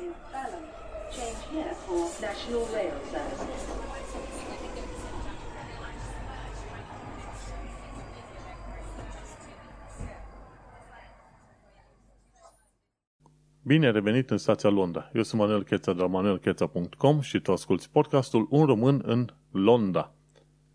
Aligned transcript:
in 0.00 0.12
balance. 0.32 0.72
Change 1.14 1.40
here 1.52 1.74
for 1.86 2.10
National 2.20 2.64
Rail 2.74 2.96
Services. 3.10 3.62
Bine 13.62 13.86
ai 13.86 13.92
revenit 13.92 14.30
în 14.30 14.38
stația 14.38 14.70
Londra. 14.70 15.10
Eu 15.14 15.22
sunt 15.22 15.40
Manuel 15.40 15.64
Cheța 15.64 15.92
de 15.92 16.00
la 16.00 16.06
manuelcheța.com 16.06 17.20
și 17.20 17.40
tu 17.40 17.52
asculti 17.52 17.88
podcastul 17.92 18.46
Un 18.50 18.64
român 18.64 19.02
în 19.04 19.28
Londra. 19.50 20.14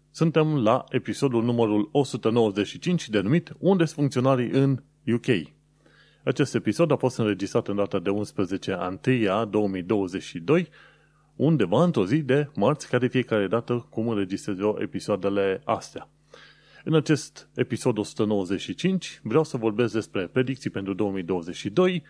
Suntem 0.10 0.58
la 0.64 0.84
episodul 0.90 1.44
numărul 1.44 1.90
195 1.92 3.10
denumit 3.10 3.54
Unde 3.60 3.86
sunt 3.86 3.98
funcționarii 3.98 4.50
în 4.50 4.84
UK. 5.14 5.61
Acest 6.24 6.56
episod 6.56 6.92
a 6.92 6.96
fost 6.96 7.18
înregistrat 7.18 7.68
în 7.68 7.76
data 7.76 8.00
de 8.00 8.10
11 8.10 8.72
a 8.72 9.00
1 9.06 9.46
2022, 9.46 10.70
undeva 11.36 11.84
într-o 11.84 12.06
zi 12.06 12.22
de 12.22 12.50
marți, 12.56 12.90
ca 12.90 12.98
de 12.98 13.08
fiecare 13.08 13.48
dată 13.48 13.88
cum 13.90 14.08
înregistrez 14.08 14.60
eu 14.60 14.78
episoadele 14.82 15.62
astea. 15.66 16.10
În 16.84 16.96
acest 16.96 17.50
episod 17.56 17.98
195 17.98 19.20
vreau 19.24 19.44
să 19.44 19.58
vorbesc 19.58 19.94
despre 19.94 20.28
predicții 20.28 20.70
pentru 20.70 20.94
2022, 20.94 22.04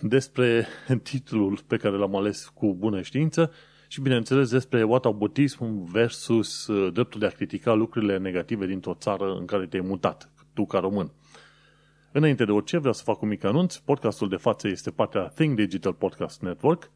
despre 0.00 0.66
titlul 1.10 1.58
pe 1.66 1.76
care 1.76 1.96
l-am 1.96 2.16
ales 2.16 2.50
cu 2.54 2.74
bună 2.74 3.02
știință 3.02 3.52
și, 3.88 4.00
bineînțeles, 4.00 4.50
despre 4.50 4.82
whataboutism 4.82 5.84
versus 5.92 6.66
uh, 6.66 6.92
dreptul 6.92 7.20
de 7.20 7.26
a 7.26 7.30
critica 7.30 7.72
lucrurile 7.72 8.18
negative 8.18 8.66
dintr-o 8.66 8.94
țară 8.94 9.36
în 9.38 9.44
care 9.44 9.66
te-ai 9.66 9.84
mutat, 9.86 10.30
tu 10.52 10.66
ca 10.66 10.78
român. 10.78 11.12
Înainte 12.16 12.44
de 12.44 12.52
orice, 12.52 12.78
vreau 12.78 12.92
să 12.92 13.02
fac 13.02 13.22
un 13.22 13.28
mic 13.28 13.44
anunț. 13.44 13.76
Podcastul 13.76 14.28
de 14.28 14.36
față 14.36 14.68
este 14.68 14.90
partea 14.90 15.22
Think 15.22 15.56
Digital 15.56 15.92
Podcast 15.92 16.42
Network. 16.42 16.90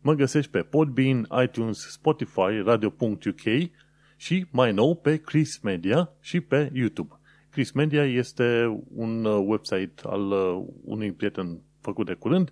Mă 0.00 0.14
găsești 0.14 0.50
pe 0.50 0.62
Podbean, 0.62 1.28
iTunes, 1.42 1.78
Spotify, 1.78 2.60
Radio.uk 2.64 3.70
și 4.16 4.46
mai 4.50 4.72
nou 4.72 4.96
pe 4.96 5.16
Chris 5.16 5.58
Media 5.58 6.10
și 6.20 6.40
pe 6.40 6.70
YouTube. 6.74 7.18
Chris 7.50 7.70
Media 7.72 8.04
este 8.04 8.78
un 8.94 9.24
uh, 9.24 9.44
website 9.46 10.02
al 10.02 10.30
uh, 10.30 10.64
unui 10.84 11.12
prieten 11.12 11.60
făcut 11.80 12.06
de 12.06 12.14
curând, 12.14 12.50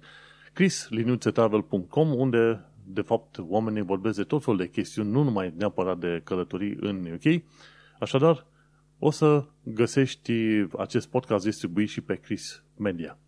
chrislinuțetravel.com, 0.53 2.15
unde 2.15 2.65
de 2.85 3.01
fapt 3.01 3.39
oamenii 3.39 3.83
vorbesc 3.83 4.17
de 4.17 4.25
tot 4.25 4.45
felul 4.45 4.59
de 4.59 4.69
chestiuni, 4.69 5.11
nu 5.11 5.23
numai 5.23 5.55
neapărat 5.57 5.99
de 5.99 6.21
călătorii 6.25 6.77
în 6.81 7.13
UK. 7.13 7.43
Așadar, 8.01 8.47
o 8.99 9.11
să 9.11 9.45
găsești 9.63 10.33
acest 10.79 11.09
podcast 11.09 11.45
distribuit 11.45 11.89
și 11.89 12.01
pe 12.01 12.15
Chris 12.15 12.63
Media. 12.77 13.19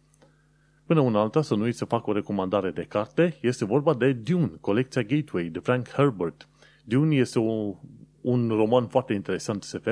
Până 0.87 1.01
una 1.01 1.21
alta, 1.21 1.43
să 1.43 1.55
nu 1.55 1.63
uiți 1.63 1.79
să 1.79 1.85
fac 1.85 2.07
o 2.07 2.13
recomandare 2.13 2.71
de 2.71 2.83
carte, 2.83 3.39
este 3.41 3.65
vorba 3.65 3.95
de 3.95 4.13
Dune, 4.13 4.51
colecția 4.61 5.03
Gateway, 5.03 5.45
de 5.45 5.59
Frank 5.59 5.89
Herbert. 5.89 6.49
Dune 6.85 7.17
este 7.17 7.39
o, 7.39 7.75
un 8.21 8.49
roman 8.49 8.87
foarte 8.87 9.13
interesant 9.13 9.63
SF, 9.63 9.87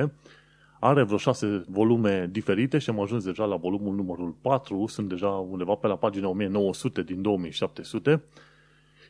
are 0.79 1.03
vreo 1.03 1.17
șase 1.17 1.63
volume 1.67 2.27
diferite 2.31 2.77
și 2.77 2.89
am 2.89 2.99
ajuns 2.99 3.23
deja 3.23 3.45
la 3.45 3.55
volumul 3.55 3.95
numărul 3.95 4.35
4, 4.41 4.87
sunt 4.87 5.09
deja 5.09 5.27
undeva 5.27 5.75
pe 5.75 5.87
la 5.87 5.95
pagina 5.95 6.27
1900 6.27 7.03
din 7.03 7.21
2700 7.21 8.23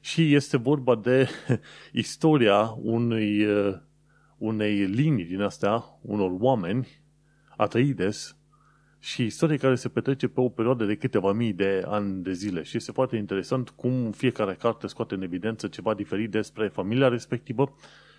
și 0.01 0.33
este 0.33 0.57
vorba 0.57 0.95
de 0.95 1.29
istoria 1.91 2.77
unui, 2.81 3.45
uh, 3.45 3.73
unei 4.37 4.75
linii 4.75 5.25
din 5.25 5.41
astea, 5.41 5.83
unor 6.01 6.35
oameni, 6.39 6.87
Atreides, 7.57 8.37
și 8.99 9.23
istorie 9.23 9.57
care 9.57 9.75
se 9.75 9.89
petrece 9.89 10.27
pe 10.27 10.39
o 10.39 10.49
perioadă 10.49 10.85
de 10.85 10.95
câteva 10.95 11.31
mii 11.31 11.53
de 11.53 11.83
ani 11.85 12.23
de 12.23 12.33
zile. 12.33 12.63
Și 12.63 12.77
este 12.77 12.91
foarte 12.91 13.15
interesant 13.15 13.69
cum 13.69 14.11
fiecare 14.11 14.53
carte 14.53 14.87
scoate 14.87 15.13
în 15.13 15.21
evidență 15.21 15.67
ceva 15.67 15.93
diferit 15.93 16.31
despre 16.31 16.67
familia 16.67 17.07
respectivă 17.07 17.75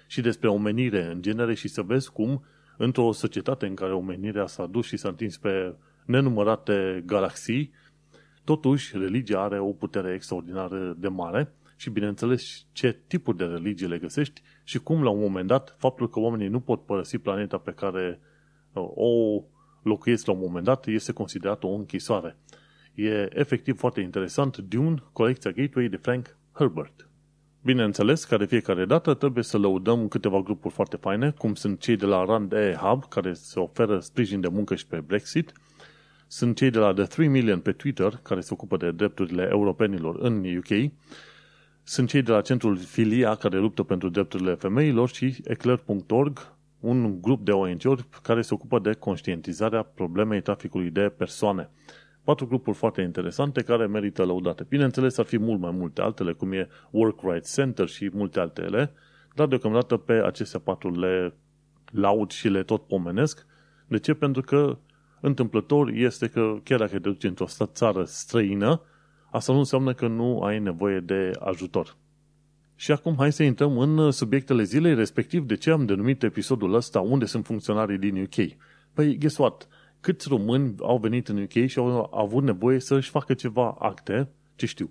și 0.06 0.20
despre 0.20 0.48
omenire 0.48 1.04
în 1.04 1.22
genere 1.22 1.54
și 1.54 1.68
să 1.68 1.82
vezi 1.82 2.12
cum 2.12 2.44
într-o 2.76 3.12
societate 3.12 3.66
în 3.66 3.74
care 3.74 3.92
omenirea 3.92 4.46
s-a 4.46 4.66
dus 4.66 4.86
și 4.86 4.96
s-a 4.96 5.08
întins 5.08 5.36
pe 5.36 5.74
nenumărate 6.04 7.02
galaxii, 7.06 7.72
totuși 8.44 8.98
religia 8.98 9.40
are 9.40 9.58
o 9.58 9.72
putere 9.72 10.14
extraordinară 10.14 10.96
de 10.98 11.08
mare 11.08 11.52
și 11.78 11.90
bineînțeles 11.90 12.66
ce 12.72 13.00
tipuri 13.06 13.36
de 13.36 13.44
religie 13.44 13.86
le 13.86 13.98
găsești 13.98 14.42
și 14.64 14.78
cum 14.78 15.02
la 15.02 15.10
un 15.10 15.20
moment 15.20 15.46
dat 15.46 15.76
faptul 15.78 16.08
că 16.08 16.20
oamenii 16.20 16.48
nu 16.48 16.60
pot 16.60 16.86
părăsi 16.86 17.18
planeta 17.18 17.58
pe 17.58 17.72
care 17.72 18.20
uh, 18.72 18.88
o 18.94 19.42
locuiesc 19.82 20.26
la 20.26 20.32
un 20.32 20.38
moment 20.40 20.64
dat 20.64 20.86
este 20.86 21.12
considerat 21.12 21.64
o 21.64 21.68
închisoare. 21.68 22.36
E 22.94 23.28
efectiv 23.38 23.78
foarte 23.78 24.00
interesant 24.00 24.56
Dune, 24.56 25.02
colecția 25.12 25.50
Gateway 25.50 25.88
de 25.88 25.96
Frank 25.96 26.36
Herbert. 26.52 27.08
Bineînțeles, 27.62 28.24
ca 28.24 28.36
de 28.36 28.44
fiecare 28.44 28.84
dată 28.84 29.14
trebuie 29.14 29.44
să 29.44 29.58
lăudăm 29.58 30.08
câteva 30.08 30.40
grupuri 30.40 30.74
foarte 30.74 30.96
faine, 30.96 31.30
cum 31.30 31.54
sunt 31.54 31.80
cei 31.80 31.96
de 31.96 32.06
la 32.06 32.24
Rand 32.24 32.52
E 32.52 32.78
Hub, 32.80 33.08
care 33.08 33.32
se 33.32 33.60
oferă 33.60 33.98
sprijin 33.98 34.40
de 34.40 34.48
muncă 34.48 34.74
și 34.74 34.86
pe 34.86 35.00
Brexit, 35.00 35.52
sunt 36.26 36.56
cei 36.56 36.70
de 36.70 36.78
la 36.78 36.92
The 36.92 37.04
3 37.04 37.28
Million 37.28 37.60
pe 37.60 37.72
Twitter, 37.72 38.20
care 38.22 38.40
se 38.40 38.48
ocupă 38.52 38.76
de 38.76 38.90
drepturile 38.90 39.48
europenilor 39.50 40.18
în 40.20 40.56
UK, 40.56 40.92
sunt 41.88 42.08
cei 42.08 42.22
de 42.22 42.30
la 42.30 42.40
centrul 42.40 42.76
Filia, 42.76 43.34
care 43.34 43.58
luptă 43.58 43.82
pentru 43.82 44.08
drepturile 44.08 44.54
femeilor 44.54 45.08
și 45.08 45.36
eclair.org, 45.44 46.52
un 46.80 47.20
grup 47.20 47.44
de 47.44 47.50
ONG-uri 47.50 48.04
care 48.22 48.42
se 48.42 48.54
ocupă 48.54 48.78
de 48.78 48.92
conștientizarea 48.92 49.82
problemei 49.82 50.40
traficului 50.40 50.90
de 50.90 51.08
persoane. 51.16 51.70
Patru 52.24 52.46
grupuri 52.46 52.76
foarte 52.76 53.00
interesante 53.00 53.62
care 53.62 53.86
merită 53.86 54.24
lăudate. 54.24 54.66
Bineînțeles, 54.68 55.18
ar 55.18 55.24
fi 55.24 55.38
mult 55.38 55.60
mai 55.60 55.70
multe 55.70 56.00
altele, 56.00 56.32
cum 56.32 56.52
e 56.52 56.68
Work 56.90 57.20
Rights 57.22 57.54
Center 57.54 57.88
și 57.88 58.10
multe 58.12 58.40
altele, 58.40 58.92
dar 59.34 59.46
deocamdată 59.46 59.96
pe 59.96 60.12
acestea 60.12 60.60
patru 60.60 61.00
le 61.00 61.34
laud 61.90 62.30
și 62.30 62.48
le 62.48 62.62
tot 62.62 62.86
pomenesc. 62.86 63.46
De 63.86 63.98
ce? 63.98 64.14
Pentru 64.14 64.42
că 64.42 64.78
întâmplător 65.20 65.90
este 65.90 66.28
că 66.28 66.56
chiar 66.62 66.78
dacă 66.78 66.92
te 66.92 66.98
duci 66.98 67.24
într-o 67.24 67.46
țară 67.72 68.04
străină, 68.04 68.82
asta 69.30 69.52
nu 69.52 69.58
înseamnă 69.58 69.92
că 69.92 70.06
nu 70.06 70.40
ai 70.40 70.58
nevoie 70.58 71.00
de 71.00 71.30
ajutor. 71.38 71.96
Și 72.74 72.92
acum 72.92 73.14
hai 73.18 73.32
să 73.32 73.42
intrăm 73.42 73.78
în 73.78 74.10
subiectele 74.10 74.62
zilei, 74.62 74.94
respectiv 74.94 75.44
de 75.44 75.56
ce 75.56 75.70
am 75.70 75.86
denumit 75.86 76.22
episodul 76.22 76.74
ăsta 76.74 77.00
Unde 77.00 77.24
sunt 77.24 77.44
funcționarii 77.44 77.98
din 77.98 78.22
UK. 78.22 78.56
Păi, 78.92 79.18
guess 79.18 79.36
what? 79.36 79.68
câți 80.00 80.28
români 80.28 80.74
au 80.80 80.98
venit 80.98 81.28
în 81.28 81.42
UK 81.42 81.66
și 81.66 81.78
au 81.78 82.10
avut 82.14 82.42
nevoie 82.42 82.80
să-și 82.80 83.10
facă 83.10 83.34
ceva 83.34 83.76
acte, 83.78 84.28
ce 84.56 84.66
știu, 84.66 84.90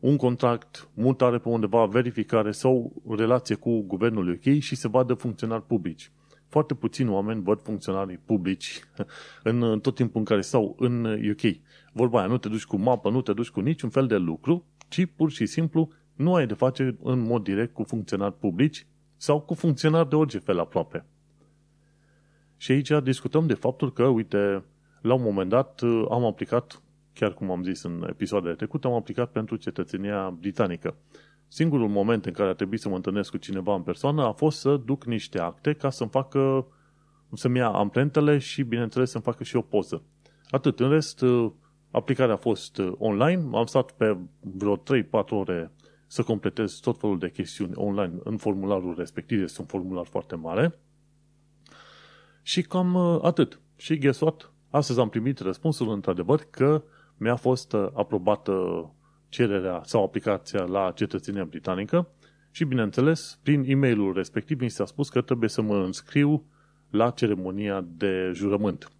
un 0.00 0.16
contract, 0.16 0.88
mutare 0.94 1.38
pe 1.38 1.48
undeva, 1.48 1.84
verificare 1.84 2.50
sau 2.50 3.02
relație 3.08 3.54
cu 3.54 3.80
guvernul 3.80 4.28
UK 4.28 4.58
și 4.58 4.76
se 4.76 4.88
vadă 4.88 5.14
funcționari 5.14 5.66
publici. 5.66 6.10
Foarte 6.48 6.74
puțini 6.74 7.08
oameni 7.08 7.42
văd 7.42 7.62
funcționarii 7.62 8.20
publici 8.24 8.80
în 9.42 9.80
tot 9.80 9.94
timpul 9.94 10.18
în 10.18 10.24
care 10.24 10.40
stau 10.40 10.76
în 10.78 11.04
UK. 11.04 11.56
Vorba 11.98 12.18
aia, 12.18 12.26
nu 12.26 12.38
te 12.38 12.48
duci 12.48 12.64
cu 12.64 12.76
mapă, 12.76 13.10
nu 13.10 13.20
te 13.20 13.32
duci 13.32 13.50
cu 13.50 13.60
niciun 13.60 13.90
fel 13.90 14.06
de 14.06 14.16
lucru, 14.16 14.64
ci 14.88 15.06
pur 15.16 15.30
și 15.30 15.46
simplu 15.46 15.88
nu 16.14 16.34
ai 16.34 16.46
de 16.46 16.54
face 16.54 16.96
în 17.02 17.18
mod 17.18 17.42
direct 17.42 17.74
cu 17.74 17.82
funcționari 17.82 18.38
publici 18.38 18.86
sau 19.16 19.40
cu 19.40 19.54
funcționari 19.54 20.08
de 20.08 20.14
orice 20.14 20.38
fel 20.38 20.58
aproape. 20.58 21.04
Și 22.56 22.72
aici 22.72 22.90
discutăm 23.02 23.46
de 23.46 23.54
faptul 23.54 23.92
că, 23.92 24.04
uite, 24.04 24.64
la 25.00 25.14
un 25.14 25.22
moment 25.22 25.48
dat 25.48 25.80
uh, 25.80 26.04
am 26.10 26.24
aplicat, 26.24 26.82
chiar 27.12 27.34
cum 27.34 27.50
am 27.50 27.62
zis 27.62 27.82
în 27.82 28.06
episoadele 28.08 28.54
trecute, 28.54 28.86
am 28.86 28.92
aplicat 28.92 29.30
pentru 29.30 29.56
cetățenia 29.56 30.30
britanică. 30.30 30.96
Singurul 31.48 31.88
moment 31.88 32.26
în 32.26 32.32
care 32.32 32.48
a 32.48 32.54
trebuit 32.54 32.80
să 32.80 32.88
mă 32.88 32.94
întâlnesc 32.94 33.30
cu 33.30 33.36
cineva 33.36 33.74
în 33.74 33.82
persoană 33.82 34.22
a 34.22 34.32
fost 34.32 34.58
să 34.58 34.76
duc 34.76 35.04
niște 35.04 35.38
acte 35.38 35.72
ca 35.72 35.90
să-mi 35.90 36.10
facă, 36.10 36.66
să-mi 37.34 37.58
ia 37.58 37.68
amprentele 37.68 38.38
și, 38.38 38.62
bineînțeles, 38.62 39.10
să-mi 39.10 39.24
facă 39.24 39.44
și 39.44 39.56
o 39.56 39.60
poză. 39.60 40.02
Atât. 40.50 40.80
În 40.80 40.88
rest, 40.88 41.20
uh, 41.20 41.52
aplicarea 41.90 42.34
a 42.34 42.38
fost 42.38 42.78
uh, 42.78 42.92
online. 42.98 43.56
Am 43.56 43.66
stat 43.66 43.90
pe 43.90 44.16
vreo 44.40 44.76
3-4 44.76 44.80
ore 45.28 45.72
să 46.06 46.22
completez 46.22 46.72
tot 46.72 46.98
felul 46.98 47.18
de 47.18 47.30
chestiuni 47.30 47.72
online 47.74 48.12
în 48.24 48.36
formularul 48.36 48.94
respectiv. 48.96 49.42
Este 49.42 49.60
un 49.60 49.66
formular 49.66 50.06
foarte 50.06 50.34
mare. 50.34 50.78
Și 52.42 52.62
cam 52.62 52.94
uh, 52.94 53.18
atât. 53.22 53.60
Și 53.76 53.98
guess 53.98 54.20
what? 54.20 54.52
Astăzi 54.70 55.00
am 55.00 55.08
primit 55.08 55.38
răspunsul 55.38 55.90
într-adevăr 55.90 56.46
că 56.50 56.82
mi-a 57.16 57.36
fost 57.36 57.72
uh, 57.72 57.88
aprobată 57.92 58.86
cererea 59.28 59.82
sau 59.84 60.04
aplicația 60.04 60.62
la 60.62 60.92
cetățenia 60.94 61.44
britanică 61.44 62.08
și, 62.50 62.64
bineînțeles, 62.64 63.38
prin 63.42 63.64
e-mailul 63.66 64.12
respectiv 64.12 64.60
mi 64.60 64.68
s-a 64.68 64.84
spus 64.84 65.08
că 65.08 65.20
trebuie 65.20 65.48
să 65.48 65.62
mă 65.62 65.76
înscriu 65.76 66.46
la 66.90 67.10
ceremonia 67.10 67.84
de 67.88 68.30
jurământ. 68.34 68.90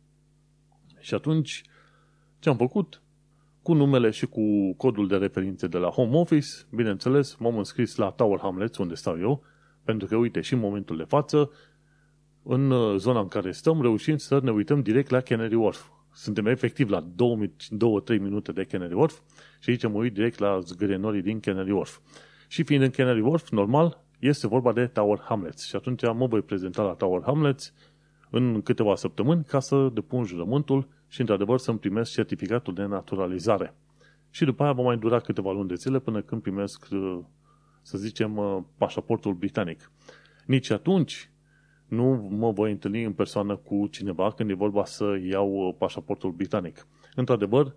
Și 1.01 1.15
atunci, 1.15 1.63
ce 2.39 2.49
am 2.49 2.57
făcut? 2.57 3.03
Cu 3.63 3.73
numele 3.73 4.11
și 4.11 4.27
cu 4.27 4.75
codul 4.77 5.09
de 5.09 5.17
referințe 5.17 5.67
de 5.67 5.79
la 5.79 5.89
Home 5.89 6.17
Office, 6.17 6.49
bineînțeles, 6.71 7.35
m-am 7.35 7.59
înscris 7.59 7.97
la 7.97 8.11
Tower 8.11 8.39
Hamlets, 8.39 8.77
unde 8.77 8.95
stau 8.95 9.19
eu, 9.19 9.43
pentru 9.85 10.07
că, 10.07 10.17
uite, 10.17 10.41
și 10.41 10.53
în 10.53 10.59
momentul 10.59 10.97
de 10.97 11.03
față, 11.03 11.51
în 12.43 12.71
uh, 12.71 12.97
zona 12.97 13.21
în 13.21 13.29
care 13.29 13.51
stăm, 13.51 13.83
reușim 13.83 14.17
să 14.17 14.41
ne 14.43 14.51
uităm 14.51 14.83
direct 14.83 15.11
la 15.11 15.21
Canary 15.21 15.55
Wharf. 15.55 15.87
suntem 16.13 16.47
efectiv 16.47 16.89
la 16.91 17.01
2-3 17.03 18.19
minute 18.21 18.53
de 18.53 18.65
Canary 18.65 18.95
Wharf 18.95 19.21
și 19.61 19.71
aici 19.71 19.87
mă 19.87 19.99
uit 19.99 20.15
direct 20.15 20.39
la 20.39 20.59
zgârienorii 20.61 21.23
din 21.23 21.41
Canary 21.41 21.71
Wharf. 21.71 21.99
Și 22.49 22.63
fiind 22.63 22.83
în 22.83 22.91
Canary 22.91 23.21
Wharf, 23.21 23.51
normal, 23.51 24.05
este 24.19 24.47
vorba 24.47 24.73
de 24.73 24.87
Tower 24.87 25.19
Hamlets. 25.19 25.67
Și 25.67 25.77
atunci 25.77 26.03
mă 26.03 26.27
voi 26.27 26.43
prezenta 26.43 26.83
la 26.83 26.93
Tower 26.93 27.23
Hamlets 27.25 27.73
în 28.31 28.63
câteva 28.63 28.95
săptămâni 28.95 29.45
ca 29.45 29.61
să 29.61 29.89
depun 29.93 30.25
jurământul 30.25 30.89
și, 31.09 31.21
într-adevăr, 31.21 31.59
să-mi 31.59 31.79
primesc 31.79 32.13
certificatul 32.13 32.75
de 32.75 32.85
naturalizare. 32.85 33.75
Și 34.31 34.45
după 34.45 34.63
aia 34.63 34.73
va 34.73 34.83
mai 34.83 34.97
dura 34.99 35.21
câteva 35.21 35.53
luni 35.53 35.69
de 35.69 35.75
zile 35.75 35.99
până 35.99 36.21
când 36.21 36.43
primesc, 36.43 36.89
să 37.83 37.99
zicem, 37.99 38.67
pașaportul 38.77 39.35
britanic. 39.35 39.91
Nici 40.47 40.71
atunci 40.71 41.31
nu 41.87 42.29
mă 42.31 42.51
voi 42.51 42.71
întâlni 42.71 43.05
în 43.05 43.13
persoană 43.13 43.57
cu 43.57 43.87
cineva 43.91 44.33
când 44.33 44.51
e 44.51 44.55
vorba 44.55 44.85
să 44.85 45.19
iau 45.23 45.77
pașaportul 45.79 46.31
britanic. 46.31 46.87
Într-adevăr, 47.15 47.77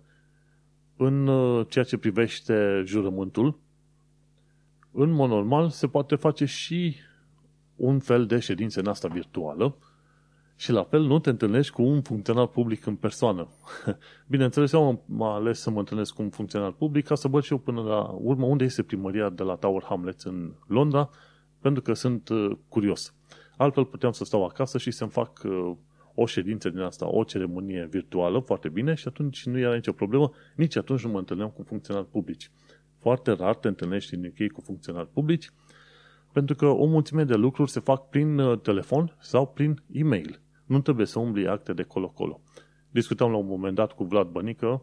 în 0.96 1.26
ceea 1.68 1.84
ce 1.84 1.96
privește 1.96 2.82
jurământul, 2.84 3.58
în 4.90 5.10
mod 5.10 5.28
normal 5.28 5.68
se 5.68 5.88
poate 5.88 6.14
face 6.16 6.44
și 6.44 6.96
un 7.76 7.98
fel 7.98 8.26
de 8.26 8.38
ședință 8.38 8.80
în 8.80 8.86
asta 8.86 9.08
virtuală 9.08 9.76
și 10.62 10.72
la 10.72 10.82
fel 10.82 11.02
nu 11.02 11.18
te 11.18 11.30
întâlnești 11.30 11.72
cu 11.72 11.82
un 11.82 12.02
funcționar 12.02 12.46
public 12.46 12.86
în 12.86 12.96
persoană. 12.96 13.48
Bineînțeles, 14.32 14.72
eu 14.72 15.02
am 15.08 15.22
ales 15.22 15.60
să 15.60 15.70
mă 15.70 15.78
întâlnesc 15.78 16.14
cu 16.14 16.22
un 16.22 16.30
funcționar 16.30 16.72
public 16.72 17.06
ca 17.06 17.14
să 17.14 17.28
văd 17.28 17.42
și 17.42 17.52
eu 17.52 17.58
până 17.58 17.80
la 17.80 18.00
urmă 18.02 18.46
unde 18.46 18.64
este 18.64 18.82
primăria 18.82 19.28
de 19.28 19.42
la 19.42 19.54
Tower 19.54 19.82
Hamlets 19.82 20.24
în 20.24 20.52
Londra, 20.66 21.10
pentru 21.60 21.82
că 21.82 21.92
sunt 21.92 22.28
uh, 22.28 22.50
curios. 22.68 23.14
Altfel 23.56 23.84
puteam 23.84 24.12
să 24.12 24.24
stau 24.24 24.44
acasă 24.44 24.78
și 24.78 24.90
să-mi 24.90 25.10
fac 25.10 25.42
uh, 25.44 25.76
o 26.14 26.26
ședință 26.26 26.70
din 26.70 26.80
asta, 26.80 27.08
o 27.08 27.24
ceremonie 27.24 27.86
virtuală, 27.90 28.38
foarte 28.38 28.68
bine, 28.68 28.94
și 28.94 29.08
atunci 29.08 29.46
nu 29.46 29.58
era 29.58 29.74
nicio 29.74 29.92
problemă, 29.92 30.30
nici 30.56 30.76
atunci 30.76 31.04
nu 31.04 31.10
mă 31.10 31.18
întâlneam 31.18 31.50
cu 31.50 31.62
funcționari 31.62 32.06
publici. 32.06 32.50
Foarte 32.98 33.32
rar 33.32 33.54
te 33.54 33.68
întâlnești 33.68 34.14
în 34.14 34.24
UK 34.24 34.52
cu 34.52 34.60
funcționari 34.60 35.08
publici, 35.12 35.50
pentru 36.32 36.54
că 36.54 36.66
o 36.66 36.86
mulțime 36.86 37.24
de 37.24 37.34
lucruri 37.34 37.70
se 37.70 37.80
fac 37.80 38.08
prin 38.08 38.38
uh, 38.38 38.60
telefon 38.60 39.16
sau 39.20 39.46
prin 39.46 39.82
e-mail. 39.92 40.41
Nu 40.72 40.80
trebuie 40.80 41.06
să 41.06 41.18
umbli 41.18 41.48
acte 41.48 41.72
de 41.72 41.82
colo-colo. 41.82 42.40
Discutam 42.90 43.30
la 43.30 43.36
un 43.36 43.46
moment 43.46 43.74
dat 43.74 43.92
cu 43.92 44.04
Vlad 44.04 44.28
Bănică, 44.28 44.82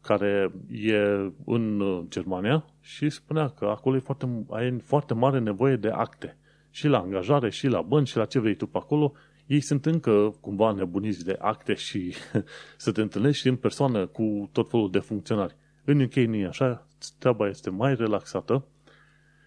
care 0.00 0.52
e 0.70 0.96
în 1.44 1.80
uh, 1.80 2.04
Germania 2.08 2.64
și 2.80 3.10
spunea 3.10 3.48
că 3.48 3.64
acolo 3.64 3.96
e 3.96 3.98
foarte, 3.98 4.44
ai 4.50 4.78
foarte 4.78 5.14
mare 5.14 5.38
nevoie 5.38 5.76
de 5.76 5.88
acte. 5.88 6.36
Și 6.70 6.86
la 6.88 6.98
angajare, 6.98 7.50
și 7.50 7.66
la 7.66 7.82
bănci, 7.82 8.08
și 8.08 8.16
la 8.16 8.24
ce 8.24 8.38
vrei 8.38 8.54
tu 8.54 8.66
pe 8.66 8.78
acolo, 8.78 9.12
ei 9.46 9.60
sunt 9.60 9.86
încă 9.86 10.36
cumva 10.40 10.72
nebuniți 10.72 11.24
de 11.24 11.36
acte 11.40 11.74
și 11.74 12.14
să 12.76 12.92
te 12.92 13.00
întâlnești 13.00 13.48
în 13.48 13.56
persoană 13.56 14.06
cu 14.06 14.48
tot 14.52 14.70
felul 14.70 14.90
de 14.90 14.98
funcționari. 14.98 15.56
În 15.84 16.00
UK 16.00 16.14
nu 16.14 16.34
e 16.34 16.46
așa, 16.46 16.86
treaba 17.18 17.48
este 17.48 17.70
mai 17.70 17.94
relaxată 17.94 18.64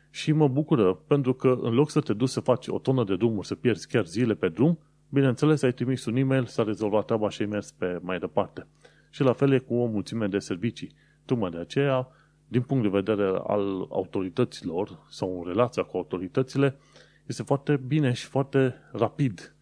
și 0.10 0.32
mă 0.32 0.48
bucură 0.48 0.94
pentru 0.94 1.34
că 1.34 1.60
în 1.62 1.74
loc 1.74 1.90
să 1.90 2.00
te 2.00 2.14
duci 2.14 2.30
să 2.30 2.40
faci 2.40 2.68
o 2.68 2.80
tonă 2.80 3.04
de 3.04 3.16
drumuri, 3.16 3.48
să 3.48 3.56
pierzi 3.56 3.88
chiar 3.88 4.06
zile 4.06 4.34
pe 4.34 4.50
drum, 4.50 4.80
bineînțeles 5.12 5.62
ai 5.62 5.74
trimis 5.74 6.06
un 6.06 6.16
e-mail, 6.16 6.46
s-a 6.46 6.64
rezolvat 6.64 7.06
treaba 7.06 7.30
și 7.30 7.42
ai 7.42 7.48
mers 7.48 7.72
pe 7.72 8.00
mai 8.02 8.20
departe. 8.20 8.68
Și 9.10 9.22
la 9.22 9.34
fel 9.34 9.52
e 9.52 9.60
cu 9.60 9.74
o 9.76 9.86
mulțime 9.86 10.28
de 10.28 10.40
servicii. 10.40 10.92
Tocmai 11.26 11.50
de 11.50 11.58
aceea, 11.58 12.08
din 12.48 12.62
punct 12.62 12.84
de 12.84 12.90
vedere 12.90 13.28
al 13.48 13.88
autorităților 13.90 15.06
sau 15.10 15.38
în 15.38 15.48
relația 15.48 15.84
cu 15.84 15.98
autoritățile, 15.98 16.78
este 17.26 17.44
foarte 17.44 17.78
bine 17.88 18.12
și 18.12 18.26
foarte 18.26 18.76
rapid 18.92 19.56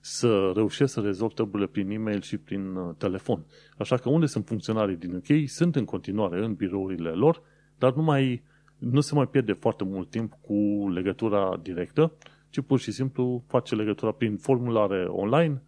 să 0.00 0.52
reușești 0.54 0.92
să 0.92 1.00
rezolvi 1.00 1.34
treburile 1.34 1.66
prin 1.66 1.90
e-mail 1.90 2.20
și 2.20 2.36
prin 2.36 2.74
uh, 2.74 2.94
telefon. 2.98 3.44
Așa 3.78 3.96
că 3.96 4.08
unde 4.08 4.26
sunt 4.26 4.46
funcționarii 4.46 4.96
din 4.96 5.14
UK, 5.14 5.48
sunt 5.48 5.76
în 5.76 5.84
continuare 5.84 6.44
în 6.44 6.54
birourile 6.54 7.10
lor, 7.10 7.42
dar 7.78 7.92
nu, 7.92 8.02
mai, 8.02 8.42
nu 8.78 9.00
se 9.00 9.14
mai 9.14 9.26
pierde 9.26 9.52
foarte 9.52 9.84
mult 9.84 10.10
timp 10.10 10.32
cu 10.40 10.88
legătura 10.88 11.58
directă, 11.62 12.12
ci 12.52 12.60
pur 12.60 12.78
și 12.78 12.92
simplu 12.92 13.44
face 13.46 13.74
legătura 13.74 14.12
prin 14.12 14.36
formulare 14.36 15.04
online, 15.04 15.62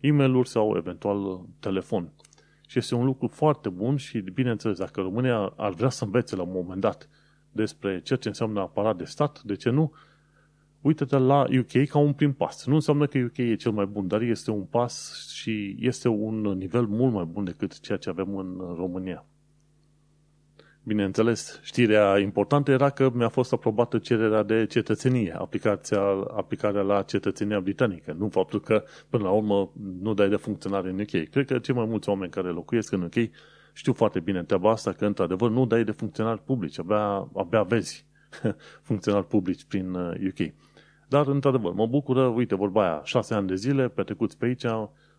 e 0.00 0.12
mail 0.12 0.44
sau 0.44 0.76
eventual 0.76 1.46
telefon. 1.60 2.12
Și 2.66 2.78
este 2.78 2.94
un 2.94 3.04
lucru 3.04 3.26
foarte 3.26 3.68
bun 3.68 3.96
și, 3.96 4.18
bineînțeles, 4.20 4.78
dacă 4.78 5.00
România 5.00 5.52
ar 5.56 5.72
vrea 5.72 5.88
să 5.88 6.04
învețe 6.04 6.36
la 6.36 6.42
un 6.42 6.52
moment 6.52 6.80
dat 6.80 7.08
despre 7.52 8.00
ceea 8.00 8.18
ce 8.18 8.28
înseamnă 8.28 8.60
aparat 8.60 8.96
de 8.96 9.04
stat, 9.04 9.42
de 9.42 9.54
ce 9.54 9.70
nu? 9.70 9.92
Uită-te 10.80 11.16
la 11.16 11.46
UK 11.58 11.88
ca 11.88 11.98
un 11.98 12.12
prim 12.12 12.32
pas. 12.32 12.66
Nu 12.66 12.74
înseamnă 12.74 13.06
că 13.06 13.18
UK 13.18 13.36
e 13.36 13.54
cel 13.54 13.72
mai 13.72 13.86
bun, 13.86 14.06
dar 14.06 14.22
este 14.22 14.50
un 14.50 14.64
pas 14.64 15.26
și 15.34 15.76
este 15.80 16.08
un 16.08 16.40
nivel 16.40 16.86
mult 16.86 17.12
mai 17.12 17.24
bun 17.24 17.44
decât 17.44 17.80
ceea 17.80 17.98
ce 17.98 18.08
avem 18.08 18.36
în 18.36 18.74
România. 18.76 19.24
Bineînțeles, 20.88 21.60
știrea 21.62 22.18
importantă 22.18 22.70
era 22.70 22.90
că 22.90 23.10
mi-a 23.14 23.28
fost 23.28 23.52
aprobată 23.52 23.98
cererea 23.98 24.42
de 24.42 24.66
cetățenie, 24.66 25.34
aplicația, 25.38 26.00
aplicarea 26.36 26.80
la 26.80 27.02
cetățenia 27.02 27.60
britanică, 27.60 28.14
nu 28.18 28.28
faptul 28.28 28.60
că, 28.60 28.84
până 29.08 29.22
la 29.22 29.30
urmă, 29.30 29.72
nu 30.00 30.14
dai 30.14 30.28
de 30.28 30.36
funcționare 30.36 30.88
în 30.88 31.00
UK. 31.00 31.28
Cred 31.30 31.46
că 31.46 31.58
cei 31.58 31.74
mai 31.74 31.84
mulți 31.84 32.08
oameni 32.08 32.30
care 32.30 32.48
locuiesc 32.48 32.92
în 32.92 33.02
UK 33.02 33.30
știu 33.72 33.92
foarte 33.92 34.20
bine 34.20 34.42
treaba 34.42 34.70
asta, 34.70 34.92
că, 34.92 35.06
într-adevăr, 35.06 35.50
nu 35.50 35.66
dai 35.66 35.84
de 35.84 35.90
funcționari 35.90 36.42
publici, 36.44 36.78
abia, 36.78 37.28
abia 37.34 37.62
vezi 37.62 38.06
funcționari 38.88 39.26
publici 39.26 39.64
prin 39.64 39.94
UK. 39.94 40.38
Uh, 40.38 40.46
Dar, 41.08 41.26
într-adevăr, 41.26 41.72
mă 41.72 41.86
bucură, 41.86 42.22
uite, 42.26 42.54
vorba 42.54 42.82
aia, 42.82 43.00
șase 43.04 43.34
ani 43.34 43.46
de 43.46 43.54
zile 43.54 43.88
petrecuți 43.88 44.38
pe 44.38 44.46
aici, 44.46 44.64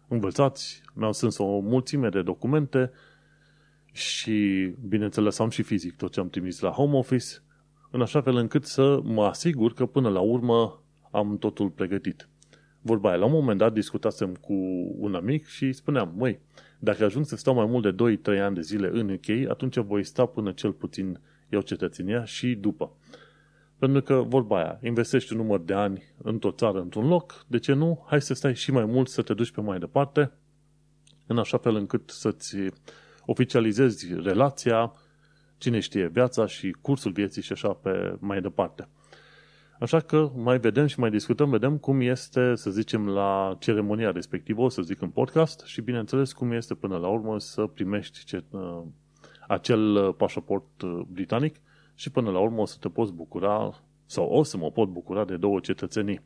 învățați, 0.07 0.81
mi-au 0.94 1.13
sâns 1.13 1.38
o 1.38 1.60
mulțime 1.60 2.10
de 2.10 2.21
documente, 2.21 2.92
și, 3.99 4.69
bineînțeles, 4.87 5.39
am 5.39 5.49
și 5.49 5.61
fizic 5.61 5.95
tot 5.95 6.11
ce 6.11 6.19
am 6.19 6.29
trimis 6.29 6.59
la 6.59 6.69
home 6.69 6.97
office, 6.97 7.25
în 7.91 8.01
așa 8.01 8.21
fel 8.21 8.35
încât 8.35 8.65
să 8.65 8.99
mă 9.03 9.25
asigur 9.25 9.73
că 9.73 9.85
până 9.85 10.09
la 10.09 10.19
urmă 10.19 10.83
am 11.11 11.37
totul 11.37 11.69
pregătit. 11.69 12.29
Vorba 12.81 13.09
aia, 13.09 13.17
la 13.17 13.25
un 13.25 13.31
moment 13.31 13.57
dat 13.57 13.73
discutasem 13.73 14.33
cu 14.33 14.53
un 14.97 15.15
amic 15.15 15.45
și 15.45 15.71
spuneam, 15.71 16.13
măi, 16.17 16.39
dacă 16.79 17.03
ajung 17.03 17.25
să 17.25 17.35
stau 17.35 17.53
mai 17.53 17.65
mult 17.65 17.95
de 17.95 18.19
2-3 18.35 18.41
ani 18.41 18.55
de 18.55 18.61
zile 18.61 18.89
în 18.93 19.09
UK, 19.09 19.49
atunci 19.49 19.77
voi 19.77 20.03
sta 20.03 20.25
până 20.25 20.51
cel 20.51 20.71
puțin 20.71 21.19
iau 21.49 21.61
cetățenia 21.61 22.25
și 22.25 22.55
după. 22.55 22.91
Pentru 23.77 24.01
că, 24.01 24.23
vorba 24.27 24.57
aia, 24.57 24.79
investești 24.83 25.33
un 25.33 25.39
număr 25.39 25.59
de 25.59 25.73
ani 25.73 26.03
într-o 26.23 26.51
țară, 26.51 26.79
într-un 26.79 27.07
loc, 27.07 27.45
de 27.47 27.59
ce 27.59 27.73
nu? 27.73 28.05
Hai 28.07 28.21
să 28.21 28.33
stai 28.33 28.55
și 28.55 28.71
mai 28.71 28.85
mult, 28.85 29.07
să 29.07 29.21
te 29.21 29.33
duci 29.33 29.51
pe 29.51 29.61
mai 29.61 29.79
departe, 29.79 30.31
în 31.27 31.37
așa 31.37 31.57
fel 31.57 31.75
încât 31.75 32.09
să-ți 32.09 32.57
oficializezi 33.29 34.13
relația, 34.13 34.93
cine 35.57 35.79
știe, 35.79 36.07
viața 36.07 36.45
și 36.45 36.75
cursul 36.81 37.11
vieții 37.11 37.41
și 37.41 37.51
așa 37.51 37.69
pe 37.69 38.15
mai 38.19 38.42
departe. 38.42 38.87
Așa 39.80 39.99
că 39.99 40.31
mai 40.35 40.59
vedem 40.59 40.85
și 40.85 40.99
mai 40.99 41.09
discutăm, 41.09 41.49
vedem 41.49 41.77
cum 41.77 42.01
este, 42.01 42.56
să 42.56 42.69
zicem, 42.69 43.07
la 43.09 43.56
ceremonia 43.59 44.11
respectivă, 44.11 44.61
o 44.61 44.69
să 44.69 44.81
zic 44.81 45.01
în 45.01 45.09
podcast, 45.09 45.65
și 45.65 45.81
bineînțeles 45.81 46.33
cum 46.33 46.51
este 46.51 46.73
până 46.73 46.97
la 46.97 47.07
urmă 47.07 47.39
să 47.39 47.65
primești 47.65 48.25
ce, 48.25 48.44
uh, 48.49 48.81
acel 49.47 50.13
pașaport 50.13 50.81
uh, 50.81 51.01
britanic 51.11 51.56
și 51.95 52.11
până 52.11 52.31
la 52.31 52.39
urmă 52.39 52.61
o 52.61 52.65
să 52.65 52.77
te 52.80 52.89
poți 52.89 53.13
bucura 53.13 53.83
sau 54.06 54.25
o 54.25 54.44
să 54.44 54.57
mă 54.57 54.71
pot 54.71 54.87
bucura 54.87 55.25
de 55.25 55.37
două 55.37 55.59
cetățenii. 55.59 56.21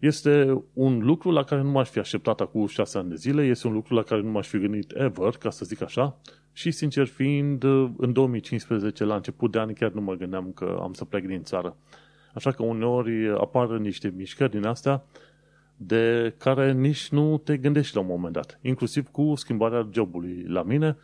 Este 0.00 0.62
un 0.72 0.98
lucru 0.98 1.30
la 1.30 1.44
care 1.44 1.62
nu 1.62 1.70
m-aș 1.70 1.88
fi 1.88 1.98
așteptat 1.98 2.40
acum 2.40 2.66
șase 2.66 2.98
ani 2.98 3.08
de 3.08 3.14
zile, 3.14 3.42
este 3.42 3.66
un 3.66 3.72
lucru 3.72 3.94
la 3.94 4.02
care 4.02 4.20
nu 4.20 4.30
m-aș 4.30 4.48
fi 4.48 4.58
gândit 4.58 4.92
ever, 4.94 5.36
ca 5.38 5.50
să 5.50 5.64
zic 5.64 5.82
așa, 5.82 6.16
și 6.52 6.70
sincer 6.70 7.06
fiind, 7.06 7.62
în 7.96 8.12
2015, 8.12 9.04
la 9.04 9.14
început 9.14 9.50
de 9.50 9.58
an, 9.58 9.72
chiar 9.72 9.90
nu 9.90 10.00
mă 10.00 10.14
gândeam 10.14 10.52
că 10.54 10.78
am 10.82 10.92
să 10.92 11.04
plec 11.04 11.26
din 11.26 11.42
țară. 11.42 11.76
Așa 12.34 12.50
că 12.50 12.62
uneori 12.62 13.28
apar 13.28 13.68
niște 13.68 14.12
mișcări 14.16 14.50
din 14.50 14.64
astea 14.64 15.04
de 15.76 16.34
care 16.38 16.72
nici 16.72 17.08
nu 17.08 17.38
te 17.38 17.56
gândești 17.56 17.94
la 17.94 18.00
un 18.00 18.06
moment 18.06 18.32
dat. 18.32 18.58
Inclusiv 18.62 19.08
cu 19.08 19.34
schimbarea 19.34 19.88
jobului 19.92 20.44
la 20.48 20.62
mine. 20.62 20.96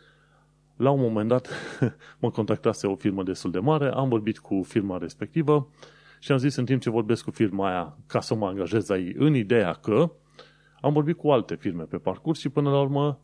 La 0.75 0.89
un 0.89 0.99
moment 0.99 1.27
dat 1.27 1.49
mă 2.21 2.31
contactase 2.31 2.87
o 2.87 2.95
firmă 2.95 3.23
destul 3.23 3.51
de 3.51 3.59
mare, 3.59 3.89
am 3.89 4.09
vorbit 4.09 4.37
cu 4.37 4.61
firma 4.67 4.97
respectivă 4.97 5.69
și 6.19 6.31
am 6.31 6.37
zis 6.37 6.55
în 6.55 6.65
timp 6.65 6.81
ce 6.81 6.89
vorbesc 6.89 7.23
cu 7.23 7.31
firma 7.31 7.67
aia 7.69 7.97
ca 8.07 8.19
să 8.19 8.35
mă 8.35 8.47
angajez 8.47 8.89
aici, 8.89 9.15
în 9.17 9.35
ideea 9.35 9.71
că 9.71 10.11
am 10.81 10.93
vorbit 10.93 11.17
cu 11.17 11.29
alte 11.29 11.55
firme 11.55 11.83
pe 11.83 11.97
parcurs 11.97 12.39
și 12.39 12.49
până 12.49 12.69
la 12.69 12.79
urmă 12.79 13.19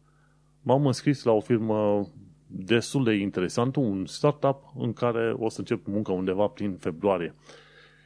m-am 0.61 0.85
înscris 0.85 1.23
la 1.23 1.31
o 1.31 1.39
firmă 1.39 2.07
destul 2.47 3.03
de 3.03 3.13
interesantă, 3.13 3.79
un 3.79 4.05
startup 4.05 4.73
în 4.77 4.93
care 4.93 5.33
o 5.37 5.49
să 5.49 5.59
încep 5.59 5.85
munca 5.87 6.11
undeva 6.11 6.47
prin 6.47 6.75
februarie. 6.75 7.35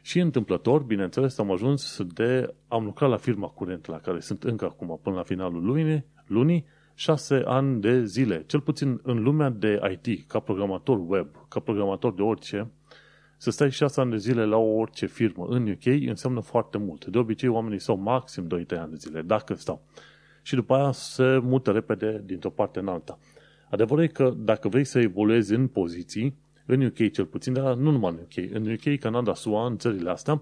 Și 0.01 0.19
întâmplător, 0.19 0.83
bineînțeles, 0.83 1.37
am 1.37 1.51
ajuns 1.51 2.01
de... 2.13 2.53
Am 2.67 2.83
lucrat 2.83 3.09
la 3.09 3.17
firma 3.17 3.47
curentă 3.47 3.91
la 3.91 3.99
care 3.99 4.19
sunt 4.19 4.43
încă 4.43 4.65
acum 4.65 4.99
până 5.03 5.15
la 5.15 5.23
finalul 5.23 5.63
lunii, 5.63 6.05
lunii 6.25 6.65
șase 6.93 7.41
ani 7.45 7.81
de 7.81 8.03
zile, 8.03 8.43
cel 8.45 8.61
puțin 8.61 8.99
în 9.03 9.23
lumea 9.23 9.49
de 9.49 9.79
IT, 9.91 10.27
ca 10.27 10.39
programator 10.39 10.99
web, 11.07 11.27
ca 11.47 11.59
programator 11.59 12.13
de 12.13 12.21
orice, 12.21 12.71
să 13.37 13.51
stai 13.51 13.71
6 13.71 14.01
ani 14.01 14.11
de 14.11 14.17
zile 14.17 14.45
la 14.45 14.57
orice 14.57 15.05
firmă 15.05 15.45
în 15.49 15.69
UK 15.69 15.85
înseamnă 15.85 16.39
foarte 16.39 16.77
mult. 16.77 17.05
De 17.05 17.17
obicei, 17.17 17.49
oamenii 17.49 17.79
stau 17.79 17.97
maxim 17.97 18.47
2-3 18.47 18.49
ani 18.79 18.89
de 18.89 18.95
zile, 18.95 19.21
dacă 19.21 19.53
stau. 19.53 19.85
și 20.41 20.55
după 20.55 20.75
aia 20.75 20.91
se 20.91 21.37
mută 21.37 21.71
repede 21.71 22.21
dintr-o 22.25 22.49
parte 22.49 22.79
în 22.79 22.87
alta. 22.87 23.19
Adevărul 23.69 24.03
e 24.03 24.07
că 24.07 24.33
dacă 24.37 24.67
vrei 24.67 24.83
să 24.83 24.99
evoluezi 24.99 25.53
în 25.53 25.67
poziții, 25.67 26.37
în 26.65 26.85
UK 26.85 27.11
cel 27.11 27.25
puțin, 27.25 27.53
dar 27.53 27.75
nu 27.75 27.91
numai 27.91 28.11
în 28.11 28.17
UK, 28.17 28.51
în 28.51 28.71
UK, 28.71 28.99
Canada, 28.99 29.33
SUA, 29.33 29.65
în 29.65 29.77
țările 29.77 30.09
astea, 30.09 30.41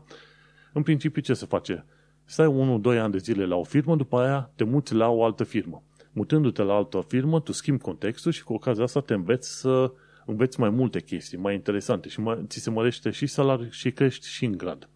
în 0.73 0.83
principiu 0.83 1.21
ce 1.21 1.33
se 1.33 1.45
face? 1.45 1.85
Stai 2.23 2.79
1-2 2.95 2.99
ani 2.99 3.11
de 3.11 3.17
zile 3.17 3.45
la 3.45 3.55
o 3.55 3.63
firmă, 3.63 3.95
după 3.95 4.19
aia 4.19 4.51
te 4.55 4.63
muți 4.63 4.93
la 4.93 5.09
o 5.09 5.23
altă 5.23 5.43
firmă. 5.43 5.83
Mutându-te 6.11 6.61
la 6.61 6.73
altă 6.73 7.03
firmă, 7.07 7.39
tu 7.39 7.51
schimbi 7.51 7.81
contextul 7.81 8.31
și 8.31 8.43
cu 8.43 8.53
ocazia 8.53 8.83
asta 8.83 8.99
te 8.99 9.13
înveți 9.13 9.59
să 9.59 9.91
înveți 10.25 10.59
mai 10.59 10.69
multe 10.69 10.99
chestii, 10.99 11.37
mai 11.37 11.53
interesante 11.53 12.09
și 12.09 12.19
mai, 12.19 12.43
ți 12.47 12.59
se 12.59 12.69
mărește 12.69 13.09
și 13.09 13.27
salariul 13.27 13.69
și 13.69 13.91
crești 13.91 14.27
și 14.27 14.45
în 14.45 14.57
grad. 14.57 14.89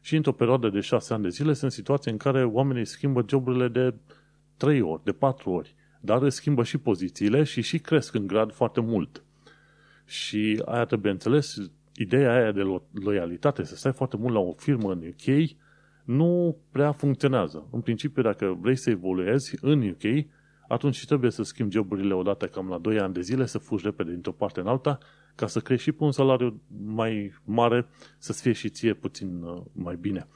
Și 0.00 0.16
într-o 0.16 0.32
perioadă 0.32 0.68
de 0.68 0.80
6 0.80 1.14
ani 1.14 1.22
de 1.22 1.28
zile 1.28 1.52
sunt 1.52 1.72
situații 1.72 2.10
în 2.10 2.16
care 2.16 2.44
oamenii 2.44 2.84
schimbă 2.84 3.24
joburile 3.28 3.68
de 3.68 3.94
3 4.56 4.80
ori, 4.80 5.04
de 5.04 5.12
4 5.12 5.50
ori, 5.50 5.74
dar 6.00 6.22
îți 6.22 6.36
schimbă 6.36 6.64
și 6.64 6.78
pozițiile 6.78 7.42
și 7.42 7.60
și 7.60 7.78
cresc 7.78 8.14
în 8.14 8.26
grad 8.26 8.52
foarte 8.52 8.80
mult. 8.80 9.24
Și 10.04 10.62
aia 10.64 10.84
trebuie 10.84 11.12
înțeles, 11.12 11.56
ideea 11.96 12.34
aia 12.34 12.52
de 12.52 12.62
lo- 12.62 13.02
loialitate, 13.02 13.64
să 13.64 13.76
stai 13.76 13.92
foarte 13.92 14.16
mult 14.16 14.34
la 14.34 14.40
o 14.40 14.52
firmă 14.52 14.92
în 14.92 15.06
UK, 15.06 15.50
nu 16.04 16.56
prea 16.70 16.92
funcționează. 16.92 17.68
În 17.70 17.80
principiu, 17.80 18.22
dacă 18.22 18.58
vrei 18.60 18.76
să 18.76 18.90
evoluezi 18.90 19.56
în 19.60 19.88
UK, 19.88 20.26
atunci 20.72 21.04
trebuie 21.04 21.30
să 21.30 21.42
schimbi 21.42 21.74
joburile 21.74 22.14
odată 22.14 22.46
cam 22.46 22.68
la 22.68 22.78
2 22.78 22.98
ani 22.98 23.14
de 23.14 23.20
zile, 23.20 23.46
să 23.46 23.58
fugi 23.58 23.84
repede 23.84 24.10
dintr-o 24.10 24.32
parte 24.32 24.60
în 24.60 24.66
alta, 24.66 24.98
ca 25.34 25.46
să 25.46 25.60
crești 25.60 25.82
și 25.82 25.92
pe 25.92 26.04
un 26.04 26.12
salariu 26.12 26.60
mai 26.84 27.34
mare, 27.44 27.86
să-ți 28.18 28.42
fie 28.42 28.52
și 28.52 28.68
ție 28.68 28.94
puțin 28.94 29.42
uh, 29.42 29.62
mai 29.72 29.96
bine. 29.96 30.26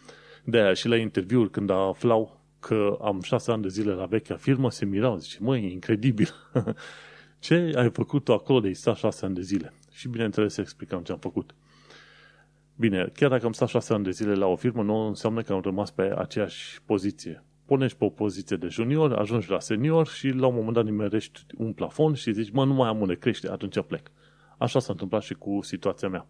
De 0.45 0.59
aia 0.59 0.73
și 0.73 0.88
la 0.88 0.97
interviuri, 0.97 1.50
când 1.50 1.71
aflau 1.71 2.40
că 2.61 2.99
am 3.02 3.21
șase 3.21 3.50
ani 3.50 3.62
de 3.62 3.69
zile 3.69 3.93
la 3.93 4.07
vechea 4.07 4.37
firmă, 4.37 4.71
se 4.71 4.85
mirau, 4.85 5.16
zice, 5.16 5.38
măi, 5.40 5.64
e 5.64 5.71
incredibil. 5.71 6.28
ce 7.38 7.73
ai 7.76 7.90
făcut 7.90 8.28
acolo 8.28 8.61
de 8.61 8.73
stat 8.73 8.97
șase 8.97 9.25
ani 9.25 9.35
de 9.35 9.43
zile? 9.43 9.73
Și 9.90 10.09
bineînțeles 10.09 10.57
explicam 10.57 11.02
ce 11.02 11.12
am 11.12 11.19
făcut. 11.19 11.55
Bine, 12.75 13.11
chiar 13.14 13.31
dacă 13.31 13.47
am 13.47 13.52
stat 13.52 13.69
șase 13.69 13.93
ani 13.93 14.05
de 14.05 14.11
zile 14.11 14.35
la 14.35 14.47
o 14.47 14.57
firmă, 14.57 14.83
nu 14.83 15.07
înseamnă 15.07 15.43
că 15.43 15.52
am 15.52 15.61
rămas 15.61 15.90
pe 15.90 16.14
aceeași 16.16 16.83
poziție. 16.83 17.45
Punești 17.66 17.99
pe 17.99 18.04
o 18.04 18.08
poziție 18.08 18.56
de 18.56 18.68
junior, 18.68 19.12
ajungi 19.12 19.50
la 19.50 19.61
senior 19.61 20.06
și 20.06 20.28
la 20.28 20.46
un 20.46 20.54
moment 20.54 20.75
dat 20.75 20.85
nimerești 20.85 21.46
un 21.56 21.73
plafon 21.73 22.14
și 22.14 22.32
zici, 22.32 22.50
mă, 22.50 22.64
nu 22.64 22.75
mai 22.75 22.88
am 22.88 23.00
unde 23.00 23.14
crește, 23.14 23.50
atunci 23.50 23.80
plec. 23.87 24.11
Așa 24.58 24.78
s-a 24.78 24.92
întâmplat 24.92 25.23
și 25.23 25.35
cu 25.35 25.58
situația 25.62 26.08
mea. 26.08 26.26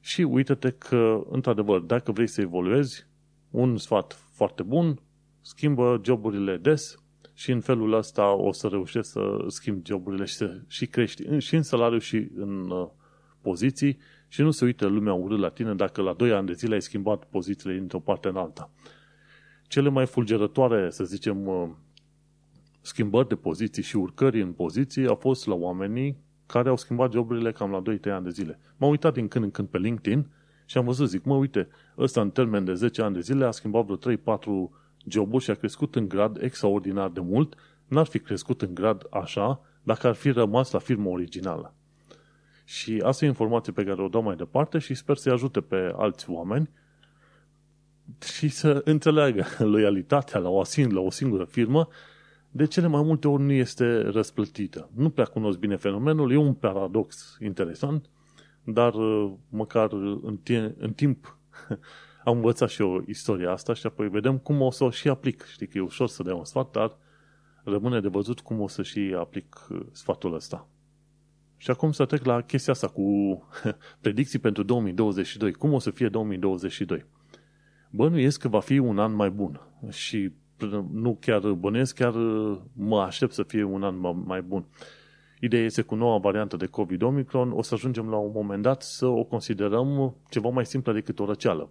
Și 0.00 0.22
uite-te 0.22 0.70
că, 0.70 1.22
într-adevăr, 1.30 1.80
dacă 1.80 2.12
vrei 2.12 2.26
să 2.26 2.40
evoluezi, 2.40 3.06
un 3.50 3.76
sfat 3.76 4.12
foarte 4.12 4.62
bun, 4.62 5.00
schimbă 5.40 6.00
joburile 6.04 6.56
des 6.56 7.02
și 7.32 7.50
în 7.50 7.60
felul 7.60 7.92
ăsta 7.92 8.32
o 8.32 8.52
să 8.52 8.68
reușești 8.68 9.10
să 9.10 9.44
schimbi 9.46 9.88
joburile 9.88 10.24
și, 10.24 10.34
să, 10.34 10.60
și 10.66 10.86
crești 10.86 11.38
și 11.38 11.54
în 11.54 11.62
salariu 11.62 11.98
și 11.98 12.28
în 12.34 12.70
uh, 12.70 12.88
poziții 13.40 13.98
și 14.28 14.42
nu 14.42 14.50
se 14.50 14.64
uită 14.64 14.86
lumea 14.86 15.12
urât 15.12 15.38
la 15.38 15.48
tine 15.48 15.74
dacă 15.74 16.02
la 16.02 16.12
2 16.12 16.32
ani 16.32 16.46
de 16.46 16.52
zile 16.52 16.74
ai 16.74 16.82
schimbat 16.82 17.24
pozițiile 17.24 17.74
dintr-o 17.74 18.00
parte 18.00 18.28
în 18.28 18.36
alta. 18.36 18.70
Cele 19.68 19.88
mai 19.88 20.06
fulgerătoare, 20.06 20.90
să 20.90 21.04
zicem, 21.04 21.46
uh, 21.46 21.68
schimbări 22.80 23.28
de 23.28 23.34
poziții 23.34 23.82
și 23.82 23.96
urcări 23.96 24.40
în 24.40 24.52
poziții 24.52 25.06
au 25.06 25.14
fost 25.14 25.46
la 25.46 25.54
oamenii 25.54 26.16
care 26.46 26.68
au 26.68 26.76
schimbat 26.76 27.12
joburile 27.12 27.52
cam 27.52 27.70
la 27.70 27.82
2-3 27.82 28.12
ani 28.12 28.24
de 28.24 28.30
zile. 28.30 28.58
M-am 28.76 28.90
uitat 28.90 29.12
din 29.12 29.28
când 29.28 29.44
în 29.44 29.50
când 29.50 29.68
pe 29.68 29.78
LinkedIn 29.78 30.26
și 30.66 30.78
am 30.78 30.84
văzut, 30.84 31.08
zic, 31.08 31.24
mă, 31.24 31.34
uite, 31.34 31.68
ăsta 31.98 32.20
în 32.20 32.30
termen 32.30 32.64
de 32.64 32.74
10 32.74 33.02
ani 33.02 33.14
de 33.14 33.20
zile 33.20 33.44
a 33.44 33.50
schimbat 33.50 33.84
vreo 33.84 33.96
3-4 33.96 34.70
joburi 35.06 35.44
și 35.44 35.50
a 35.50 35.54
crescut 35.54 35.94
în 35.94 36.08
grad 36.08 36.42
extraordinar 36.42 37.10
de 37.10 37.20
mult, 37.20 37.54
n-ar 37.86 38.06
fi 38.06 38.18
crescut 38.18 38.62
în 38.62 38.74
grad 38.74 39.06
așa 39.10 39.60
dacă 39.82 40.06
ar 40.06 40.14
fi 40.14 40.30
rămas 40.30 40.70
la 40.70 40.78
firma 40.78 41.10
originală. 41.10 41.74
Și 42.64 43.02
asta 43.04 43.24
e 43.24 43.28
informație 43.28 43.72
pe 43.72 43.84
care 43.84 44.02
o 44.02 44.08
dau 44.08 44.22
mai 44.22 44.36
departe 44.36 44.78
și 44.78 44.94
sper 44.94 45.16
să-i 45.16 45.32
ajute 45.32 45.60
pe 45.60 45.92
alți 45.96 46.30
oameni 46.30 46.70
și 48.36 48.48
să 48.48 48.80
înțeleagă 48.84 49.44
loialitatea 49.58 50.40
la 50.40 50.48
o, 50.48 50.62
la 50.90 51.00
o 51.00 51.10
singură 51.10 51.44
firmă 51.44 51.88
de 52.50 52.66
cele 52.66 52.86
mai 52.86 53.02
multe 53.02 53.28
ori 53.28 53.42
nu 53.42 53.52
este 53.52 54.00
răsplătită. 54.00 54.90
Nu 54.94 55.10
prea 55.10 55.24
cunosc 55.24 55.58
bine 55.58 55.76
fenomenul, 55.76 56.32
e 56.32 56.36
un 56.36 56.54
paradox 56.54 57.36
interesant, 57.40 58.10
dar 58.64 58.94
uh, 58.94 59.32
măcar 59.48 59.92
în, 59.92 60.40
în 60.78 60.92
timp 60.92 61.38
am 62.24 62.36
învățat 62.36 62.68
și 62.68 62.82
eu 62.82 63.04
istoria 63.06 63.50
asta 63.50 63.74
și 63.74 63.86
apoi 63.86 64.08
vedem 64.08 64.38
cum 64.38 64.60
o 64.60 64.70
să 64.70 64.84
o 64.84 64.90
și 64.90 65.08
aplic. 65.08 65.44
Știi 65.44 65.66
că 65.66 65.78
e 65.78 65.80
ușor 65.80 66.08
să 66.08 66.22
dea 66.22 66.34
un 66.34 66.44
sfat, 66.44 66.70
dar 66.70 66.96
rămâne 67.64 68.00
de 68.00 68.08
văzut 68.08 68.40
cum 68.40 68.60
o 68.60 68.68
să 68.68 68.82
și 68.82 69.14
aplic 69.18 69.66
uh, 69.70 69.80
sfatul 69.92 70.34
ăsta. 70.34 70.68
Și 71.56 71.70
acum 71.70 71.92
să 71.92 72.04
trec 72.04 72.24
la 72.24 72.40
chestia 72.40 72.72
asta 72.72 72.88
cu 72.88 73.02
predicții 74.00 74.38
pentru 74.38 74.62
2022. 74.62 75.52
Cum 75.52 75.72
o 75.72 75.78
să 75.78 75.90
fie 75.90 76.08
2022? 76.08 77.04
Bănuiesc 77.90 78.40
că 78.40 78.48
va 78.48 78.60
fi 78.60 78.78
un 78.78 78.98
an 78.98 79.14
mai 79.14 79.30
bun 79.30 79.60
și 79.90 80.32
nu 80.92 81.16
chiar 81.20 81.52
bănuiesc, 81.52 81.94
chiar 81.94 82.14
uh, 82.14 82.58
mă 82.72 83.00
aștept 83.00 83.32
să 83.32 83.42
fie 83.42 83.62
un 83.62 83.82
an 83.82 84.00
mai 84.26 84.42
bun. 84.42 84.66
Ideea 85.40 85.64
este 85.64 85.82
cu 85.82 85.94
noua 85.94 86.18
variantă 86.18 86.56
de 86.56 86.66
COVID-Omicron 86.66 87.52
o 87.52 87.62
să 87.62 87.74
ajungem 87.74 88.08
la 88.08 88.16
un 88.16 88.30
moment 88.34 88.62
dat 88.62 88.82
să 88.82 89.06
o 89.06 89.24
considerăm 89.24 90.16
ceva 90.28 90.48
mai 90.48 90.66
simplă 90.66 90.92
decât 90.92 91.18
o 91.18 91.24
răceală. 91.24 91.70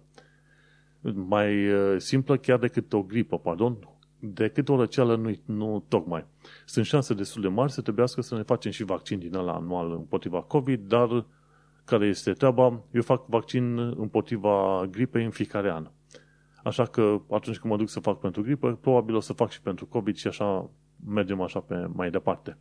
Mai 1.14 1.72
uh, 1.72 1.94
simplă 1.96 2.36
chiar 2.36 2.58
decât 2.58 2.92
o 2.92 3.02
gripă, 3.02 3.38
pardon, 3.38 3.78
decât 4.18 4.68
o 4.68 4.76
răceală 4.76 5.16
nu, 5.16 5.34
nu 5.44 5.84
tocmai. 5.88 6.26
Sunt 6.66 6.84
șanse 6.84 7.14
destul 7.14 7.42
de 7.42 7.48
mari 7.48 7.72
să 7.72 7.80
trebuiască 7.80 8.20
să 8.20 8.34
ne 8.34 8.42
facem 8.42 8.70
și 8.70 8.84
vaccin 8.84 9.18
din 9.18 9.34
ăla 9.34 9.52
anual 9.52 9.92
împotriva 9.92 10.42
COVID, 10.42 10.80
dar 10.88 11.26
care 11.84 12.06
este 12.06 12.32
treaba? 12.32 12.82
Eu 12.92 13.02
fac 13.02 13.26
vaccin 13.26 13.78
împotriva 13.78 14.86
gripei 14.90 15.24
în 15.24 15.30
fiecare 15.30 15.70
an. 15.70 15.90
Așa 16.64 16.84
că 16.84 17.20
atunci 17.30 17.58
când 17.58 17.72
mă 17.72 17.78
duc 17.78 17.88
să 17.88 18.00
fac 18.00 18.20
pentru 18.20 18.42
gripă, 18.42 18.78
probabil 18.80 19.14
o 19.14 19.20
să 19.20 19.32
fac 19.32 19.50
și 19.50 19.60
pentru 19.60 19.86
COVID 19.86 20.16
și 20.16 20.26
așa 20.26 20.70
mergem 21.06 21.40
așa 21.40 21.60
pe 21.60 21.88
mai 21.92 22.10
departe. 22.10 22.58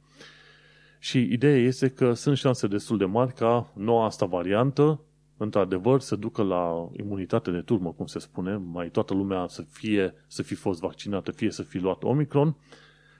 Și 0.99 1.19
ideea 1.31 1.57
este 1.57 1.89
că 1.89 2.13
sunt 2.13 2.37
șanse 2.37 2.67
destul 2.67 2.97
de 2.97 3.05
mari 3.05 3.33
ca 3.33 3.71
noua 3.75 4.05
asta 4.05 4.25
variantă, 4.25 5.01
într-adevăr, 5.37 5.99
să 5.99 6.15
ducă 6.15 6.43
la 6.43 6.89
imunitate 6.91 7.51
de 7.51 7.61
turmă, 7.61 7.91
cum 7.91 8.05
se 8.05 8.19
spune, 8.19 8.55
mai 8.55 8.89
toată 8.89 9.13
lumea 9.13 9.45
să 9.47 9.61
fie, 9.61 10.13
să 10.27 10.41
fi 10.41 10.55
fost 10.55 10.79
vaccinată, 10.79 11.31
fie 11.31 11.51
să 11.51 11.63
fi 11.63 11.77
luat 11.77 12.03
Omicron, 12.03 12.55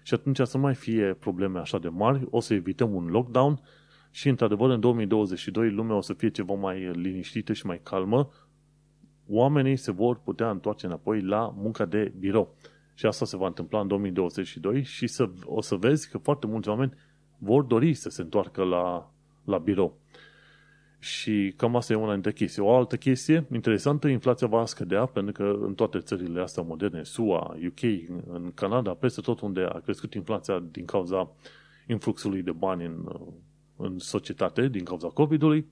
și 0.04 0.14
atunci 0.14 0.40
să 0.44 0.58
mai 0.58 0.76
fie 0.76 1.14
probleme 1.14 1.60
așa 1.60 1.80
de 1.80 1.88
mari, 1.88 2.28
o 2.30 2.40
să 2.40 2.54
evităm 2.54 2.94
un 2.96 3.08
lockdown 3.08 3.60
și, 4.12 4.30
într-adevăr, 4.30 4.70
în 4.70 4.80
2022 4.80 5.72
lumea 5.72 5.96
o 5.96 6.02
să 6.02 6.14
fie 6.14 6.30
ceva 6.30 6.54
mai 6.54 6.92
liniștită 6.94 7.54
și 7.54 7.66
mai 7.66 7.80
calmă, 7.84 8.30
oamenii 9.30 9.76
se 9.76 9.92
vor 9.92 10.20
putea 10.24 10.50
întoarce 10.50 10.86
înapoi 10.86 11.22
la 11.22 11.54
munca 11.58 11.86
de 11.86 12.14
birou. 12.20 12.56
Și 12.94 13.06
asta 13.06 13.26
se 13.26 13.38
va 13.38 13.48
întâmpla 13.48 13.80
în 13.80 13.88
2022 13.88 14.84
și 14.84 15.08
să, 15.08 15.30
o 15.46 15.62
să 15.62 15.76
vezi 15.76 16.10
că 16.10 16.18
foarte 16.18 16.48
mulți 16.48 16.70
oameni 16.70 16.94
vor 17.38 17.64
dori 17.64 17.94
să 17.94 18.10
se 18.10 18.22
întoarcă 18.22 18.64
la, 18.64 19.12
la 19.44 19.58
birou. 19.58 19.98
Și 21.00 21.54
cam 21.56 21.76
asta 21.76 21.94
e 21.94 21.96
una 21.96 22.14
dintre 22.14 22.32
chestii. 22.32 22.62
O 22.62 22.76
altă 22.76 22.98
chestie 22.98 23.46
interesantă, 23.54 24.08
inflația 24.08 24.48
va 24.48 24.66
scădea, 24.66 25.06
pentru 25.06 25.32
că 25.32 25.66
în 25.66 25.74
toate 25.74 26.00
țările 26.00 26.42
astea 26.42 26.64
moderne, 26.64 27.04
SUA, 27.04 27.58
UK, 27.68 28.10
în 28.28 28.52
Canada, 28.56 28.94
peste 28.94 29.22
tot 29.22 29.40
unde 29.40 29.62
a 29.62 29.80
crescut 29.80 30.14
inflația 30.14 30.64
din 30.72 30.86
cauza 30.86 31.32
influxului 31.88 32.42
de 32.42 32.52
bani 32.52 32.86
în, 32.86 33.06
în 33.76 34.00
societate, 34.00 34.68
din 34.68 34.84
cauza 34.84 35.08
COVID-ului, 35.08 35.68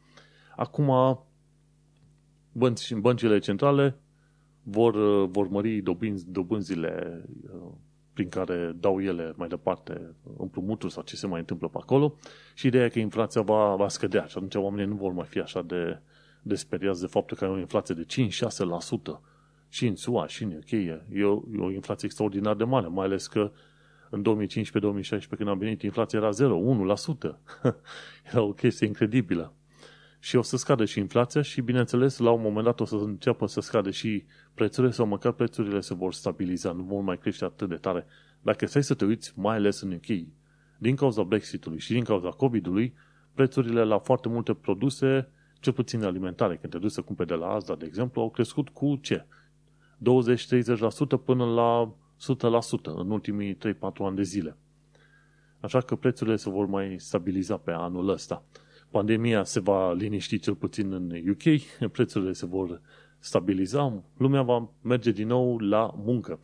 acum 0.56 0.90
bănci, 2.58 2.94
băncile 2.94 3.40
centrale 3.40 3.98
vor, 4.64 5.26
vor 5.28 5.48
mări 5.48 5.82
dobânzi, 5.82 6.32
dobânzile 6.32 7.24
uh, 7.54 7.72
prin 8.14 8.30
care 8.30 8.76
dau 8.80 9.02
ele 9.02 9.34
mai 9.36 9.48
departe 9.48 10.16
împrumuturi 10.38 10.94
sau 10.94 11.04
ce 11.04 11.16
se 11.16 11.28
mai 11.28 11.40
întâmplă 11.40 11.68
pe 11.68 11.78
acolo 11.82 12.16
și 12.54 12.68
ideea 12.68 12.86
e 12.86 12.90
că 12.90 13.00
inflația 13.00 13.42
va, 13.42 13.76
va 13.76 13.88
scădea 13.88 14.26
și 14.26 14.34
atunci 14.38 14.56
oamenii 14.56 14.86
nu 14.86 14.96
vor 14.96 15.12
mai 15.12 15.26
fi 15.26 15.40
așa 15.40 15.62
de, 15.62 16.00
de 16.42 16.56
speriați 16.56 17.02
de 17.02 17.08
faptul 17.08 17.38
că 17.38 17.46
ai 17.46 17.52
o 17.52 17.58
inflație 17.58 17.96
de 17.96 18.06
5-6% 19.18 19.20
și 19.70 19.88
în 19.88 19.96
SUA 19.96 20.28
și 20.28 20.44
în 20.44 20.52
UK. 20.52 20.72
E 20.72 21.24
o, 21.24 21.42
e 21.54 21.60
o 21.60 21.72
inflație 21.72 22.08
extraordinar 22.08 22.56
de 22.56 22.64
mare, 22.64 22.88
mai 22.88 23.06
ales 23.06 23.28
că 23.28 23.52
în 24.10 24.24
2015-2016 24.24 25.38
când 25.38 25.50
am 25.50 25.58
venit 25.58 25.82
inflația 25.82 26.20
era 26.20 26.30
0, 26.30 26.96
1%. 27.24 27.36
era 28.32 28.42
o 28.42 28.54
chestie 28.54 28.88
incredibilă 28.88 29.54
și 30.26 30.36
o 30.36 30.42
să 30.42 30.58
scadă 30.58 30.86
și 30.86 31.00
inflația 31.00 31.42
și, 31.42 31.62
bineînțeles, 31.62 32.18
la 32.18 32.32
un 32.32 32.42
moment 32.42 32.66
dat 32.66 32.80
o 32.80 32.86
să 32.86 32.96
înceapă 32.96 33.46
să 33.46 33.60
scadă 33.60 33.92
și 33.92 34.26
prețurile 34.54 34.92
sau 34.92 35.06
măcar 35.06 35.32
prețurile 35.32 35.80
se 35.80 35.94
vor 35.94 36.14
stabiliza, 36.14 36.72
nu 36.72 36.84
vor 36.84 37.02
mai 37.02 37.18
crește 37.18 37.46
atât 37.46 37.70
de 37.70 37.76
tare. 37.76 38.06
Dacă 38.42 38.66
stai 38.66 38.84
să 38.84 38.94
te 38.94 39.06
uiți, 39.06 39.34
mai 39.36 39.56
ales 39.56 39.82
în 39.82 39.92
UK, 39.92 40.28
din 40.78 40.96
cauza 40.96 41.24
Brexitului 41.24 41.80
și 41.80 41.94
din 41.94 42.04
cauza 42.04 42.30
COVID-ului, 42.30 42.94
prețurile 43.34 43.84
la 43.84 44.00
foarte 44.00 44.30
multe 44.30 44.54
produse, 44.54 45.30
cel 45.60 45.74
puțin 45.74 46.04
alimentare, 46.04 46.58
când 46.58 46.74
te 46.74 46.80
duci 46.80 46.92
să 46.92 47.02
cumperi 47.02 47.30
de 47.30 47.36
la 47.36 47.48
Asda, 47.48 47.76
de 47.76 47.86
exemplu, 47.86 48.22
au 48.22 48.30
crescut 48.30 48.70
cu 48.70 48.96
ce? 49.02 49.26
20-30% 49.26 51.24
până 51.26 51.46
la 51.46 51.94
în 52.84 53.10
ultimii 53.12 53.58
3-4 53.58 53.58
ani 54.00 54.16
de 54.16 54.24
zile. 54.24 54.58
Așa 55.60 55.82
că 55.82 55.96
prețurile 55.96 56.36
se 56.36 56.50
vor 56.50 56.66
mai 56.66 56.96
stabiliza 57.00 57.58
pe 57.58 57.72
anul 57.72 58.10
ăsta. 58.10 58.44
Pandemia 58.96 59.44
se 59.44 59.60
va 59.60 59.94
liniști 59.94 60.40
cel 60.40 60.56
puțin 60.56 60.94
în 60.94 61.12
UK, 61.30 61.62
prețurile 61.92 62.32
se 62.32 62.46
vor 62.46 62.82
stabiliza, 63.20 64.04
lumea 64.18 64.42
va 64.42 64.70
merge 64.82 65.12
din 65.12 65.28
nou 65.28 65.58
la 65.58 65.94
muncă. 65.96 66.40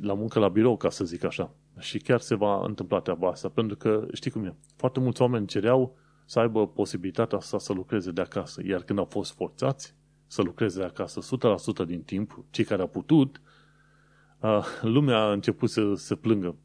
La 0.00 0.14
muncă 0.14 0.38
la 0.38 0.48
birou, 0.48 0.76
ca 0.76 0.90
să 0.90 1.04
zic 1.04 1.24
așa. 1.24 1.54
Și 1.78 1.98
chiar 1.98 2.20
se 2.20 2.34
va 2.34 2.64
întâmpla 2.64 3.00
treaba 3.00 3.28
asta, 3.28 3.48
pentru 3.48 3.76
că, 3.76 4.06
știi 4.12 4.30
cum 4.30 4.44
e, 4.44 4.54
foarte 4.76 5.00
mulți 5.00 5.22
oameni 5.22 5.46
cereau 5.46 5.96
să 6.24 6.38
aibă 6.38 6.68
posibilitatea 6.68 7.38
asta 7.38 7.58
să 7.58 7.72
lucreze 7.72 8.10
de 8.10 8.20
acasă, 8.20 8.62
iar 8.64 8.82
când 8.82 8.98
au 8.98 9.04
fost 9.04 9.32
forțați 9.32 9.94
să 10.26 10.42
lucreze 10.42 10.78
de 10.78 10.84
acasă 10.84 11.20
100% 11.84 11.86
din 11.86 12.02
timp, 12.02 12.44
cei 12.50 12.64
care 12.64 12.82
au 12.82 12.88
putut, 12.88 13.40
lumea 14.82 15.18
a 15.18 15.32
început 15.32 15.70
să 15.70 15.94
se 15.94 16.14
plângă 16.14 16.56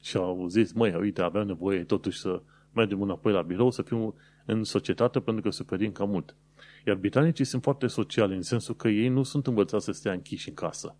și 0.00 0.16
au 0.16 0.46
zis, 0.48 0.72
măi, 0.72 0.94
uite, 0.94 1.22
aveam 1.22 1.46
nevoie 1.46 1.84
totuși 1.84 2.18
să 2.18 2.42
mergem 2.76 3.02
înapoi 3.02 3.32
la 3.32 3.42
birou, 3.42 3.70
să 3.70 3.82
fim 3.82 4.14
în 4.44 4.64
societate 4.64 5.20
pentru 5.20 5.42
că 5.42 5.50
suferim 5.50 5.92
cam 5.92 6.10
mult. 6.10 6.36
Iar 6.86 6.96
britanicii 6.96 7.44
sunt 7.44 7.62
foarte 7.62 7.86
sociali 7.86 8.34
în 8.34 8.42
sensul 8.42 8.74
că 8.74 8.88
ei 8.88 9.08
nu 9.08 9.22
sunt 9.22 9.46
învățați 9.46 9.84
să 9.84 9.92
stea 9.92 10.12
închiși 10.12 10.48
în 10.48 10.54
casă. 10.54 10.96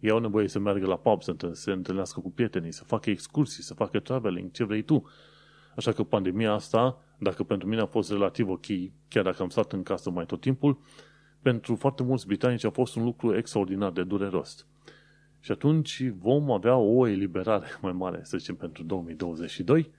Ei 0.00 0.10
au 0.10 0.18
nevoie 0.18 0.48
să 0.48 0.58
meargă 0.58 0.86
la 0.86 0.96
pub, 0.96 1.22
să 1.22 1.34
se 1.52 1.70
întâlnească 1.70 2.20
cu 2.20 2.30
prietenii, 2.30 2.72
să 2.72 2.84
facă 2.84 3.10
excursii, 3.10 3.62
să 3.62 3.74
facă 3.74 3.98
traveling, 3.98 4.50
ce 4.50 4.64
vrei 4.64 4.82
tu. 4.82 5.04
Așa 5.76 5.92
că 5.92 6.02
pandemia 6.02 6.52
asta, 6.52 7.04
dacă 7.18 7.42
pentru 7.42 7.68
mine 7.68 7.80
a 7.80 7.86
fost 7.86 8.10
relativ 8.10 8.48
ok, 8.48 8.66
chiar 9.08 9.24
dacă 9.24 9.42
am 9.42 9.48
stat 9.48 9.72
în 9.72 9.82
casă 9.82 10.10
mai 10.10 10.26
tot 10.26 10.40
timpul, 10.40 10.78
pentru 11.42 11.74
foarte 11.74 12.02
mulți 12.02 12.26
britanici 12.26 12.64
a 12.64 12.70
fost 12.70 12.96
un 12.96 13.04
lucru 13.04 13.36
extraordinar 13.36 13.90
de 13.90 14.02
dureros. 14.02 14.66
Și 15.40 15.52
atunci 15.52 16.10
vom 16.18 16.50
avea 16.50 16.76
o 16.76 17.06
eliberare 17.06 17.66
mai 17.82 17.92
mare, 17.92 18.20
să 18.22 18.38
zicem, 18.38 18.54
pentru 18.54 18.82
2022, 18.82 19.90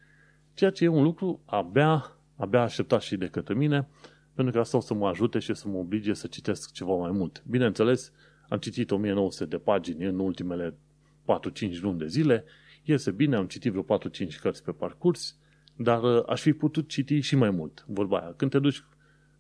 ceea 0.54 0.72
ce 0.72 0.84
e 0.84 0.88
un 0.88 1.04
lucru 1.04 1.42
abia, 1.46 2.18
abia 2.36 2.62
așteptat 2.62 3.02
și 3.02 3.18
de 3.18 3.28
către 3.28 3.54
mine, 3.54 3.88
pentru 4.34 4.54
că 4.54 4.60
asta 4.60 4.78
o 4.78 4.80
să 4.80 4.94
mă 4.94 5.08
ajute 5.08 5.40
și 5.40 5.54
să 5.54 5.68
mă 5.68 5.78
oblige 5.78 6.14
să 6.14 6.28
citesc 6.28 6.72
ceva 6.72 6.94
mai 6.94 7.12
mult. 7.12 7.44
Bineînțeles, 7.50 8.12
am 8.50 8.58
citit 8.58 8.92
1900 8.92 9.46
de 9.46 9.58
pagini 9.58 10.06
în 10.06 10.20
ultimele 10.20 10.76
4-5 11.24 11.80
luni 11.82 11.98
de 11.98 12.08
zile, 12.08 12.44
iese 12.84 13.12
bine, 13.12 13.36
am 13.36 13.48
citit 13.48 13.72
vreo 13.72 13.98
4-5 14.00 14.40
cărți 14.42 14.64
pe 14.64 14.72
parcurs, 14.72 15.38
dar 15.76 16.04
uh, 16.04 16.24
aș 16.28 16.42
fi 16.42 16.54
putut 16.54 16.88
citi 16.88 17.20
și 17.20 17.36
mai 17.36 17.50
mult, 17.50 17.86
vorba 17.88 18.18
aia. 18.18 18.34
Când 18.38 18.52
te 18.52 18.60
duci 18.60 18.84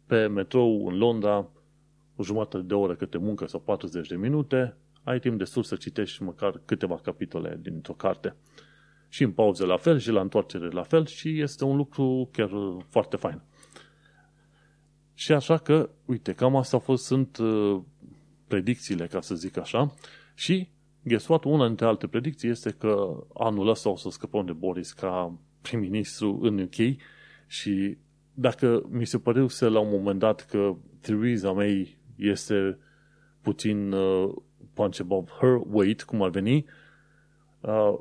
pe 0.05 0.27
metrou 0.27 0.87
în 0.87 0.97
Londra, 0.97 1.49
o 2.15 2.23
jumătate 2.23 2.63
de 2.63 2.73
oră 2.73 2.95
câte 2.95 3.17
muncă 3.17 3.47
sau 3.47 3.59
40 3.59 4.07
de 4.07 4.15
minute, 4.15 4.75
ai 5.03 5.19
timp 5.19 5.37
destul 5.37 5.63
să 5.63 5.75
citești 5.75 6.23
măcar 6.23 6.61
câteva 6.65 6.95
capitole 6.95 7.59
dintr-o 7.61 7.93
carte. 7.93 8.35
Și 9.11 9.23
în 9.23 9.31
pauze 9.31 9.65
la 9.65 9.77
fel 9.77 9.99
și 9.99 10.11
la 10.11 10.21
întoarcere 10.21 10.69
la 10.69 10.83
fel 10.83 11.05
și 11.05 11.41
este 11.41 11.63
un 11.63 11.75
lucru 11.75 12.29
chiar 12.31 12.49
foarte 12.87 13.15
fain. 13.15 13.41
Și 15.13 15.31
așa 15.31 15.57
că, 15.57 15.89
uite, 16.05 16.33
cam 16.33 16.55
asta 16.55 16.77
a 16.77 16.79
fost, 16.79 17.05
sunt 17.05 17.37
uh, 17.37 17.81
predicțiile, 18.47 19.07
ca 19.07 19.21
să 19.21 19.35
zic 19.35 19.57
așa, 19.57 19.93
și 20.35 20.69
guess 21.03 21.27
what? 21.27 21.43
Una 21.43 21.67
dintre 21.67 21.85
alte 21.85 22.07
predicții 22.07 22.49
este 22.49 22.69
că 22.69 23.23
anul 23.33 23.67
ăsta 23.67 23.89
o 23.89 23.95
să 23.95 24.09
scăpăm 24.09 24.45
de 24.45 24.51
Boris 24.51 24.91
ca 24.91 25.39
prim-ministru 25.61 26.39
în 26.41 26.59
UK 26.59 26.97
și 27.47 27.97
dacă 28.33 28.83
mi 28.89 29.05
se 29.05 29.19
păreuse 29.19 29.67
la 29.67 29.79
un 29.79 29.89
moment 29.89 30.19
dat 30.19 30.45
că 30.45 30.75
Theresa 31.01 31.51
May 31.51 31.97
este 32.15 32.77
puțin 33.41 33.91
uh, 33.91 34.33
punch 34.73 34.99
above 34.99 35.31
her 35.39 35.61
weight, 35.65 36.03
cum 36.03 36.21
ar 36.21 36.29
veni, 36.29 36.65
uh, 37.61 37.97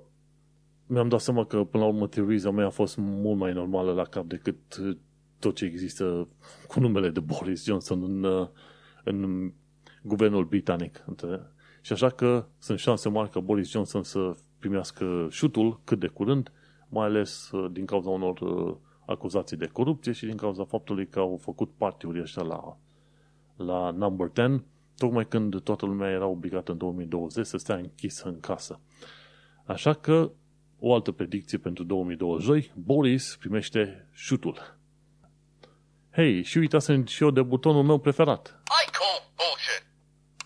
mi-am 0.90 1.08
dat 1.08 1.20
seama 1.20 1.44
că 1.44 1.64
până 1.64 1.82
la 1.82 1.88
urmă 1.88 2.06
Theresa 2.06 2.50
May 2.50 2.64
a 2.64 2.70
fost 2.70 2.96
mult 2.96 3.38
mai 3.38 3.52
normală 3.52 3.92
la 3.92 4.04
cap 4.04 4.24
decât 4.24 4.76
uh, 4.76 4.96
tot 5.38 5.54
ce 5.54 5.64
există 5.64 6.28
cu 6.68 6.80
numele 6.80 7.10
de 7.10 7.20
Boris 7.20 7.64
Johnson 7.64 8.02
în, 8.02 8.24
uh, 8.24 8.48
în 9.04 9.52
guvernul 10.02 10.44
britanic. 10.44 11.04
Și 11.80 11.92
așa 11.92 12.08
că 12.08 12.46
sunt 12.58 12.78
șanse 12.78 13.08
mari 13.08 13.30
ca 13.30 13.40
Boris 13.40 13.70
Johnson 13.70 14.02
să 14.02 14.34
primească 14.58 15.26
șutul 15.30 15.80
cât 15.84 15.98
de 15.98 16.06
curând, 16.06 16.52
mai 16.88 17.06
ales 17.06 17.50
uh, 17.50 17.70
din 17.72 17.84
cauza 17.84 18.10
unor 18.10 18.38
acuzații 19.06 19.56
de 19.56 19.66
corupție 19.66 20.12
și 20.12 20.26
din 20.26 20.36
cauza 20.36 20.64
faptului 20.64 21.06
că 21.06 21.18
au 21.18 21.38
făcut 21.42 21.70
partiuri 21.76 22.20
ăștia 22.20 22.42
la, 22.42 22.76
la 23.56 23.90
number 23.90 24.30
10 24.34 24.64
tocmai 24.96 25.26
când 25.28 25.60
toată 25.60 25.86
lumea 25.86 26.10
era 26.10 26.26
obligată 26.26 26.72
în 26.72 26.78
2020 26.78 27.46
să 27.46 27.56
stea 27.56 27.76
închisă 27.76 28.28
în 28.28 28.40
casă. 28.40 28.80
Așa 29.64 29.92
că, 29.92 30.30
o 30.80 30.94
altă 30.94 31.12
predicție 31.12 31.58
pentru 31.58 31.84
2022, 31.84 32.72
Boris 32.74 33.36
primește 33.38 34.08
șutul. 34.12 34.78
Hei, 36.10 36.42
și 36.42 36.58
uitați 36.58 36.92
și 37.06 37.22
eu 37.22 37.30
de 37.30 37.42
butonul 37.42 37.82
meu 37.82 37.98
preferat. 37.98 38.62
I 38.84 38.90
call 38.90 39.32
bullshit. 39.36 39.84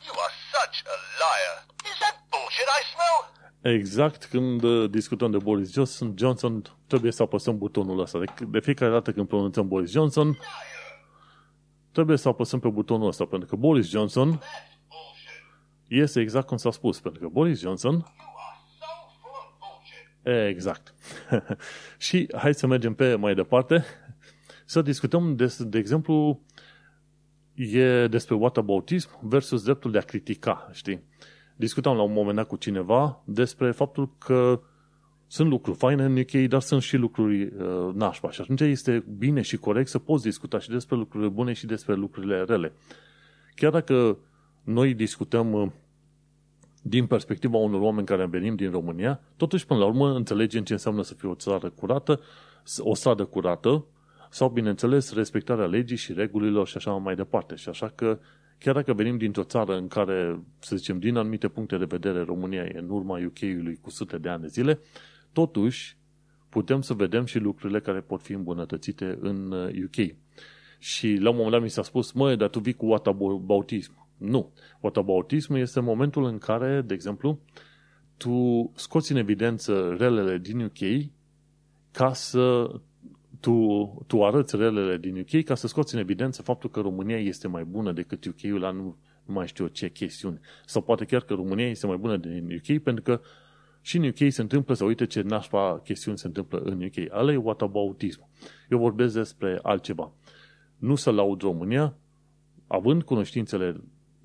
You 0.06 0.14
are 0.24 0.34
such 0.52 0.76
a 0.94 0.96
liar. 1.22 1.66
Is 1.90 1.98
that 1.98 2.16
bullshit 2.30 2.68
I 2.78 2.82
smell? 2.92 3.20
Exact 3.76 4.24
când 4.24 4.62
uh, 4.62 4.90
discutăm 4.90 5.30
de 5.30 5.38
Boris 5.38 5.72
Johnson, 5.72 6.14
Johnson 6.18 6.62
trebuie 6.86 7.12
să 7.12 7.22
apăsăm 7.22 7.58
butonul 7.58 8.00
ăsta. 8.00 8.18
De, 8.18 8.24
de 8.48 8.60
fiecare 8.60 8.90
dată 8.90 9.12
când 9.12 9.28
pronunțăm 9.28 9.68
Boris 9.68 9.90
Johnson, 9.90 10.38
trebuie 11.92 12.16
să 12.16 12.28
apăsăm 12.28 12.60
pe 12.60 12.68
butonul 12.68 13.08
ăsta, 13.08 13.24
pentru 13.24 13.48
că 13.48 13.56
Boris 13.56 13.88
Johnson 13.88 14.40
este 15.88 16.20
exact 16.20 16.46
cum 16.46 16.56
s-a 16.56 16.70
spus, 16.70 17.00
pentru 17.00 17.20
că 17.22 17.28
Boris 17.28 17.60
Johnson 17.60 18.04
Exact. 20.48 20.94
și 21.98 22.28
hai 22.37 22.54
să 22.54 22.66
mergem 22.66 22.94
pe 22.94 23.14
mai 23.14 23.34
departe 23.34 23.84
să 24.64 24.82
discutăm, 24.82 25.37
de, 25.37 25.56
de 25.58 25.78
exemplu, 25.78 26.40
e 27.54 28.06
despre 28.06 28.34
whataboutism 28.34 29.28
versus 29.28 29.62
dreptul 29.62 29.90
de 29.90 29.98
a 29.98 30.02
critica, 30.02 30.68
știi? 30.72 31.02
Discutam 31.56 31.96
la 31.96 32.02
un 32.02 32.12
moment 32.12 32.37
dat 32.37 32.46
cu 32.46 32.56
cineva 32.56 33.22
despre 33.24 33.70
faptul 33.70 34.14
că 34.18 34.62
sunt 35.26 35.48
lucruri 35.48 35.78
faine 35.78 36.04
în 36.04 36.18
UK, 36.18 36.48
dar 36.48 36.60
sunt 36.60 36.82
și 36.82 36.96
lucruri 36.96 37.42
uh, 37.42 37.94
nașpa. 37.94 38.30
Și 38.30 38.40
atunci 38.40 38.60
este 38.60 39.04
bine 39.18 39.40
și 39.40 39.56
corect 39.56 39.88
să 39.88 39.98
poți 39.98 40.22
discuta 40.22 40.58
și 40.58 40.68
despre 40.68 40.96
lucrurile 40.96 41.30
bune 41.30 41.52
și 41.52 41.66
despre 41.66 41.94
lucrurile 41.94 42.42
rele. 42.42 42.72
Chiar 43.54 43.70
dacă 43.70 44.18
noi 44.62 44.94
discutăm 44.94 45.52
uh, 45.52 45.70
din 46.86 47.06
perspectiva 47.06 47.56
unor 47.56 47.80
oameni 47.80 48.06
care 48.06 48.26
venim 48.26 48.54
din 48.54 48.70
România, 48.70 49.20
totuși 49.36 49.66
până 49.66 49.80
la 49.80 49.86
urmă 49.86 50.14
înțelegem 50.14 50.62
ce 50.64 50.72
înseamnă 50.72 51.02
să 51.02 51.14
fie 51.14 51.28
o 51.28 51.34
țară 51.34 51.70
curată, 51.70 52.20
o 52.78 52.94
stradă 52.94 53.24
curată 53.24 53.84
sau, 54.30 54.48
bineînțeles, 54.48 55.14
respectarea 55.14 55.66
legii 55.66 55.96
și 55.96 56.12
regulilor 56.12 56.66
și 56.66 56.76
așa 56.76 56.90
mai 56.90 57.14
departe. 57.14 57.54
Și 57.54 57.68
așa 57.68 57.92
că 57.94 58.18
chiar 58.58 58.74
dacă 58.74 58.92
venim 58.92 59.16
dintr-o 59.16 59.42
țară 59.42 59.76
în 59.76 59.88
care, 59.88 60.40
să 60.58 60.76
zicem, 60.76 60.98
din 60.98 61.16
anumite 61.16 61.48
puncte 61.48 61.76
de 61.76 61.84
vedere, 61.84 62.22
România 62.22 62.62
e 62.62 62.78
în 62.78 62.90
urma 62.90 63.18
UK-ului 63.26 63.78
cu 63.80 63.90
sute 63.90 64.18
de 64.18 64.28
ani 64.28 64.42
de 64.42 64.48
zile, 64.48 64.80
Totuși, 65.32 65.96
putem 66.48 66.80
să 66.80 66.94
vedem 66.94 67.24
și 67.24 67.38
lucrurile 67.38 67.80
care 67.80 68.00
pot 68.00 68.22
fi 68.22 68.32
îmbunătățite 68.32 69.18
în 69.20 69.52
UK. 69.84 69.96
Uh, 69.96 70.14
și 70.78 71.16
la 71.16 71.30
un 71.30 71.36
moment 71.36 71.52
dat 71.52 71.62
mi 71.62 71.70
s-a 71.70 71.82
spus, 71.82 72.12
măi, 72.12 72.36
dar 72.36 72.48
tu 72.48 72.58
vii 72.58 72.72
cu 72.72 72.86
whataboutism. 72.86 74.03
Nu. 74.24 74.52
Whataboutism 74.80 75.54
este 75.54 75.80
momentul 75.80 76.24
în 76.24 76.38
care, 76.38 76.82
de 76.87 76.94
exemplu, 76.94 77.38
tu 78.16 78.70
scoți 78.74 79.12
în 79.12 79.18
evidență 79.18 79.94
relele 79.98 80.38
din 80.38 80.60
UK 80.60 81.10
ca 81.90 82.12
să 82.12 82.70
tu, 83.40 84.04
tu 84.06 84.24
arăți 84.24 84.56
relele 84.56 84.96
din 84.96 85.18
UK 85.18 85.44
ca 85.44 85.54
să 85.54 85.66
scoți 85.66 85.94
în 85.94 86.00
evidență 86.00 86.42
faptul 86.42 86.70
că 86.70 86.80
România 86.80 87.18
este 87.18 87.48
mai 87.48 87.64
bună 87.64 87.92
decât 87.92 88.24
UK-ul 88.24 88.60
la 88.60 88.70
nu, 88.70 88.96
nu 89.24 89.34
mai 89.34 89.46
știu 89.46 89.66
ce 89.66 89.90
chestiuni. 89.90 90.40
Sau 90.66 90.82
poate 90.82 91.04
chiar 91.04 91.22
că 91.22 91.34
România 91.34 91.68
este 91.68 91.87
mai 91.87 91.96
bună 91.96 92.16
din 92.16 92.48
UK 92.54 92.82
pentru 92.82 93.02
că 93.02 93.20
și 93.80 93.96
în 93.96 94.06
UK 94.06 94.32
se 94.32 94.40
întâmplă, 94.40 94.74
să 94.74 94.84
uite 94.84 95.06
ce 95.06 95.22
nașpa 95.22 95.80
chestiuni 95.84 96.18
se 96.18 96.26
întâmplă 96.26 96.58
în 96.58 96.82
UK. 96.82 97.12
Ala 97.12 97.32
e 97.32 97.37
whataboutism. 97.37 98.28
Eu 98.70 98.78
vorbesc 98.78 99.14
despre 99.14 99.58
altceva. 99.62 100.12
Nu 100.76 100.94
să 100.94 101.10
laud 101.10 101.40
România, 101.40 101.96
având 102.66 103.02
cunoștințele 103.02 103.80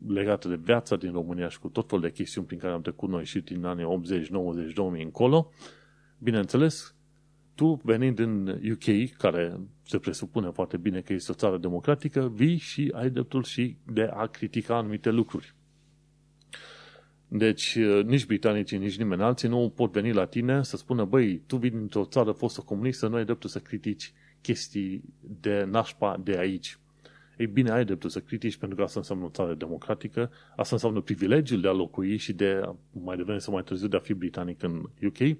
legate 0.07 0.47
de 0.47 0.55
viața 0.55 0.95
din 0.95 1.11
România 1.11 1.49
și 1.49 1.59
cu 1.59 1.67
tot 1.67 1.87
felul 1.89 2.03
de 2.03 2.11
chestiuni 2.11 2.47
prin 2.47 2.59
care 2.59 2.73
am 2.73 2.81
trecut 2.81 3.09
noi 3.09 3.25
și 3.25 3.39
din 3.39 3.65
anii 3.65 3.83
80, 3.83 4.27
90, 4.27 4.73
2000 4.73 5.03
încolo, 5.03 5.51
bineînțeles, 6.17 6.95
tu 7.55 7.79
venind 7.83 8.15
din 8.15 8.47
UK, 8.71 9.17
care 9.17 9.59
se 9.83 9.97
presupune 9.97 10.49
foarte 10.49 10.77
bine 10.77 11.01
că 11.01 11.13
este 11.13 11.31
o 11.31 11.35
țară 11.35 11.57
democratică, 11.57 12.31
vii 12.33 12.57
și 12.57 12.91
ai 12.95 13.09
dreptul 13.09 13.43
și 13.43 13.77
de 13.85 14.09
a 14.13 14.25
critica 14.25 14.75
anumite 14.75 15.09
lucruri. 15.09 15.55
Deci 17.27 17.75
uh, 17.75 18.05
nici 18.05 18.25
britanicii, 18.25 18.77
nici 18.77 18.97
nimeni 18.97 19.21
alții 19.21 19.47
nu 19.47 19.73
pot 19.75 19.91
veni 19.91 20.13
la 20.13 20.25
tine 20.25 20.63
să 20.63 20.77
spună, 20.77 21.05
băi, 21.05 21.41
tu 21.47 21.57
vii 21.57 21.69
dintr-o 21.69 22.05
țară 22.05 22.31
fostă 22.31 22.61
comunistă, 22.61 23.07
nu 23.07 23.15
ai 23.15 23.25
dreptul 23.25 23.49
să 23.49 23.59
critici 23.59 24.13
chestii 24.41 25.03
de 25.41 25.63
nașpa 25.63 26.19
de 26.23 26.37
aici. 26.37 26.79
Ei 27.39 27.47
bine, 27.47 27.71
ai 27.71 27.85
dreptul 27.85 28.09
să 28.09 28.19
critici 28.19 28.57
pentru 28.57 28.77
că 28.77 28.83
asta 28.83 28.99
înseamnă 28.99 29.25
o 29.25 29.29
țară 29.29 29.53
democratică, 29.53 30.31
asta 30.55 30.75
înseamnă 30.75 31.01
privilegiul 31.01 31.61
de 31.61 31.67
a 31.67 31.71
locui 31.71 32.17
și 32.17 32.33
de, 32.33 32.61
mai 32.91 33.17
devreme 33.17 33.39
sau 33.39 33.53
mai 33.53 33.63
târziu, 33.63 33.87
de 33.87 33.95
a 33.95 33.99
fi 33.99 34.13
britanic 34.13 34.63
în 34.63 34.89
UK, 35.03 35.37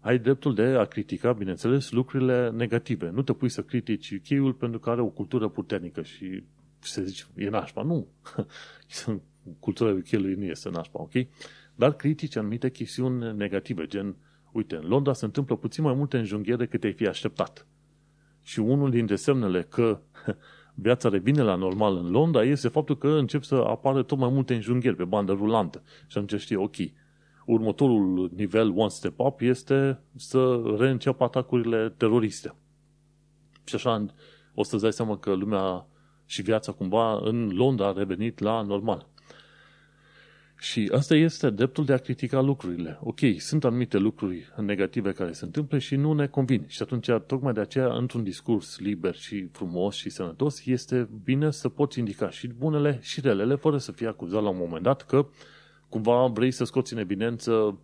ai 0.00 0.18
dreptul 0.18 0.54
de 0.54 0.62
a 0.62 0.84
critica, 0.84 1.32
bineînțeles, 1.32 1.90
lucrurile 1.90 2.50
negative. 2.50 3.10
Nu 3.10 3.22
te 3.22 3.32
pui 3.32 3.48
să 3.48 3.62
critici 3.62 4.10
UK-ul 4.10 4.52
pentru 4.52 4.78
că 4.78 4.90
are 4.90 5.00
o 5.00 5.06
cultură 5.06 5.48
puternică 5.48 6.02
și 6.02 6.42
se 6.78 7.04
zice, 7.04 7.24
e 7.36 7.48
nașpa. 7.48 7.82
Nu. 7.82 8.06
Cultura 9.60 9.90
UK-ului 9.90 10.34
nu 10.34 10.44
este 10.44 10.70
nașpa, 10.70 11.00
ok? 11.00 11.12
Dar 11.74 11.92
critici 11.92 12.36
anumite 12.36 12.70
chestiuni 12.70 13.36
negative, 13.36 13.86
gen, 13.86 14.16
uite, 14.52 14.76
în 14.76 14.88
Londra 14.88 15.12
se 15.12 15.24
întâmplă 15.24 15.56
puțin 15.56 15.84
mai 15.84 15.94
multe 15.94 16.18
înjunghiere 16.18 16.64
decât 16.64 16.84
ai 16.84 16.92
fi 16.92 17.06
așteptat. 17.06 17.66
Și 18.42 18.58
unul 18.58 18.90
dintre 18.90 19.16
semnele 19.16 19.62
că 19.62 20.00
viața 20.80 21.08
revine 21.08 21.42
la 21.42 21.54
normal 21.54 21.96
în 21.96 22.10
Londra 22.10 22.42
este 22.42 22.68
faptul 22.68 22.96
că 22.98 23.08
încep 23.08 23.42
să 23.42 23.54
apară 23.54 24.02
tot 24.02 24.18
mai 24.18 24.30
multe 24.32 24.54
înjunghieri 24.54 24.96
pe 24.96 25.04
bandă 25.04 25.32
rulantă. 25.32 25.82
Și 26.06 26.18
atunci 26.18 26.40
știi, 26.40 26.56
ok, 26.56 26.74
următorul 27.46 28.30
nivel 28.36 28.72
one 28.76 28.88
step 28.88 29.18
up 29.18 29.40
este 29.40 30.00
să 30.16 30.62
reînceapă 30.78 31.24
atacurile 31.24 31.94
teroriste. 31.96 32.54
Și 33.64 33.74
așa 33.74 34.06
o 34.54 34.62
să-ți 34.62 34.82
dai 34.82 34.92
seama 34.92 35.18
că 35.18 35.32
lumea 35.32 35.86
și 36.26 36.42
viața 36.42 36.72
cumva 36.72 37.20
în 37.22 37.50
Londra 37.54 37.86
a 37.86 37.92
revenit 37.92 38.38
la 38.38 38.62
normal. 38.62 39.06
Și 40.60 40.90
asta 40.94 41.14
este 41.14 41.50
dreptul 41.50 41.84
de 41.84 41.92
a 41.92 41.96
critica 41.96 42.40
lucrurile. 42.40 42.98
Ok, 43.02 43.18
sunt 43.36 43.64
anumite 43.64 43.98
lucruri 43.98 44.52
negative 44.56 45.12
care 45.12 45.32
se 45.32 45.44
întâmplă 45.44 45.78
și 45.78 45.96
nu 45.96 46.12
ne 46.12 46.26
convin. 46.26 46.64
Și 46.66 46.82
atunci, 46.82 47.10
tocmai 47.26 47.52
de 47.52 47.60
aceea, 47.60 47.92
într-un 47.92 48.22
discurs 48.22 48.78
liber 48.78 49.14
și 49.14 49.48
frumos 49.52 49.94
și 49.94 50.10
sănătos, 50.10 50.66
este 50.66 51.08
bine 51.24 51.50
să 51.50 51.68
poți 51.68 51.98
indica 51.98 52.30
și 52.30 52.46
bunele 52.46 52.98
și 53.02 53.20
relele, 53.20 53.54
fără 53.54 53.78
să 53.78 53.92
fie 53.92 54.06
acuzat 54.06 54.42
la 54.42 54.48
un 54.48 54.56
moment 54.58 54.82
dat 54.82 55.02
că 55.02 55.26
cumva 55.88 56.26
vrei 56.26 56.50
să 56.50 56.64
scoți 56.64 56.92
în 56.92 56.98
evidență 56.98 57.78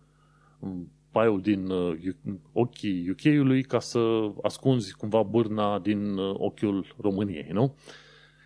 mm, 0.59 0.91
paiul 1.11 1.41
din 1.41 1.69
uh, 1.69 1.97
ochii 2.51 3.09
UK-ului 3.09 3.63
ca 3.63 3.79
să 3.79 4.31
ascunzi 4.41 4.95
cumva 4.95 5.23
bârna 5.23 5.79
din 5.79 6.17
uh, 6.17 6.35
ochiul 6.37 6.95
României, 7.01 7.49
nu? 7.51 7.75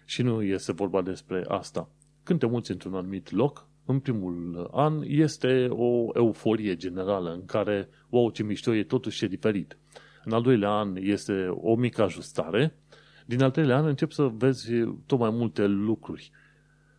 Și 0.05 0.21
nu 0.21 0.43
este 0.43 0.71
vorba 0.71 1.01
despre 1.01 1.43
asta. 1.47 1.89
Când 2.23 2.39
te 2.39 2.45
muți 2.45 2.71
într-un 2.71 2.93
anumit 2.93 3.31
loc, 3.31 3.68
în 3.91 3.99
primul 3.99 4.69
an 4.71 5.01
este 5.05 5.67
o 5.69 6.07
euforie 6.13 6.75
generală 6.75 7.33
în 7.33 7.45
care, 7.45 7.89
wow, 8.09 8.29
ce 8.29 8.43
mișto 8.43 8.75
e, 8.75 8.83
totuși 8.83 9.25
e 9.25 9.27
diferit. 9.27 9.77
În 10.23 10.31
al 10.31 10.41
doilea 10.41 10.69
an 10.69 10.95
este 10.95 11.47
o 11.47 11.75
mică 11.75 12.01
ajustare. 12.01 12.75
Din 13.25 13.41
al 13.41 13.51
treilea 13.51 13.77
an 13.77 13.85
încep 13.85 14.11
să 14.11 14.31
vezi 14.37 14.71
tot 15.05 15.19
mai 15.19 15.29
multe 15.29 15.65
lucruri. 15.65 16.31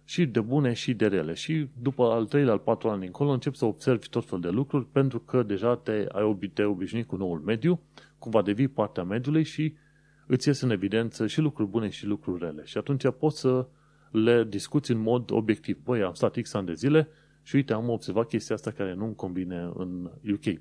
Și 0.05 0.27
de 0.27 0.41
bune 0.41 0.73
și 0.73 0.95
de 0.95 1.07
rele. 1.07 1.35
Și 1.35 1.69
după 1.83 2.05
al 2.05 2.27
treilea, 2.27 2.53
al 2.53 2.59
patru 2.59 2.91
an 2.91 3.03
încolo 3.03 3.31
încep 3.31 3.55
să 3.55 3.65
observi 3.65 4.09
tot 4.09 4.25
fel 4.25 4.41
de 4.41 4.49
lucruri 4.49 4.87
pentru 4.87 5.19
că 5.21 5.43
deja 5.43 5.77
te 5.77 6.07
ai 6.13 6.51
te 6.53 6.65
obișnuit 6.65 7.07
cu 7.07 7.17
noul 7.17 7.39
mediu, 7.39 7.81
cumva 8.19 8.43
devii 8.43 8.69
partea 8.69 9.03
mediului 9.03 9.45
și 9.45 9.75
îți 10.27 10.49
ies 10.49 10.61
în 10.61 10.71
evidență 10.71 11.27
și 11.27 11.41
lucruri 11.41 11.71
bune 11.71 11.89
și 11.89 12.07
lucruri 12.07 12.45
rele. 12.45 12.63
Și 12.65 12.79
atunci 12.79 13.11
poți 13.19 13.41
să 13.41 13.67
le 14.11 14.45
discuți 14.45 14.91
în 14.91 14.99
mod 14.99 15.31
obiectiv. 15.31 15.79
Băi, 15.85 16.03
am 16.03 16.15
stat 16.15 16.37
X 16.41 16.55
ani 16.55 16.67
de 16.67 16.75
zile 16.75 17.09
și 17.43 17.55
uite, 17.55 17.73
am 17.73 17.89
observat 17.89 18.29
chestia 18.29 18.55
asta 18.55 18.71
care 18.71 18.95
nu-mi 18.95 19.15
convine 19.15 19.71
în 19.75 20.11
UK. 20.33 20.61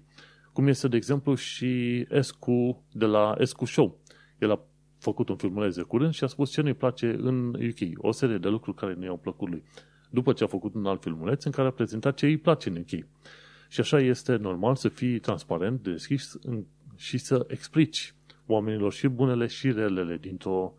Cum 0.53 0.67
este, 0.67 0.88
de 0.88 0.95
exemplu, 0.95 1.35
și 1.35 2.05
Escu 2.09 2.83
de 2.91 3.05
la 3.05 3.35
Escu 3.38 3.65
Show. 3.65 3.99
El 4.39 4.51
a 4.51 4.62
făcut 4.97 5.29
un 5.29 5.35
filmuleț 5.35 5.75
de 5.75 5.81
curând 5.81 6.13
și 6.13 6.23
a 6.23 6.27
spus 6.27 6.51
ce 6.51 6.62
nu-i 6.62 6.73
place 6.73 7.17
în 7.19 7.47
UK. 7.47 8.05
O 8.05 8.12
serie 8.12 8.38
de 8.38 8.47
lucruri 8.47 8.77
care 8.77 8.93
nu 8.93 9.03
i-au 9.03 9.17
plăcut 9.17 9.49
lui. 9.49 9.63
După 10.09 10.33
ce 10.33 10.43
a 10.43 10.47
făcut 10.47 10.73
un 10.73 10.85
alt 10.85 11.01
filmuleț 11.01 11.43
în 11.43 11.51
care 11.51 11.67
a 11.67 11.71
prezentat 11.71 12.15
ce 12.15 12.25
îi 12.25 12.38
place 12.38 12.69
în 12.69 12.75
UK. 12.75 13.07
Și 13.67 13.79
așa 13.79 13.99
este 13.99 14.35
normal 14.35 14.75
să 14.75 14.89
fii 14.89 15.19
transparent, 15.19 15.83
deschis 15.83 16.39
și 16.95 17.17
să 17.17 17.45
explici 17.47 18.13
oamenilor 18.45 18.93
și 18.93 19.07
bunele 19.07 19.47
și 19.47 19.71
relele 19.71 20.17
dintr-o 20.17 20.73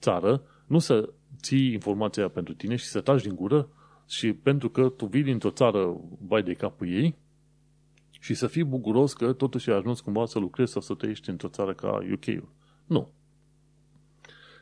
țară, 0.00 0.42
nu 0.66 0.78
să 0.78 1.12
ții 1.40 1.72
informația 1.72 2.28
pentru 2.28 2.54
tine 2.54 2.76
și 2.76 2.84
să 2.84 3.00
taci 3.00 3.22
din 3.22 3.34
gură 3.34 3.68
și 4.06 4.32
pentru 4.32 4.70
că 4.70 4.88
tu 4.88 5.06
vii 5.06 5.22
dintr-o 5.22 5.50
țară 5.50 6.00
vai 6.18 6.42
de 6.42 6.52
capul 6.54 6.88
ei 6.88 7.16
și 8.10 8.34
să 8.34 8.46
fii 8.46 8.64
bucuros 8.64 9.12
că 9.12 9.32
totuși 9.32 9.70
ai 9.70 9.76
ajuns 9.76 10.00
cumva 10.00 10.26
să 10.26 10.38
lucrezi 10.38 10.72
sau 10.72 10.80
să 10.80 10.94
trăiești 10.94 11.30
într-o 11.30 11.48
țară 11.48 11.74
ca 11.74 11.98
UK-ul. 12.12 12.48
Nu. 12.86 13.12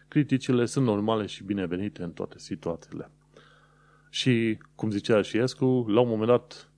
Criticile 0.09 0.65
sunt 0.65 0.85
normale 0.85 1.27
și 1.27 1.45
binevenite 1.45 2.03
în 2.03 2.13
toate 2.13 2.39
situațiile. 2.39 3.11
Și, 4.11 4.59
cum 4.75 4.91
zicea 4.91 5.23
și 5.23 5.39
Escu, 5.39 5.85
la 5.89 6.01
un 6.01 6.09
moment 6.09 6.29
dat, 6.29 6.71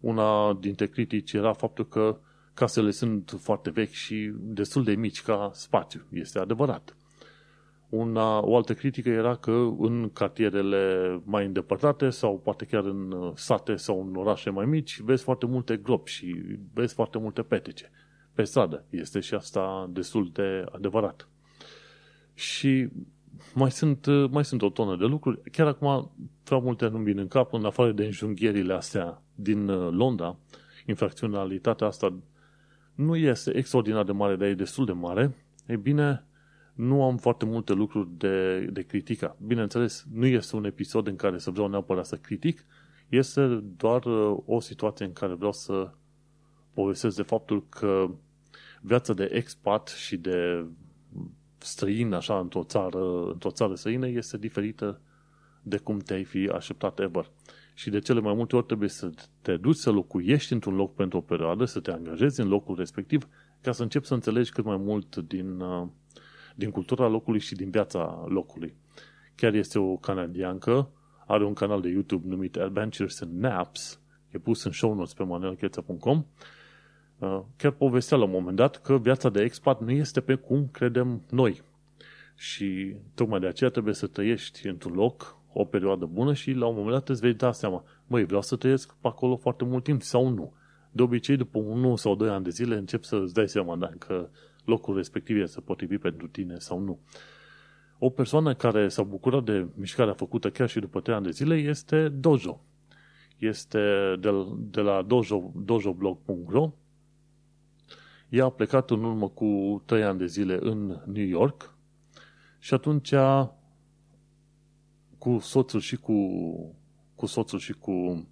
una 0.00 0.52
dintre 0.60 0.86
critici 0.86 1.32
era 1.32 1.52
faptul 1.52 1.88
că 1.88 2.18
casele 2.54 2.90
sunt 2.90 3.36
foarte 3.38 3.70
vechi 3.70 3.90
și 3.90 4.32
destul 4.34 4.84
de 4.84 4.94
mici 4.94 5.22
ca 5.22 5.50
spațiu. 5.54 6.06
Este 6.12 6.38
adevărat. 6.38 6.96
Una, 7.94 8.44
o 8.44 8.56
altă 8.56 8.74
critică 8.74 9.08
era 9.08 9.36
că 9.36 9.74
în 9.78 10.10
cartierele 10.12 11.20
mai 11.24 11.46
îndepărtate 11.46 12.10
sau 12.10 12.38
poate 12.38 12.64
chiar 12.64 12.84
în 12.84 13.12
uh, 13.12 13.32
sate 13.34 13.76
sau 13.76 14.06
în 14.08 14.16
orașe 14.16 14.50
mai 14.50 14.64
mici 14.64 15.00
vezi 15.00 15.22
foarte 15.22 15.46
multe 15.46 15.76
gropi 15.76 16.10
și 16.10 16.36
vezi 16.72 16.94
foarte 16.94 17.18
multe 17.18 17.42
petece 17.42 17.90
pe 18.32 18.44
stradă. 18.44 18.84
Este 18.90 19.20
și 19.20 19.34
asta 19.34 19.88
destul 19.92 20.30
de 20.32 20.64
adevărat. 20.72 21.28
Și 22.34 22.88
mai 23.54 23.70
sunt, 23.70 24.06
uh, 24.06 24.30
mai 24.30 24.44
sunt 24.44 24.62
o 24.62 24.70
tonă 24.70 24.96
de 24.96 25.04
lucruri. 25.04 25.50
Chiar 25.50 25.66
acum 25.66 26.12
vreau 26.44 26.60
multe 26.60 26.88
nu 26.88 26.98
vin 26.98 27.18
în 27.18 27.28
cap, 27.28 27.52
în 27.52 27.64
afară 27.64 27.92
de 27.92 28.04
înjunghierile 28.04 28.72
astea 28.72 29.22
din 29.34 29.68
uh, 29.68 29.92
Londra, 29.92 30.36
infracționalitatea 30.86 31.86
asta 31.86 32.18
nu 32.94 33.16
este 33.16 33.56
extraordinar 33.56 34.04
de 34.04 34.12
mare, 34.12 34.36
dar 34.36 34.48
e 34.48 34.54
destul 34.54 34.84
de 34.84 34.92
mare. 34.92 35.36
Ei 35.68 35.76
bine, 35.76 36.24
nu 36.74 37.02
am 37.02 37.16
foarte 37.16 37.44
multe 37.44 37.72
lucruri 37.72 38.08
de, 38.16 38.60
de 38.72 38.82
criticat. 38.82 39.36
Bineînțeles, 39.46 40.06
nu 40.12 40.26
este 40.26 40.56
un 40.56 40.64
episod 40.64 41.06
în 41.06 41.16
care 41.16 41.38
să 41.38 41.50
vreau 41.50 41.68
neapărat 41.68 42.06
să 42.06 42.16
critic, 42.16 42.64
este 43.08 43.46
doar 43.76 44.04
uh, 44.04 44.38
o 44.44 44.60
situație 44.60 45.04
în 45.04 45.12
care 45.12 45.34
vreau 45.34 45.52
să 45.52 45.90
povestesc 46.72 47.16
de 47.16 47.22
faptul 47.22 47.66
că 47.68 48.10
viața 48.80 49.12
de 49.12 49.28
expat 49.32 49.88
și 49.88 50.16
de 50.16 50.66
străin, 51.58 52.12
așa, 52.12 52.38
într-o 52.38 52.64
țară, 52.64 53.30
într-o 53.32 53.50
țară 53.50 53.74
străină, 53.74 54.08
este 54.08 54.38
diferită 54.38 55.00
de 55.62 55.76
cum 55.76 55.98
te-ai 55.98 56.24
fi 56.24 56.48
așteptat 56.48 57.00
ever. 57.00 57.30
Și 57.74 57.90
de 57.90 57.98
cele 57.98 58.20
mai 58.20 58.34
multe 58.34 58.56
ori 58.56 58.66
trebuie 58.66 58.88
să 58.88 59.10
te 59.40 59.56
duci 59.56 59.76
să 59.76 59.90
locuiești 59.90 60.52
într-un 60.52 60.74
loc 60.74 60.94
pentru 60.94 61.18
o 61.18 61.20
perioadă, 61.20 61.64
să 61.64 61.80
te 61.80 61.90
angajezi 61.90 62.40
în 62.40 62.48
locul 62.48 62.76
respectiv, 62.76 63.28
ca 63.60 63.72
să 63.72 63.82
începi 63.82 64.06
să 64.06 64.14
înțelegi 64.14 64.52
cât 64.52 64.64
mai 64.64 64.76
mult 64.76 65.16
din, 65.16 65.60
uh, 65.60 65.86
din 66.54 66.70
cultura 66.70 67.06
locului 67.06 67.40
și 67.40 67.54
din 67.54 67.70
viața 67.70 68.24
locului. 68.28 68.74
Chiar 69.34 69.54
este 69.54 69.78
o 69.78 69.96
canadiancă, 69.96 70.90
are 71.26 71.44
un 71.44 71.52
canal 71.52 71.80
de 71.80 71.88
YouTube 71.88 72.28
numit 72.28 72.56
Adventures 72.56 73.20
and 73.20 73.40
Naps, 73.40 74.00
e 74.30 74.38
pus 74.38 74.64
în 74.64 74.72
show 74.72 74.94
notes 74.94 75.12
pe 75.12 75.22
manuelcheța.com, 75.22 76.24
uh, 77.18 77.40
chiar 77.56 77.72
povestea 77.72 78.16
la 78.16 78.24
un 78.24 78.30
moment 78.30 78.56
dat 78.56 78.82
că 78.82 78.98
viața 78.98 79.28
de 79.28 79.42
expat 79.42 79.80
nu 79.80 79.90
este 79.90 80.20
pe 80.20 80.34
cum 80.34 80.68
credem 80.72 81.22
noi. 81.30 81.62
Și 82.36 82.96
tocmai 83.14 83.40
de 83.40 83.46
aceea 83.46 83.70
trebuie 83.70 83.94
să 83.94 84.06
trăiești 84.06 84.66
într-un 84.66 84.92
loc 84.92 85.38
o 85.52 85.64
perioadă 85.64 86.04
bună 86.04 86.34
și 86.34 86.52
la 86.52 86.66
un 86.66 86.74
moment 86.74 86.92
dat 86.92 87.08
îți 87.08 87.20
vei 87.20 87.34
da 87.34 87.52
seama, 87.52 87.84
măi, 88.06 88.24
vreau 88.24 88.42
să 88.42 88.56
trăiesc 88.56 88.94
pe 89.00 89.08
acolo 89.08 89.36
foarte 89.36 89.64
mult 89.64 89.84
timp 89.84 90.02
sau 90.02 90.28
nu. 90.28 90.52
De 90.90 91.02
obicei, 91.02 91.36
după 91.36 91.58
1 91.58 91.96
sau 91.96 92.14
2 92.14 92.28
ani 92.28 92.44
de 92.44 92.50
zile, 92.50 92.76
încep 92.76 93.04
să 93.04 93.16
îți 93.16 93.34
dai 93.34 93.48
seama 93.48 93.76
dacă 93.76 94.30
locul 94.64 94.96
respectiv 94.96 95.36
este 95.36 95.60
potrivit 95.60 96.00
pentru 96.00 96.28
tine 96.28 96.58
sau 96.58 96.78
nu. 96.78 96.98
O 97.98 98.10
persoană 98.10 98.54
care 98.54 98.88
s-a 98.88 99.02
bucurat 99.02 99.44
de 99.44 99.66
mișcarea 99.74 100.12
făcută 100.12 100.50
chiar 100.50 100.68
și 100.68 100.80
după 100.80 101.00
3 101.00 101.14
ani 101.14 101.24
de 101.24 101.30
zile 101.30 101.54
este 101.54 102.08
Dojo. 102.08 102.64
Este 103.38 103.78
de, 104.20 104.30
de 104.56 104.80
la 104.80 105.02
dojo, 105.02 105.52
dojoblog.ro 105.54 106.72
Ea 108.28 108.44
a 108.44 108.50
plecat 108.50 108.90
în 108.90 109.04
urmă 109.04 109.28
cu 109.28 109.82
3 109.86 110.02
ani 110.02 110.18
de 110.18 110.26
zile 110.26 110.58
în 110.60 111.02
New 111.06 111.26
York 111.26 111.76
și 112.58 112.74
atunci 112.74 113.14
cu 115.18 115.38
soțul 115.38 115.80
și 115.80 115.96
cu, 115.96 116.14
cu 117.14 117.26
soțul 117.26 117.58
și 117.58 117.72
cu 117.72 118.26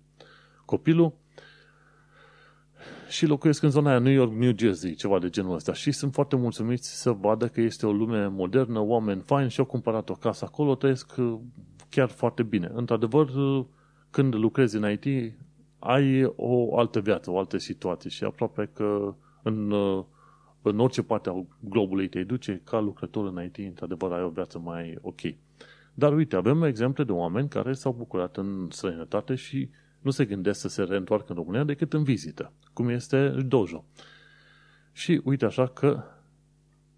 copilul 0.65 1.15
și 3.13 3.27
locuiesc 3.27 3.63
în 3.63 3.71
zona 3.71 3.91
aia 3.91 3.99
New 3.99 4.13
York, 4.13 4.33
New 4.33 4.53
Jersey, 4.57 4.95
ceva 4.95 5.19
de 5.19 5.29
genul 5.29 5.55
ăsta. 5.55 5.73
Și 5.73 5.93
sunt 5.93 6.13
foarte 6.13 6.37
mulțumiți 6.37 7.01
să 7.01 7.11
vadă 7.11 7.49
că 7.49 7.61
este 7.61 7.87
o 7.87 7.93
lume 7.93 8.27
modernă, 8.27 8.81
oameni 8.81 9.21
faini 9.21 9.51
și 9.51 9.61
au 9.61 9.67
cumpărat 9.67 10.09
o 10.09 10.15
casă 10.15 10.45
acolo, 10.45 10.75
trăiesc 10.75 11.15
uh, 11.19 11.39
chiar 11.89 12.09
foarte 12.09 12.43
bine. 12.43 12.71
Într-adevăr, 12.75 13.29
uh, 13.29 13.65
când 14.11 14.35
lucrezi 14.35 14.77
în 14.77 14.91
IT, 14.91 15.35
ai 15.79 16.33
o 16.37 16.79
altă 16.79 17.01
viață, 17.01 17.31
o 17.31 17.39
altă 17.39 17.59
situație 17.59 18.11
și 18.11 18.25
aproape 18.25 18.71
că 18.75 19.15
în 19.43 19.71
uh, 19.71 20.05
în 20.63 20.79
orice 20.79 21.03
parte 21.03 21.29
a 21.29 21.45
globului 21.61 22.09
te 22.09 22.23
duce, 22.23 22.61
ca 22.65 22.81
lucrător 22.81 23.27
în 23.27 23.45
IT, 23.45 23.57
într-adevăr 23.57 24.13
ai 24.13 24.23
o 24.23 24.29
viață 24.29 24.59
mai 24.59 24.99
ok. 25.01 25.21
Dar 25.95 26.15
uite, 26.15 26.37
avem 26.37 26.63
exemple 26.63 27.05
de 27.05 27.13
oameni 27.13 27.49
care 27.49 27.73
s-au 27.73 27.93
bucurat 27.93 28.37
în 28.37 28.69
străinătate 28.71 29.35
și 29.35 29.69
nu 30.03 30.11
se 30.11 30.25
gândesc 30.25 30.61
să 30.61 30.69
se 30.69 30.83
reîntoarcă 30.83 31.27
în 31.29 31.37
România 31.37 31.65
decât 31.65 31.93
în 31.93 32.03
vizită, 32.03 32.53
cum 32.73 32.89
este 32.89 33.29
Dojo. 33.29 33.85
Și 34.93 35.21
uite 35.25 35.45
așa 35.45 35.67
că 35.67 36.05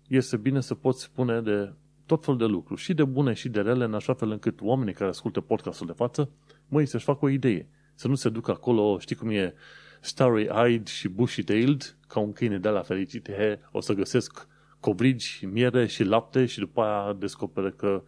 este 0.08 0.36
bine 0.36 0.60
să 0.60 0.74
poți 0.74 1.02
spune 1.02 1.40
de 1.40 1.72
tot 2.06 2.24
fel 2.24 2.36
de 2.36 2.44
lucruri, 2.44 2.80
și 2.80 2.94
de 2.94 3.04
bune 3.04 3.32
și 3.32 3.48
de 3.48 3.60
rele, 3.60 3.84
în 3.84 3.94
așa 3.94 4.14
fel 4.14 4.30
încât 4.30 4.60
oamenii 4.60 4.94
care 4.94 5.10
ascultă 5.10 5.40
podcastul 5.40 5.86
de 5.86 5.92
față, 5.92 6.30
măi, 6.68 6.86
să-și 6.86 7.04
facă 7.04 7.24
o 7.24 7.28
idee. 7.28 7.68
Să 7.94 8.08
nu 8.08 8.14
se 8.14 8.28
ducă 8.28 8.50
acolo, 8.50 8.98
știi 8.98 9.16
cum 9.16 9.30
e, 9.30 9.54
starry-eyed 10.00 10.86
și 10.86 11.08
bushy-tailed, 11.08 11.96
ca 12.08 12.20
un 12.20 12.32
câine 12.32 12.58
de 12.58 12.68
la 12.68 12.82
fericit, 12.82 13.30
he, 13.30 13.60
o 13.72 13.80
să 13.80 13.92
găsesc 13.92 14.48
covrigi, 14.80 15.46
miere 15.46 15.86
și 15.86 16.04
lapte 16.04 16.46
și 16.46 16.58
după 16.58 16.82
aia 16.82 17.12
descoperă 17.12 17.70
că 17.70 18.02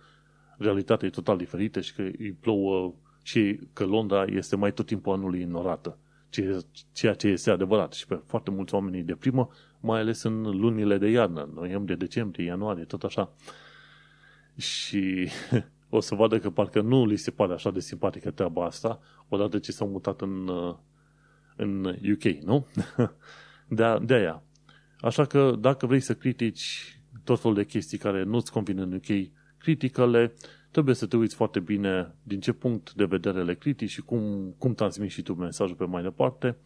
realitatea 0.58 1.08
e 1.08 1.10
total 1.10 1.36
diferită 1.36 1.80
și 1.80 1.94
că 1.94 2.02
îi 2.02 2.36
plouă 2.40 2.94
și 3.26 3.60
că 3.72 3.84
Londra 3.84 4.24
este 4.24 4.56
mai 4.56 4.72
tot 4.72 4.86
timpul 4.86 5.12
anului 5.12 5.42
înnorată, 5.42 5.98
ceea 6.92 7.14
ce 7.14 7.28
este 7.28 7.50
adevărat. 7.50 7.92
Și 7.92 8.06
pe 8.06 8.20
foarte 8.26 8.50
mulți 8.50 8.74
oameni 8.74 9.02
de 9.02 9.14
primă, 9.14 9.48
mai 9.80 10.00
ales 10.00 10.22
în 10.22 10.42
lunile 10.42 10.98
de 10.98 11.08
iarnă, 11.08 11.48
noiembrie, 11.54 11.96
decembrie, 11.96 12.44
ianuarie, 12.44 12.84
tot 12.84 13.02
așa. 13.02 13.32
Și 14.56 15.28
o 15.96 16.00
să 16.00 16.14
vadă 16.14 16.38
că 16.38 16.50
parcă 16.50 16.80
nu 16.80 17.06
li 17.06 17.16
se 17.16 17.30
pare 17.30 17.52
așa 17.52 17.70
de 17.70 17.80
simpatică 17.80 18.30
treaba 18.30 18.64
asta, 18.64 19.00
odată 19.28 19.58
ce 19.58 19.72
s-au 19.72 19.88
mutat 19.88 20.20
în, 20.20 20.50
în 21.56 21.84
UK, 21.84 22.24
nu? 22.24 22.66
De, 23.68 23.98
de 24.02 24.14
aia. 24.14 24.42
Așa 25.00 25.24
că 25.24 25.56
dacă 25.58 25.86
vrei 25.86 26.00
să 26.00 26.14
critici 26.14 26.98
tot 27.24 27.40
felul 27.40 27.56
de 27.56 27.64
chestii 27.64 27.98
care 27.98 28.22
nu-ți 28.22 28.52
convin 28.52 28.78
în 28.78 28.92
UK, 28.92 29.30
critică-le, 29.58 30.34
trebuie 30.76 30.96
să 30.96 31.06
te 31.06 31.16
uiți 31.16 31.34
foarte 31.34 31.60
bine 31.60 32.14
din 32.22 32.40
ce 32.40 32.52
punct 32.52 32.92
de 32.92 33.04
vedere 33.04 33.42
le 33.42 33.54
critici 33.54 33.90
și 33.90 34.02
cum, 34.02 34.54
cum 34.58 34.74
transmiți 34.74 35.12
și 35.12 35.22
tu 35.22 35.34
mesajul 35.34 35.76
pe 35.76 35.84
mai 35.84 36.02
departe. 36.02 36.56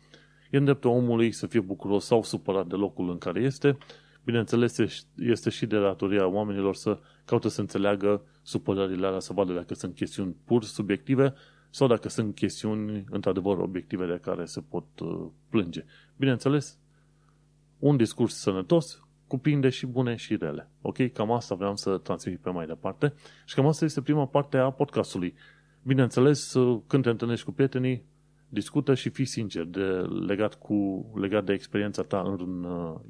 E 0.51 0.57
în 0.57 0.65
dreptul 0.65 0.91
omului 0.91 1.33
să 1.33 1.47
fie 1.47 1.61
bucuros 1.61 2.05
sau 2.05 2.23
supărat 2.23 2.67
de 2.67 2.75
locul 2.75 3.11
în 3.11 3.19
care 3.19 3.41
este. 3.41 3.79
Bineînțeles, 4.25 4.77
este 5.17 5.51
și 5.51 5.67
de 5.67 5.81
datoria 5.81 6.27
oamenilor 6.27 6.75
să 6.75 6.99
caute 7.25 7.49
să 7.49 7.61
înțeleagă 7.61 8.23
supărările 8.43 9.07
alea, 9.07 9.19
să 9.19 9.33
vadă 9.33 9.53
dacă 9.53 9.75
sunt 9.75 9.95
chestiuni 9.95 10.37
pur 10.45 10.65
subiective 10.65 11.35
sau 11.71 11.87
dacă 11.89 12.09
sunt 12.09 12.35
chestiuni 12.35 13.05
într-adevăr 13.11 13.59
obiective 13.59 14.07
de 14.07 14.19
care 14.23 14.45
se 14.45 14.61
pot 14.61 14.87
uh, 15.01 15.27
plânge. 15.49 15.85
Bineînțeles, 16.17 16.79
un 17.79 17.97
discurs 17.97 18.35
sănătos 18.35 19.03
cuprinde 19.31 19.69
și 19.69 19.87
bune 19.87 20.17
și 20.17 20.37
rele. 20.37 20.71
Ok? 20.83 21.13
Cam 21.13 21.31
asta 21.31 21.55
vreau 21.55 21.77
să 21.77 21.99
transmit 21.99 22.39
pe 22.39 22.51
mai 22.51 22.67
departe. 22.67 23.15
Și 23.45 23.55
cam 23.55 23.67
asta 23.67 23.85
este 23.85 24.01
prima 24.01 24.27
parte 24.27 24.57
a 24.57 24.71
podcastului. 24.71 25.35
Bineînțeles, 25.83 26.57
când 26.87 27.03
te 27.03 27.11
întâlnești 27.11 27.45
cu 27.45 27.53
prietenii, 27.53 28.05
discută 28.49 28.95
și 28.95 29.09
fii 29.09 29.25
sincer 29.25 29.65
de, 29.65 29.85
legat, 30.27 30.55
cu, 30.55 31.07
legat 31.15 31.45
de 31.45 31.53
experiența 31.53 32.03
ta 32.03 32.37
în 32.39 32.65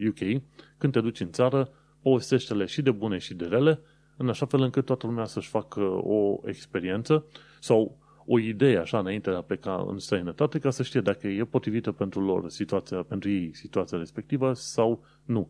UK. 0.09 0.21
Uh, 0.21 0.41
când 0.79 0.93
te 0.93 1.01
duci 1.01 1.21
în 1.21 1.31
țară, 1.31 1.71
povestește-le 2.03 2.65
și 2.65 2.83
de 2.83 2.91
bune 2.91 3.19
și 3.19 3.35
de 3.35 3.45
rele, 3.45 3.81
în 4.17 4.29
așa 4.29 4.47
fel 4.47 4.61
încât 4.61 4.85
toată 4.85 5.07
lumea 5.07 5.25
să-și 5.25 5.49
facă 5.49 5.81
o 6.03 6.41
experiență 6.45 7.25
sau 7.61 7.99
o 8.27 8.39
idee 8.39 8.79
așa 8.79 8.99
înainte 8.99 9.31
de 9.31 9.37
a 9.37 9.43
pleca 9.43 9.85
în 9.89 9.99
străinătate 9.99 10.59
ca 10.59 10.71
să 10.71 10.83
știe 10.83 11.01
dacă 11.01 11.27
e 11.27 11.45
potrivită 11.45 11.93
pentru 11.93 12.21
lor 12.21 12.49
situația, 12.49 13.03
pentru 13.03 13.31
ei 13.31 13.51
situația 13.55 13.99
respectivă 13.99 14.53
sau 14.53 15.05
nu. 15.25 15.49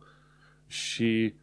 Și 0.70 1.34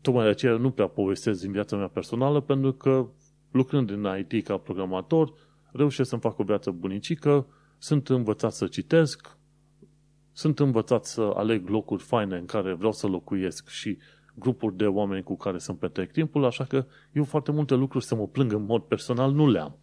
tocmai 0.00 0.24
de 0.24 0.30
aceea 0.30 0.56
nu 0.56 0.70
prea 0.70 0.86
povestesc 0.86 1.40
din 1.40 1.52
viața 1.52 1.76
mea 1.76 1.88
personală 1.88 2.40
pentru 2.40 2.72
că 2.72 3.08
lucrând 3.50 3.90
în 3.90 4.06
IT 4.18 4.44
ca 4.44 4.56
programator 4.56 5.32
reușesc 5.72 6.08
să-mi 6.08 6.20
fac 6.20 6.38
o 6.38 6.42
viață 6.44 6.70
bunicică, 6.70 7.46
sunt 7.78 8.08
învățat 8.08 8.52
să 8.52 8.66
citesc, 8.66 9.36
sunt 10.32 10.58
învățat 10.58 11.04
să 11.04 11.32
aleg 11.34 11.68
locuri 11.68 12.02
faine 12.02 12.36
în 12.36 12.44
care 12.44 12.72
vreau 12.72 12.92
să 12.92 13.06
locuiesc 13.06 13.68
și 13.68 13.98
grupuri 14.34 14.76
de 14.76 14.86
oameni 14.86 15.22
cu 15.22 15.36
care 15.36 15.58
să-mi 15.58 15.78
petrec 15.78 16.12
timpul, 16.12 16.44
așa 16.44 16.64
că 16.64 16.86
eu 17.12 17.24
foarte 17.24 17.52
multe 17.52 17.74
lucruri 17.74 18.04
să 18.04 18.14
mă 18.14 18.26
plâng 18.26 18.52
în 18.52 18.64
mod 18.64 18.82
personal 18.82 19.32
nu 19.32 19.48
le 19.48 19.58
am. 19.58 19.76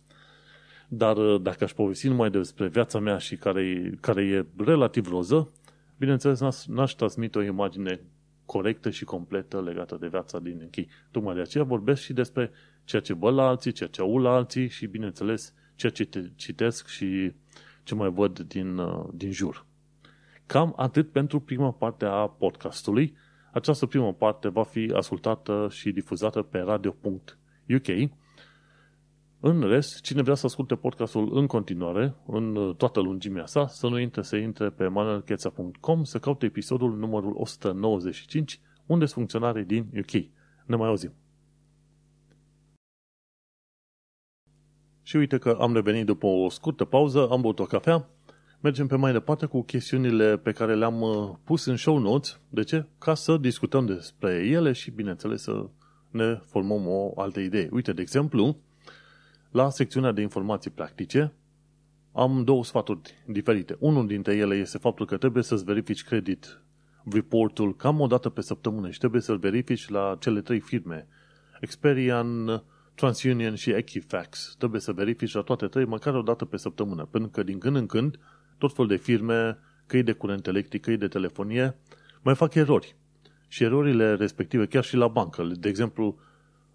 Dar 0.87 1.17
uh, 1.17 1.41
dacă 1.41 1.63
aș 1.63 1.73
povesti 1.73 2.07
numai 2.07 2.29
despre 2.29 2.67
viața 2.67 2.99
mea 2.99 3.17
și 3.17 3.35
care 3.35 3.61
e, 3.61 3.97
care 4.01 4.23
e 4.23 4.45
relativ 4.57 5.07
roză, 5.07 5.51
bineînțeles 5.97 6.65
n-aș 6.67 6.91
transmite 6.91 7.37
o 7.37 7.41
imagine 7.41 8.01
corectă 8.49 8.89
și 8.89 9.03
completă 9.03 9.61
legată 9.61 9.97
de 9.99 10.07
viața 10.07 10.39
din 10.39 10.57
închei. 10.61 10.89
Tocmai 11.11 11.35
de 11.35 11.41
aceea 11.41 11.63
vorbesc 11.63 12.01
și 12.01 12.13
despre 12.13 12.51
ceea 12.83 13.01
ce 13.01 13.13
văd 13.13 13.33
la 13.33 13.47
alții, 13.47 13.71
ceea 13.71 13.89
ce 13.89 14.01
au 14.01 14.17
la 14.17 14.29
alții 14.29 14.67
și, 14.67 14.85
bineînțeles, 14.85 15.53
ceea 15.75 15.91
ce 15.91 16.05
te 16.05 16.21
citesc 16.35 16.87
și 16.87 17.33
ce 17.83 17.95
mai 17.95 18.09
văd 18.09 18.39
din, 18.39 18.77
uh, 18.77 19.05
din 19.13 19.31
jur. 19.31 19.65
Cam 20.45 20.73
atât 20.75 21.11
pentru 21.11 21.39
prima 21.39 21.71
parte 21.71 22.05
a 22.05 22.27
podcastului. 22.27 23.15
Această 23.51 23.85
primă 23.85 24.13
parte 24.13 24.47
va 24.47 24.63
fi 24.63 24.91
ascultată 24.95 25.67
și 25.71 25.91
difuzată 25.91 26.41
pe 26.41 26.59
radio.uk 26.59 27.87
în 29.41 29.61
rest, 29.61 30.01
cine 30.01 30.21
vrea 30.21 30.35
să 30.35 30.45
asculte 30.45 30.75
podcastul 30.75 31.37
în 31.37 31.47
continuare, 31.47 32.15
în 32.27 32.73
toată 32.77 32.99
lungimea 32.99 33.45
sa, 33.45 33.67
să 33.67 33.87
nu 33.87 33.99
intre 33.99 34.21
să 34.21 34.35
intre 34.35 34.69
pe 34.69 34.87
manuelcheța.com 34.87 36.03
să 36.03 36.19
caute 36.19 36.45
episodul 36.45 36.97
numărul 36.97 37.33
195, 37.35 38.59
unde 38.85 39.05
sunt 39.05 39.15
funcționare 39.17 39.63
din 39.63 39.89
UK. 39.97 40.11
Ne 40.65 40.75
mai 40.75 40.87
auzim! 40.87 41.13
Și 45.01 45.15
uite 45.15 45.37
că 45.37 45.57
am 45.59 45.73
revenit 45.73 46.05
după 46.05 46.25
o 46.25 46.49
scurtă 46.49 46.85
pauză, 46.85 47.27
am 47.29 47.41
băut 47.41 47.59
o 47.59 47.65
cafea, 47.65 48.09
mergem 48.59 48.87
pe 48.87 48.95
mai 48.95 49.11
departe 49.11 49.45
cu 49.45 49.61
chestiunile 49.61 50.37
pe 50.37 50.51
care 50.51 50.75
le-am 50.75 51.01
uh, 51.01 51.29
pus 51.43 51.65
în 51.65 51.75
show 51.75 51.97
notes. 51.97 52.39
De 52.49 52.63
ce? 52.63 52.85
Ca 52.97 53.13
să 53.13 53.37
discutăm 53.37 53.85
despre 53.85 54.31
ele 54.31 54.71
și, 54.71 54.91
bineînțeles, 54.91 55.41
să 55.41 55.69
ne 56.09 56.39
formăm 56.45 56.87
o 56.87 57.11
altă 57.15 57.39
idee. 57.39 57.69
Uite, 57.71 57.93
de 57.93 58.01
exemplu, 58.01 58.57
la 59.51 59.69
secțiunea 59.69 60.11
de 60.11 60.21
informații 60.21 60.71
practice 60.71 61.33
am 62.11 62.43
două 62.43 62.63
sfaturi 62.63 63.01
diferite. 63.25 63.75
Unul 63.79 64.07
dintre 64.07 64.35
ele 64.35 64.55
este 64.55 64.77
faptul 64.77 65.05
că 65.05 65.17
trebuie 65.17 65.43
să-ți 65.43 65.63
verifici 65.63 66.03
credit 66.03 66.61
reportul 67.11 67.75
cam 67.75 67.99
o 67.99 68.07
dată 68.07 68.29
pe 68.29 68.41
săptămână 68.41 68.89
și 68.89 68.99
trebuie 68.99 69.21
să-l 69.21 69.37
verifici 69.37 69.89
la 69.89 70.17
cele 70.19 70.41
trei 70.41 70.59
firme. 70.59 71.07
Experian, 71.59 72.63
TransUnion 72.95 73.55
și 73.55 73.69
Equifax. 73.69 74.55
Trebuie 74.57 74.81
să 74.81 74.91
verifici 74.91 75.33
la 75.33 75.41
toate 75.41 75.67
trei 75.67 75.85
măcar 75.85 76.13
o 76.13 76.21
dată 76.21 76.45
pe 76.45 76.57
săptămână, 76.57 77.05
pentru 77.05 77.29
că 77.29 77.43
din 77.43 77.57
când 77.57 77.75
în 77.75 77.85
când 77.85 78.19
tot 78.57 78.73
fel 78.73 78.87
de 78.87 78.95
firme, 78.95 79.57
căi 79.85 80.03
de 80.03 80.11
curent 80.11 80.47
electric, 80.47 80.81
căi 80.81 80.97
de 80.97 81.07
telefonie, 81.07 81.75
mai 82.21 82.35
fac 82.35 82.53
erori. 82.53 82.95
Și 83.47 83.63
erorile 83.63 84.15
respective, 84.15 84.65
chiar 84.65 84.83
și 84.83 84.95
la 84.95 85.07
bancă. 85.07 85.43
De 85.59 85.69
exemplu, 85.69 86.19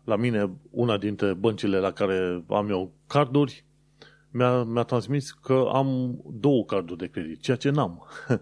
la 0.04 0.16
mine, 0.16 0.50
una 0.70 0.98
dintre 0.98 1.32
băncile 1.32 1.78
la 1.78 1.90
care 1.90 2.44
am 2.48 2.70
eu 2.70 2.92
carduri, 3.06 3.64
mi-a, 4.30 4.62
mi-a 4.62 4.82
transmis 4.82 5.30
că 5.30 5.70
am 5.72 6.20
două 6.32 6.64
carduri 6.64 6.98
de 6.98 7.06
credit, 7.06 7.40
ceea 7.40 7.56
ce 7.56 7.70
n-am. 7.70 8.06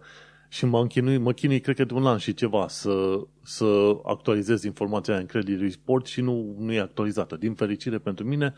și 0.49 0.65
mă 0.65 0.87
chinui, 0.87 1.19
mă 1.19 1.33
chinui, 1.33 1.61
cred 1.61 1.77
că 1.77 1.85
de 1.85 1.95
un 1.95 2.07
an 2.07 2.19
și 2.19 2.35
ceva, 2.35 2.69
să, 2.69 3.21
să 3.43 3.97
actualizez 4.03 4.63
informația 4.63 5.17
în 5.17 5.27
credit 5.27 5.61
report 5.61 6.07
și 6.07 6.21
nu, 6.21 6.55
nu 6.59 6.73
e 6.73 6.81
actualizată. 6.81 7.37
Din 7.37 7.55
fericire 7.55 7.99
pentru 7.99 8.25
mine, 8.25 8.55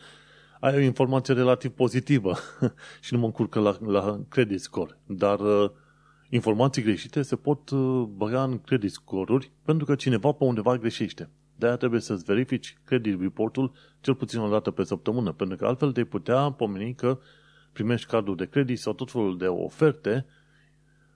ai 0.59 0.75
o 0.75 0.79
informație 0.79 1.33
relativ 1.33 1.71
pozitivă 1.71 2.35
și 3.01 3.13
nu 3.13 3.19
mă 3.19 3.25
încurcă 3.25 3.59
la, 3.59 3.77
la 3.85 4.19
credit 4.29 4.59
score. 4.59 4.99
Dar 5.05 5.39
uh, 5.39 5.69
informații 6.35 6.81
greșite 6.81 7.21
se 7.21 7.35
pot 7.35 7.69
uh, 7.69 8.03
băga 8.15 8.43
în 8.43 8.59
credit 8.59 8.91
score-uri 8.91 9.51
pentru 9.63 9.85
că 9.85 9.95
cineva 9.95 10.31
pe 10.31 10.43
undeva 10.43 10.77
greșește. 10.77 11.29
De-aia 11.55 11.75
trebuie 11.75 11.99
să-ți 11.99 12.23
verifici 12.23 12.77
credit 12.85 13.21
reportul 13.21 13.71
cel 14.01 14.15
puțin 14.15 14.39
o 14.39 14.49
dată 14.49 14.71
pe 14.71 14.83
săptămână, 14.83 15.31
pentru 15.31 15.57
că 15.57 15.65
altfel 15.65 15.91
te 15.91 16.03
putea 16.03 16.51
pomeni 16.51 16.93
că 16.93 17.19
primești 17.71 18.07
cardul 18.07 18.35
de 18.35 18.45
credit 18.45 18.79
sau 18.79 18.93
tot 18.93 19.11
felul 19.11 19.37
de 19.37 19.47
oferte 19.47 20.25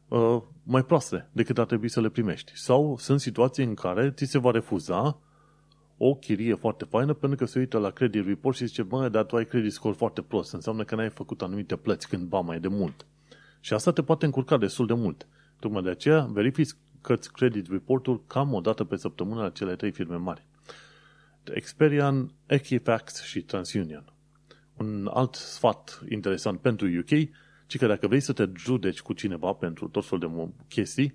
uh, 0.08 0.42
mai 0.64 0.84
proaste 0.84 1.30
decât 1.32 1.58
ar 1.58 1.66
trebui 1.66 1.90
să 1.90 2.02
le 2.02 2.10
primești. 2.10 2.52
Sau 2.56 2.98
sunt 2.98 3.20
situații 3.20 3.64
în 3.64 3.74
care 3.74 4.12
ți 4.12 4.26
se 4.26 4.38
va 4.38 4.52
refuza 4.52 5.20
o 5.98 6.16
chirie 6.16 6.54
foarte 6.54 6.86
faină 6.86 7.14
pentru 7.14 7.38
că 7.38 7.46
se 7.46 7.60
uită 7.60 7.78
la 7.78 7.90
credit 7.90 8.26
report 8.26 8.56
și 8.56 8.66
zice, 8.66 8.84
bă, 8.84 9.10
dar 9.10 9.24
tu 9.24 9.36
ai 9.36 9.46
credit 9.46 9.72
score 9.72 9.96
foarte 9.96 10.22
prost, 10.22 10.54
înseamnă 10.54 10.84
că 10.84 10.96
n-ai 10.96 11.10
făcut 11.10 11.42
anumite 11.42 11.76
plăți 11.76 12.08
cândva 12.08 12.40
mai 12.40 12.60
de 12.60 12.68
mult. 12.68 13.06
Și 13.60 13.74
asta 13.74 13.92
te 13.92 14.04
poate 14.04 14.26
încurca 14.26 14.58
destul 14.58 14.86
de 14.86 14.94
mult. 14.94 15.28
Tocmai 15.60 15.82
de 15.82 15.90
aceea 15.90 16.22
verifici 16.22 16.70
cărți 17.02 17.32
credit 17.32 17.68
reportul 17.70 18.24
cam 18.28 18.54
o 18.54 18.60
dată 18.60 18.84
pe 18.84 18.96
săptămână 18.96 19.42
la 19.42 19.50
cele 19.50 19.76
trei 19.76 19.92
firme 19.92 20.16
mari. 20.16 20.48
Experian, 21.44 22.34
Equifax 22.46 23.24
și 23.24 23.42
TransUnion. 23.42 24.14
Un 24.78 25.10
alt 25.14 25.36
sfat 25.36 26.04
interesant 26.10 26.60
pentru 26.60 26.88
UK, 26.88 27.30
ci 27.68 27.78
că 27.78 27.88
dacă 27.88 28.08
vrei 28.08 28.20
să 28.20 28.34
te 28.34 28.50
judeci 28.58 29.02
cu 29.02 29.14
cineva 29.14 29.54
pentru 29.54 29.88
tot 29.88 30.06
felul 30.06 30.54
de 30.58 30.64
chestii, 30.68 31.14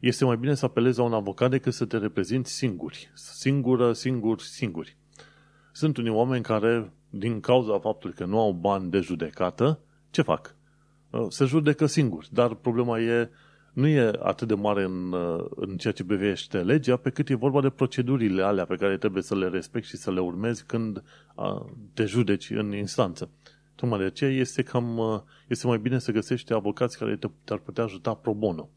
este 0.00 0.24
mai 0.24 0.36
bine 0.36 0.54
să 0.54 0.64
apelezi 0.64 0.98
la 0.98 1.04
un 1.04 1.12
avocat 1.12 1.50
decât 1.50 1.74
să 1.74 1.84
te 1.84 1.98
reprezinți 1.98 2.52
singuri. 2.52 3.10
Singură, 3.14 3.92
singuri, 3.92 4.42
singuri. 4.42 4.96
Sunt 5.72 5.96
unii 5.96 6.10
oameni 6.10 6.42
care, 6.42 6.92
din 7.10 7.40
cauza 7.40 7.78
faptului 7.78 8.16
că 8.16 8.24
nu 8.24 8.40
au 8.40 8.52
bani 8.52 8.90
de 8.90 9.00
judecată, 9.00 9.80
ce 10.10 10.22
fac? 10.22 10.55
Uh, 11.10 11.26
se 11.28 11.44
judecă 11.44 11.86
singuri. 11.86 12.28
Dar 12.32 12.54
problema 12.54 13.00
e, 13.00 13.30
nu 13.72 13.86
e 13.86 14.12
atât 14.22 14.48
de 14.48 14.54
mare 14.54 14.82
în, 14.82 15.12
uh, 15.12 15.44
în 15.56 15.76
ceea 15.76 15.92
ce 15.92 16.04
privește 16.04 16.62
legea, 16.62 16.96
pe 16.96 17.10
cât 17.10 17.28
e 17.28 17.34
vorba 17.34 17.60
de 17.60 17.70
procedurile 17.70 18.42
alea 18.42 18.64
pe 18.64 18.76
care 18.76 18.96
trebuie 18.96 19.22
să 19.22 19.36
le 19.36 19.48
respecti 19.48 19.88
și 19.88 19.96
să 19.96 20.10
le 20.10 20.20
urmezi 20.20 20.64
când 20.64 21.02
uh, 21.34 21.60
te 21.94 22.04
judeci 22.04 22.50
în 22.50 22.74
instanță. 22.74 23.30
Tocmai 23.74 23.98
de 23.98 24.04
aceea 24.04 24.30
este, 24.30 24.62
cam, 24.62 25.00
este 25.48 25.66
mai 25.66 25.78
bine 25.78 25.98
să 25.98 26.12
găsești 26.12 26.52
avocați 26.52 26.98
care 26.98 27.16
te, 27.16 27.28
te-ar 27.44 27.58
putea 27.58 27.84
ajuta 27.84 28.14
pro 28.14 28.34
bono. 28.34 28.68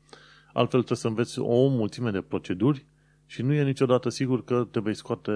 Altfel 0.54 0.84
trebuie 0.84 0.98
să 0.98 1.08
înveți 1.08 1.40
o 1.40 1.68
mulțime 1.68 2.12
de 2.12 2.22
proceduri 2.22 2.86
și 3.26 3.42
nu 3.42 3.54
e 3.54 3.64
niciodată 3.64 4.10
sigur 4.10 4.44
că 4.44 4.68
te 4.72 4.80
vei 4.80 4.94
scoate 4.94 5.32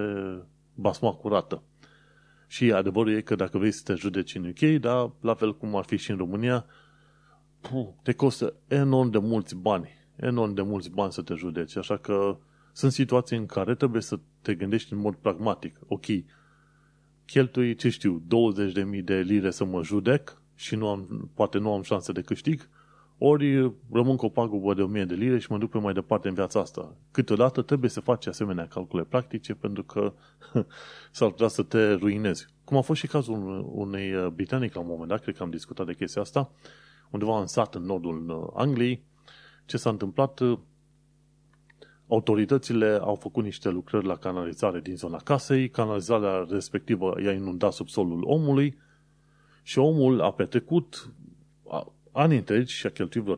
basma 0.75 1.11
curată. 1.11 1.63
Și 2.47 2.71
adevărul 2.71 3.13
e 3.13 3.21
că 3.21 3.35
dacă 3.35 3.57
vrei 3.57 3.71
să 3.71 3.81
te 3.83 3.93
judeci 3.93 4.35
în 4.35 4.45
UK, 4.45 4.79
dar 4.79 5.11
la 5.21 5.33
fel 5.33 5.57
cum 5.57 5.75
ar 5.75 5.83
fi 5.83 5.97
și 5.97 6.11
în 6.11 6.17
România, 6.17 6.65
te 8.03 8.13
costă 8.13 8.53
enorm 8.67 9.09
de 9.09 9.17
mulți 9.17 9.55
bani. 9.55 9.89
Enorm 10.15 10.53
de 10.53 10.61
mulți 10.61 10.89
bani 10.89 11.11
să 11.11 11.21
te 11.21 11.33
judeci. 11.33 11.77
Așa 11.77 11.97
că 11.97 12.37
sunt 12.71 12.91
situații 12.91 13.37
în 13.37 13.45
care 13.45 13.75
trebuie 13.75 14.01
să 14.01 14.19
te 14.41 14.55
gândești 14.55 14.93
în 14.93 14.99
mod 14.99 15.15
pragmatic. 15.15 15.79
Ok, 15.87 16.05
cheltui, 17.25 17.75
ce 17.75 17.89
știu, 17.89 18.21
20.000 18.95 19.03
de 19.03 19.19
lire 19.19 19.51
să 19.51 19.63
mă 19.63 19.83
judec 19.83 20.41
și 20.55 20.75
nu 20.75 20.87
am, 20.87 21.29
poate 21.33 21.57
nu 21.57 21.73
am 21.73 21.81
șanse 21.81 22.11
de 22.11 22.21
câștig, 22.21 22.69
ori 23.17 23.73
rămân 23.91 24.15
cu 24.15 24.25
o 24.25 24.29
pagubă 24.29 24.73
de 24.73 24.81
1000 24.81 25.05
de 25.05 25.13
lire 25.13 25.39
și 25.39 25.51
mă 25.51 25.57
duc 25.57 25.69
pe 25.69 25.77
mai 25.77 25.93
departe 25.93 26.27
în 26.27 26.33
viața 26.33 26.59
asta. 26.59 26.95
Câteodată 27.11 27.61
trebuie 27.61 27.89
să 27.89 27.99
faci 27.99 28.27
asemenea 28.27 28.67
calcule 28.67 29.03
practice 29.03 29.53
pentru 29.53 29.83
că 29.83 30.13
s-ar 31.11 31.29
putea 31.29 31.47
să 31.47 31.63
te 31.63 31.93
ruinezi. 31.93 32.47
Cum 32.63 32.77
a 32.77 32.81
fost 32.81 32.99
și 32.99 33.07
cazul 33.07 33.69
unei 33.73 34.13
uh, 34.13 34.27
britanic 34.27 34.73
la 34.73 34.79
un 34.79 34.87
moment 34.87 35.09
dat, 35.09 35.21
cred 35.21 35.35
că 35.35 35.43
am 35.43 35.49
discutat 35.49 35.85
de 35.85 35.93
chestia 35.93 36.21
asta, 36.21 36.51
undeva 37.13 37.39
în 37.39 37.47
sat 37.47 37.75
în 37.75 37.83
nordul 37.83 38.29
uh, 38.29 38.49
Angliei, 38.53 39.03
ce 39.65 39.77
s-a 39.77 39.89
întâmplat, 39.89 40.39
uh, 40.39 40.59
autoritățile 42.07 42.99
au 43.01 43.15
făcut 43.15 43.43
niște 43.43 43.69
lucrări 43.69 44.05
la 44.05 44.15
canalizare 44.15 44.79
din 44.79 44.95
zona 44.95 45.17
casei, 45.17 45.69
canalizarea 45.69 46.45
respectivă 46.49 47.15
i-a 47.23 47.31
inundat 47.31 47.73
subsolul 47.73 48.23
omului 48.23 48.77
și 49.63 49.79
omul 49.79 50.21
a 50.21 50.31
petrecut 50.31 51.13
ani 52.13 52.35
întregi 52.35 52.73
și 52.73 52.85
a 52.85 52.89
cheltuit 52.89 53.23
vreo 53.23 53.35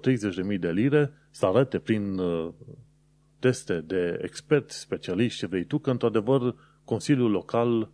30.000 0.53 0.59
de 0.59 0.71
lire 0.71 1.13
să 1.29 1.45
arate 1.45 1.79
prin 1.79 2.17
uh, 2.17 2.53
teste 3.39 3.79
de 3.79 4.19
experți, 4.21 4.79
specialiști, 4.79 5.39
ce 5.39 5.47
vrei 5.47 5.63
tu, 5.63 5.77
că 5.77 5.91
într-adevăr 5.91 6.55
Consiliul 6.83 7.31
Local 7.31 7.89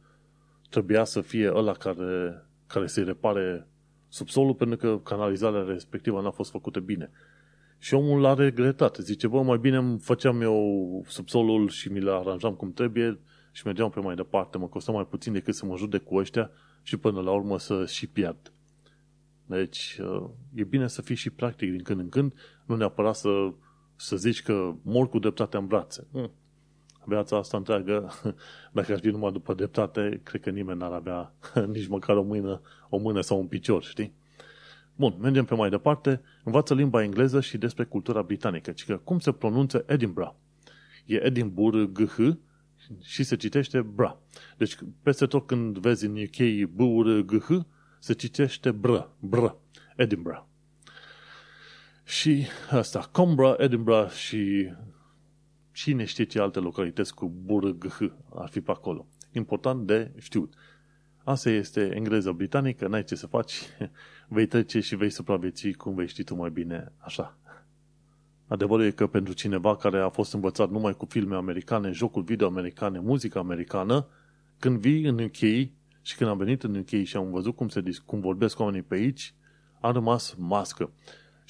trebuia 0.69 1.03
să 1.03 1.21
fie 1.21 1.51
ăla 1.53 1.71
care, 1.71 2.45
care 2.67 2.87
să-i 2.87 3.03
repare 3.03 3.67
subsolul 4.11 4.53
pentru 4.53 4.77
că 4.77 4.97
canalizarea 5.03 5.63
respectivă 5.63 6.21
n-a 6.21 6.31
fost 6.31 6.51
făcută 6.51 6.79
bine. 6.79 7.11
Și 7.77 7.93
omul 7.93 8.21
l-a 8.21 8.33
regretat. 8.33 8.97
Zice, 8.97 9.27
bă, 9.27 9.41
mai 9.41 9.57
bine 9.57 9.77
îmi 9.77 9.99
făceam 9.99 10.41
eu 10.41 11.03
subsolul 11.07 11.69
și 11.69 11.91
mi-l 11.91 12.09
aranjam 12.09 12.53
cum 12.53 12.73
trebuie 12.73 13.19
și 13.51 13.65
mergeam 13.65 13.89
pe 13.89 13.99
mai 13.99 14.15
departe. 14.15 14.57
Mă 14.57 14.67
costă 14.67 14.91
mai 14.91 15.05
puțin 15.05 15.33
decât 15.33 15.55
să 15.55 15.65
mă 15.65 15.77
judec 15.77 16.03
cu 16.03 16.15
ăștia 16.15 16.51
și 16.81 16.97
până 16.97 17.21
la 17.21 17.31
urmă 17.31 17.59
să 17.59 17.85
și 17.85 18.07
pierd. 18.07 18.53
Deci, 19.45 19.99
uh, 20.01 20.29
e 20.53 20.63
bine 20.63 20.87
să 20.87 21.01
fii 21.01 21.15
și 21.15 21.29
practic 21.29 21.71
din 21.71 21.83
când 21.83 21.99
în 21.99 22.09
când, 22.09 22.33
nu 22.65 22.75
neapărat 22.75 23.15
să, 23.15 23.53
să 23.95 24.15
zici 24.15 24.41
că 24.41 24.73
mor 24.81 25.09
cu 25.09 25.19
dreptatea 25.19 25.59
în 25.59 25.67
brațe. 25.67 26.07
Hmm. 26.11 26.31
Viața 27.05 27.37
asta 27.37 27.57
întreagă, 27.57 28.11
dacă 28.73 28.93
aș 28.93 28.99
fi 28.99 29.07
numai 29.07 29.31
după 29.31 29.53
dreptate, 29.53 30.19
cred 30.23 30.41
că 30.41 30.49
nimeni 30.49 30.79
n-ar 30.79 30.91
avea 30.91 31.33
nici 31.73 31.87
măcar 31.87 32.15
o 32.15 32.23
mână, 32.23 32.61
o 32.89 32.97
mână 32.97 33.21
sau 33.21 33.39
un 33.39 33.47
picior, 33.47 33.83
știi? 33.83 34.13
Bun, 34.95 35.15
mergem 35.19 35.45
pe 35.45 35.55
mai 35.55 35.69
departe. 35.69 36.21
Învață 36.43 36.73
limba 36.73 37.03
engleză 37.03 37.41
și 37.41 37.57
despre 37.57 37.83
cultura 37.83 38.21
britanică. 38.21 38.71
Ci 38.71 38.85
că 38.85 38.97
cum 38.97 39.19
se 39.19 39.31
pronunță 39.31 39.83
Edinburgh? 39.87 40.33
E 41.05 41.25
Edinburgh 41.25 42.01
și 43.01 43.23
se 43.23 43.35
citește 43.35 43.81
bra. 43.81 44.19
Deci, 44.57 44.77
peste 45.03 45.25
tot 45.25 45.47
când 45.47 45.77
vezi 45.77 46.05
în 46.05 46.15
UK 46.15 46.69
B-ur-G-H, 46.69 47.49
se 47.99 48.13
citește 48.13 48.71
bră, 48.71 49.15
bră, 49.19 49.57
Edinburgh. 49.95 50.43
Și 52.03 52.45
asta, 52.69 53.09
Combra, 53.11 53.55
Edinburgh 53.57 54.11
și 54.11 54.71
cine 55.71 56.05
știe 56.05 56.23
ce 56.23 56.39
alte 56.39 56.59
localități 56.59 57.13
cu 57.13 57.33
burg 57.43 57.97
ar 58.35 58.49
fi 58.49 58.61
pe 58.61 58.71
acolo. 58.71 59.07
Important 59.31 59.87
de 59.87 60.11
știut. 60.17 60.53
Asta 61.23 61.49
este 61.49 61.91
engleză 61.95 62.31
britanică, 62.31 62.87
n-ai 62.87 63.03
ce 63.03 63.15
să 63.15 63.27
faci, 63.27 63.61
vei 64.27 64.45
trece 64.45 64.79
și 64.79 64.95
vei 64.95 65.09
supraviețui 65.09 65.73
cum 65.73 65.95
vei 65.95 66.07
ști 66.07 66.23
tu 66.23 66.35
mai 66.35 66.49
bine 66.49 66.91
așa. 66.97 67.37
Adevărul 68.47 68.85
e 68.85 68.91
că 68.91 69.07
pentru 69.07 69.33
cineva 69.33 69.75
care 69.75 69.99
a 69.99 70.09
fost 70.09 70.33
învățat 70.33 70.69
numai 70.69 70.93
cu 70.93 71.05
filme 71.05 71.35
americane, 71.35 71.91
jocuri 71.91 72.25
video 72.25 72.47
americane, 72.47 72.99
muzică 72.99 73.39
americană, 73.39 74.07
când 74.59 74.79
vii 74.79 75.03
în 75.03 75.19
UK, 75.19 75.69
și 76.01 76.15
când 76.17 76.29
am 76.29 76.37
venit 76.37 76.63
în 76.63 76.75
UK 76.75 77.03
și 77.03 77.17
am 77.17 77.31
văzut 77.31 77.55
cum, 77.55 77.67
se, 77.67 77.83
cum 78.05 78.19
vorbesc 78.19 78.59
oamenii 78.59 78.81
pe 78.81 78.95
aici, 78.95 79.33
a 79.79 79.91
rămas 79.91 80.35
mască. 80.37 80.91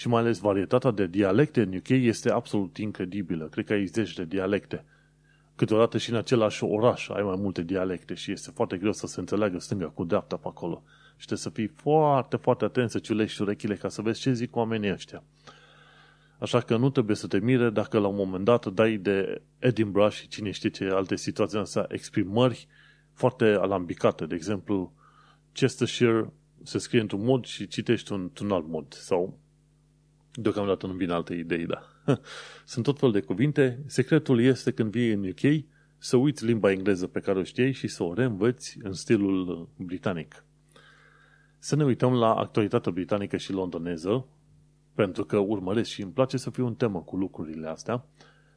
Și 0.01 0.07
mai 0.07 0.21
ales 0.21 0.39
varietatea 0.39 0.91
de 0.91 1.07
dialecte 1.07 1.61
în 1.61 1.75
UK 1.75 1.89
este 1.89 2.31
absolut 2.31 2.77
incredibilă. 2.77 3.45
Cred 3.45 3.65
că 3.65 3.73
ai 3.73 3.85
zeci 3.85 4.13
de 4.13 4.25
dialecte. 4.25 4.85
Câteodată 5.55 5.97
și 5.97 6.09
în 6.09 6.15
același 6.15 6.63
oraș 6.63 7.09
ai 7.09 7.23
mai 7.23 7.35
multe 7.37 7.61
dialecte 7.61 8.13
și 8.13 8.31
este 8.31 8.51
foarte 8.51 8.77
greu 8.77 8.91
să 8.91 9.07
se 9.07 9.19
înțeleagă 9.19 9.59
stânga 9.59 9.85
cu 9.85 10.03
dreapta 10.03 10.35
pe 10.35 10.47
acolo. 10.47 10.83
Și 11.17 11.25
trebuie 11.25 11.37
să 11.37 11.49
fii 11.49 11.67
foarte, 11.67 12.35
foarte 12.35 12.65
atent 12.65 12.89
să 12.89 12.99
ciulești 12.99 13.41
urechile 13.41 13.75
ca 13.75 13.89
să 13.89 14.01
vezi 14.01 14.19
ce 14.19 14.33
zic 14.33 14.55
oamenii 14.55 14.91
ăștia. 14.91 15.23
Așa 16.39 16.59
că 16.59 16.77
nu 16.77 16.89
trebuie 16.89 17.15
să 17.15 17.27
te 17.27 17.39
mire 17.39 17.69
dacă 17.69 17.99
la 17.99 18.07
un 18.07 18.15
moment 18.15 18.45
dat 18.45 18.65
dai 18.65 18.97
de 18.97 19.41
Edinburgh 19.59 20.13
și 20.13 20.27
cine 20.27 20.51
știe 20.51 20.69
ce 20.69 20.89
alte 20.89 21.15
situații 21.15 21.57
astea, 21.57 21.85
exprimări 21.89 22.67
foarte 23.13 23.45
alambicate. 23.45 24.25
De 24.25 24.35
exemplu, 24.35 24.93
Chestershire 25.51 26.33
se 26.63 26.77
scrie 26.77 27.01
într-un 27.01 27.23
mod 27.23 27.45
și 27.45 27.67
citești 27.67 28.11
într-un 28.11 28.51
alt 28.51 28.67
mod. 28.67 28.93
Sau 28.93 29.39
deocamdată 30.33 30.87
nu 30.87 30.93
vin 30.93 31.09
alte 31.09 31.33
idei, 31.33 31.65
da. 31.65 31.81
Sunt 32.65 32.85
tot 32.85 32.99
fel 32.99 33.11
de 33.11 33.21
cuvinte. 33.21 33.83
Secretul 33.85 34.41
este 34.41 34.71
când 34.71 34.91
vii 34.91 35.11
în 35.11 35.27
UK 35.27 35.63
să 35.97 36.17
uiți 36.17 36.45
limba 36.45 36.71
engleză 36.71 37.07
pe 37.07 37.19
care 37.19 37.39
o 37.39 37.43
știi 37.43 37.71
și 37.71 37.87
să 37.87 38.03
o 38.03 38.13
reînvăți 38.13 38.77
în 38.83 38.93
stilul 38.93 39.69
britanic. 39.75 40.45
Să 41.59 41.75
ne 41.75 41.83
uităm 41.83 42.13
la 42.13 42.33
actualitatea 42.33 42.91
britanică 42.91 43.37
și 43.37 43.51
londoneză, 43.51 44.25
pentru 44.93 45.25
că 45.25 45.37
urmăresc 45.37 45.89
și 45.89 46.01
îmi 46.01 46.11
place 46.11 46.37
să 46.37 46.49
fiu 46.49 46.65
în 46.65 46.75
temă 46.75 47.01
cu 47.01 47.15
lucrurile 47.15 47.67
astea, 47.67 48.05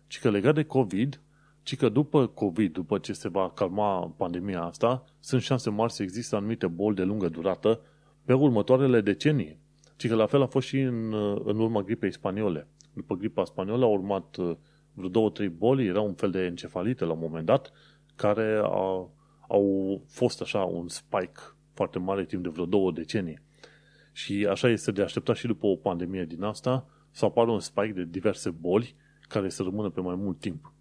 ci 0.06 0.18
că 0.18 0.30
legat 0.30 0.54
de 0.54 0.64
COVID, 0.64 1.20
ci 1.62 1.76
că 1.76 1.88
după 1.88 2.26
COVID, 2.26 2.72
după 2.72 2.98
ce 2.98 3.12
se 3.12 3.28
va 3.28 3.50
calma 3.50 4.14
pandemia 4.16 4.62
asta, 4.62 5.04
sunt 5.20 5.42
șanse 5.42 5.70
mari 5.70 5.92
să 5.92 6.02
există 6.02 6.36
anumite 6.36 6.66
boli 6.66 6.96
de 6.96 7.02
lungă 7.02 7.28
durată 7.28 7.80
pe 8.24 8.32
următoarele 8.32 9.00
decenii. 9.00 9.58
Ci 9.96 10.08
că 10.08 10.14
la 10.14 10.26
fel 10.26 10.42
a 10.42 10.46
fost 10.46 10.66
și 10.66 10.80
în, 10.80 11.12
în 11.44 11.58
urma 11.58 11.82
gripei 11.82 12.12
spaniole. 12.12 12.68
După 12.92 13.14
gripa 13.14 13.44
spaniolă 13.44 13.84
au 13.84 13.92
urmat 13.92 14.36
uh, 14.36 14.56
vreo 14.92 15.08
două, 15.08 15.30
trei 15.30 15.48
boli, 15.48 15.86
era 15.86 16.00
un 16.00 16.14
fel 16.14 16.30
de 16.30 16.44
encefalite 16.44 17.04
la 17.04 17.12
un 17.12 17.18
moment 17.18 17.46
dat, 17.46 17.72
care 18.16 18.60
a, 18.62 19.08
au 19.48 20.02
fost 20.08 20.40
așa 20.40 20.58
un 20.58 20.88
spike 20.88 21.40
foarte 21.72 21.98
mare 21.98 22.24
timp 22.24 22.42
de 22.42 22.48
vreo 22.48 22.66
două 22.66 22.92
decenii. 22.92 23.38
Și 24.12 24.46
așa 24.50 24.68
este 24.68 24.92
de 24.92 25.02
așteptat 25.02 25.36
și 25.36 25.46
după 25.46 25.66
o 25.66 25.76
pandemie 25.76 26.24
din 26.24 26.42
asta 26.42 26.86
să 27.10 27.24
apară 27.24 27.50
un 27.50 27.60
spike 27.60 27.92
de 27.92 28.04
diverse 28.04 28.50
boli 28.50 28.94
care 29.28 29.48
să 29.48 29.62
rămână 29.62 29.90
pe 29.90 30.00
mai 30.00 30.14
mult 30.14 30.38
timp. 30.38 30.72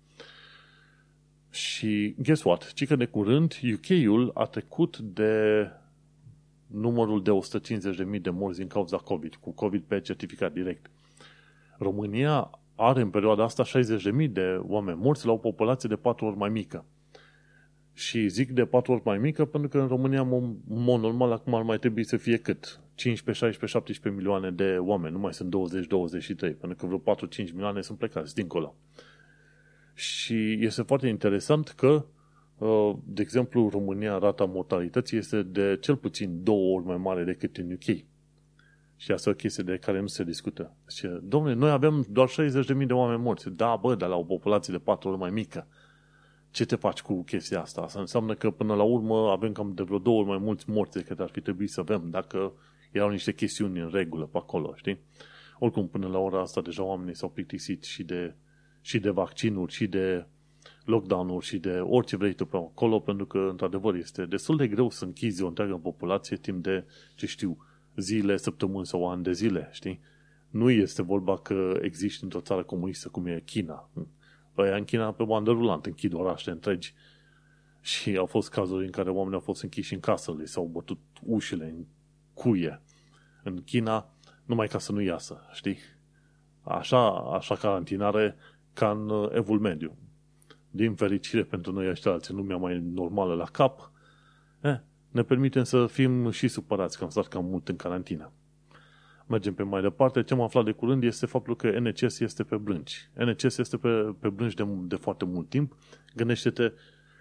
Și 1.49 2.15
guess 2.17 2.43
what? 2.43 2.73
Ci 2.73 2.87
că 2.87 2.95
de 2.95 3.05
curând 3.05 3.53
UK-ul 3.73 4.31
a 4.33 4.45
trecut 4.45 4.97
de 4.97 5.67
numărul 6.73 7.23
de 7.23 7.31
150.000 8.15 8.21
de 8.21 8.29
morți 8.29 8.59
din 8.59 8.67
cauza 8.67 8.97
COVID, 8.97 9.35
cu 9.35 9.51
COVID 9.51 9.83
pe 9.83 9.99
certificat 9.99 10.53
direct. 10.53 10.89
România 11.77 12.49
are 12.75 13.01
în 13.01 13.09
perioada 13.09 13.43
asta 13.43 13.63
60.000 13.63 14.29
de 14.29 14.59
oameni 14.61 14.97
morți 15.01 15.25
la 15.25 15.31
o 15.31 15.37
populație 15.37 15.89
de 15.89 15.95
4 15.95 16.25
ori 16.25 16.37
mai 16.37 16.49
mică. 16.49 16.85
Și 17.93 18.27
zic 18.27 18.51
de 18.51 18.65
4 18.65 18.91
ori 18.91 19.01
mai 19.05 19.17
mică 19.17 19.45
pentru 19.45 19.69
că 19.69 19.79
în 19.79 19.87
România, 19.87 20.21
în 20.21 20.55
mod 20.67 21.01
normal, 21.01 21.31
acum 21.31 21.55
ar 21.55 21.61
mai 21.61 21.77
trebui 21.77 22.03
să 22.03 22.17
fie 22.17 22.37
cât? 22.37 22.79
15, 22.95 23.45
16, 23.45 23.77
17 23.77 24.21
milioane 24.21 24.51
de 24.51 24.77
oameni, 24.79 25.13
nu 25.13 25.19
mai 25.19 25.33
sunt 25.33 25.55
20-23, 25.55 26.37
pentru 26.37 26.75
că 26.75 26.85
vreo 26.85 27.15
4-5 27.15 27.51
milioane 27.51 27.81
sunt 27.81 27.97
plecați 27.97 28.35
dincolo. 28.35 28.75
Și 29.93 30.57
este 30.59 30.81
foarte 30.81 31.07
interesant 31.07 31.67
că, 31.67 31.87
uh, 31.87 32.03
de 33.03 33.21
exemplu, 33.21 33.63
în 33.63 33.69
România 33.69 34.17
rata 34.17 34.45
mortalității 34.45 35.17
este 35.17 35.41
de 35.41 35.77
cel 35.81 35.95
puțin 35.95 36.43
două 36.43 36.75
ori 36.75 36.85
mai 36.85 36.97
mare 36.97 37.23
decât 37.23 37.57
în 37.57 37.71
UK. 37.71 38.05
Și 38.95 39.11
asta 39.11 39.29
e 39.29 39.33
o 39.33 39.35
chestie 39.35 39.63
de 39.63 39.77
care 39.77 39.99
nu 39.99 40.07
se 40.07 40.23
discută. 40.23 40.75
Și, 40.89 41.07
domnule, 41.23 41.53
noi 41.53 41.69
avem 41.69 42.05
doar 42.09 42.29
60.000 42.29 42.85
de 42.87 42.93
oameni 42.93 43.21
morți. 43.21 43.49
Da, 43.49 43.75
bă, 43.81 43.95
dar 43.95 44.09
la 44.09 44.15
o 44.15 44.23
populație 44.23 44.73
de 44.73 44.79
patru 44.79 45.09
ori 45.09 45.17
mai 45.17 45.29
mică. 45.29 45.67
Ce 46.51 46.65
te 46.65 46.75
faci 46.75 47.01
cu 47.01 47.23
chestia 47.23 47.61
asta? 47.61 47.81
Asta 47.81 47.99
înseamnă 47.99 48.33
că 48.33 48.51
până 48.51 48.73
la 48.73 48.83
urmă 48.83 49.29
avem 49.31 49.51
cam 49.51 49.71
de 49.73 49.83
vreo 49.83 49.97
două 49.97 50.19
ori 50.19 50.27
mai 50.27 50.37
mulți 50.37 50.69
morți 50.69 50.97
decât 50.97 51.19
ar 51.19 51.29
fi 51.29 51.41
trebuit 51.41 51.69
să 51.69 51.79
avem 51.79 52.09
dacă 52.09 52.53
erau 52.91 53.09
niște 53.09 53.33
chestiuni 53.33 53.79
în 53.79 53.89
regulă 53.91 54.25
pe 54.25 54.37
acolo, 54.37 54.73
știi? 54.75 54.99
Oricum, 55.59 55.87
până 55.87 56.07
la 56.07 56.17
ora 56.17 56.41
asta 56.41 56.61
deja 56.61 56.83
oamenii 56.83 57.15
s-au 57.15 57.29
plictisit 57.29 57.83
și 57.83 58.03
de, 58.03 58.35
și 58.81 58.99
de 58.99 59.09
vaccinuri, 59.09 59.71
și 59.71 59.87
de 59.87 60.25
lockdown-uri 60.85 61.45
și 61.45 61.57
de 61.57 61.79
orice 61.79 62.17
vrei 62.17 62.33
tu 62.33 62.45
pe 62.45 62.57
acolo, 62.57 62.99
pentru 62.99 63.25
că, 63.25 63.37
într-adevăr, 63.37 63.95
este 63.95 64.25
destul 64.25 64.57
de 64.57 64.67
greu 64.67 64.89
să 64.89 65.05
închizi 65.05 65.43
o 65.43 65.47
întreagă 65.47 65.75
populație 65.75 66.37
timp 66.37 66.63
de, 66.63 66.85
ce 67.15 67.25
știu, 67.25 67.57
zile, 67.95 68.37
săptămâni 68.37 68.85
sau 68.85 69.09
ani 69.09 69.23
de 69.23 69.31
zile, 69.31 69.69
știi? 69.71 69.99
Nu 70.49 70.69
este 70.69 71.01
vorba 71.01 71.37
că 71.37 71.77
există 71.81 72.23
într-o 72.23 72.39
țară 72.39 72.63
comunistă 72.63 73.09
cum 73.09 73.25
e 73.25 73.43
China. 73.45 73.89
Păi 74.53 74.77
în 74.77 74.83
China 74.83 75.11
pe 75.11 75.23
bandă 75.23 75.51
rulantă 75.51 75.89
închid 75.89 76.13
orașe 76.13 76.51
întregi 76.51 76.93
și 77.81 78.17
au 78.17 78.25
fost 78.25 78.49
cazuri 78.49 78.85
în 78.85 78.91
care 78.91 79.09
oamenii 79.09 79.33
au 79.33 79.39
fost 79.39 79.63
închiși 79.63 79.93
în 79.93 79.99
casă, 79.99 80.35
li 80.37 80.47
s-au 80.47 80.65
bătut 80.65 80.99
ușile 81.21 81.65
în 81.65 81.85
cuie. 82.33 82.81
În 83.43 83.63
China, 83.63 84.09
numai 84.45 84.67
ca 84.67 84.79
să 84.79 84.91
nu 84.91 85.01
iasă, 85.01 85.41
știi? 85.53 85.77
Așa, 86.61 87.09
așa 87.09 87.55
carantinare 87.55 88.35
ca 88.73 88.91
în 88.91 89.09
uh, 89.09 89.29
evul 89.33 89.59
mediu. 89.59 89.97
Din 90.75 90.95
fericire 90.95 91.43
pentru 91.43 91.71
noi 91.71 91.89
ăștia 91.89 92.11
alții, 92.11 92.33
lumea 92.33 92.57
mai 92.57 92.83
normală 92.93 93.33
la 93.33 93.45
cap, 93.45 93.91
eh, 94.61 94.79
ne 95.11 95.21
permitem 95.21 95.63
să 95.63 95.85
fim 95.85 96.29
și 96.29 96.47
supărați 96.47 96.97
că 96.97 97.03
am 97.03 97.09
stat 97.09 97.27
cam 97.27 97.45
mult 97.45 97.67
în 97.69 97.75
carantină. 97.75 98.31
Mergem 99.27 99.53
pe 99.53 99.63
mai 99.63 99.81
departe. 99.81 100.23
Ce 100.23 100.33
am 100.33 100.41
aflat 100.41 100.65
de 100.65 100.71
curând 100.71 101.03
este 101.03 101.25
faptul 101.25 101.55
că 101.55 101.79
NCS 101.79 102.19
este 102.19 102.43
pe 102.43 102.55
brânci. 102.55 103.09
NCS 103.13 103.57
este 103.57 103.77
pe, 103.77 104.15
pe 104.19 104.29
brânci 104.29 104.53
de, 104.53 104.63
de 104.67 104.95
foarte 104.95 105.25
mult 105.25 105.49
timp. 105.49 105.75
Gândește-te 106.15 106.71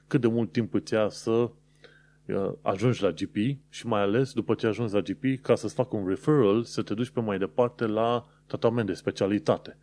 cât 0.06 0.20
de 0.20 0.26
mult 0.26 0.52
timp 0.52 0.74
îți 0.74 0.94
ia 0.94 1.08
să 1.08 1.30
uh, 1.30 2.52
ajungi 2.62 3.02
la 3.02 3.10
GP 3.10 3.36
și 3.68 3.86
mai 3.86 4.00
ales 4.00 4.32
după 4.32 4.54
ce 4.54 4.66
ajungi 4.66 4.94
la 4.94 5.00
GP, 5.00 5.42
ca 5.42 5.54
să-ți 5.54 5.74
facă 5.74 5.96
un 5.96 6.08
referral, 6.08 6.62
să 6.62 6.82
te 6.82 6.94
duci 6.94 7.10
pe 7.10 7.20
mai 7.20 7.38
departe 7.38 7.86
la 7.86 8.26
tratament 8.46 8.86
de 8.86 8.92
specialitate. 8.92 9.76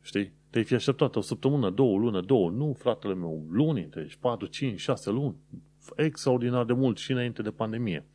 Știi? 0.00 0.32
Te-ai 0.50 0.64
fi 0.64 0.74
așteptat 0.74 1.16
o 1.16 1.20
săptămână, 1.20 1.70
două, 1.70 1.98
lună, 1.98 2.20
două. 2.20 2.50
Nu, 2.50 2.76
fratele 2.78 3.14
meu, 3.14 3.46
luni, 3.50 3.88
deci 3.90 4.16
4, 4.16 4.46
5, 4.46 4.80
6 4.80 5.10
luni. 5.10 5.36
Extraordinar 5.96 6.64
de 6.64 6.72
mult 6.72 6.98
și 6.98 7.12
înainte 7.12 7.42
de 7.42 7.50
pandemie. 7.50 8.06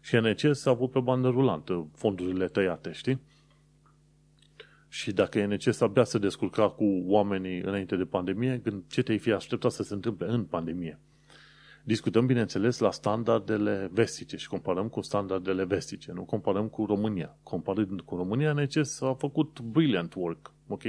Și 0.00 0.16
NCS 0.16 0.66
a 0.66 0.70
avut 0.70 0.90
pe 0.90 1.00
bandă 1.00 1.28
rulantă 1.28 1.88
fondurile 1.94 2.46
tăiate, 2.46 2.92
știi? 2.92 3.20
Și 4.88 5.12
dacă 5.12 5.46
NCS 5.46 5.80
abia 5.80 6.04
se 6.04 6.18
descurca 6.18 6.68
cu 6.68 6.84
oamenii 7.06 7.60
înainte 7.60 7.96
de 7.96 8.04
pandemie, 8.04 8.60
când 8.60 8.82
ce 8.88 9.02
te-ai 9.02 9.18
fi 9.18 9.32
așteptat 9.32 9.70
să 9.70 9.82
se 9.82 9.94
întâmple 9.94 10.26
în 10.28 10.44
pandemie? 10.44 10.98
Discutăm, 11.84 12.26
bineînțeles, 12.26 12.78
la 12.78 12.90
standardele 12.90 13.88
vestice 13.92 14.36
și 14.36 14.48
comparăm 14.48 14.88
cu 14.88 15.00
standardele 15.00 15.64
vestice, 15.64 16.12
nu 16.12 16.24
comparăm 16.24 16.68
cu 16.68 16.84
România. 16.84 17.36
Comparând 17.42 18.00
cu 18.00 18.16
România, 18.16 18.52
NCS 18.52 19.00
a 19.00 19.14
făcut 19.14 19.60
brilliant 19.60 20.14
work, 20.14 20.52
ok? 20.68 20.82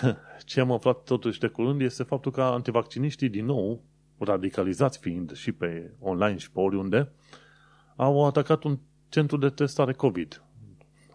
Ce 0.44 0.60
am 0.60 0.72
aflat 0.72 1.02
totuși 1.02 1.40
de 1.40 1.46
curând 1.46 1.80
este 1.80 2.02
faptul 2.02 2.32
că 2.32 2.42
antivacciniștii, 2.42 3.28
din 3.28 3.44
nou, 3.44 3.82
radicalizați 4.18 4.98
fiind 4.98 5.32
și 5.32 5.52
pe 5.52 5.90
online 5.98 6.36
și 6.36 6.50
pe 6.50 6.60
oriunde, 6.60 7.12
au 7.96 8.26
atacat 8.26 8.62
un 8.62 8.78
centru 9.08 9.36
de 9.36 9.48
testare 9.48 9.92
COVID. 9.92 10.42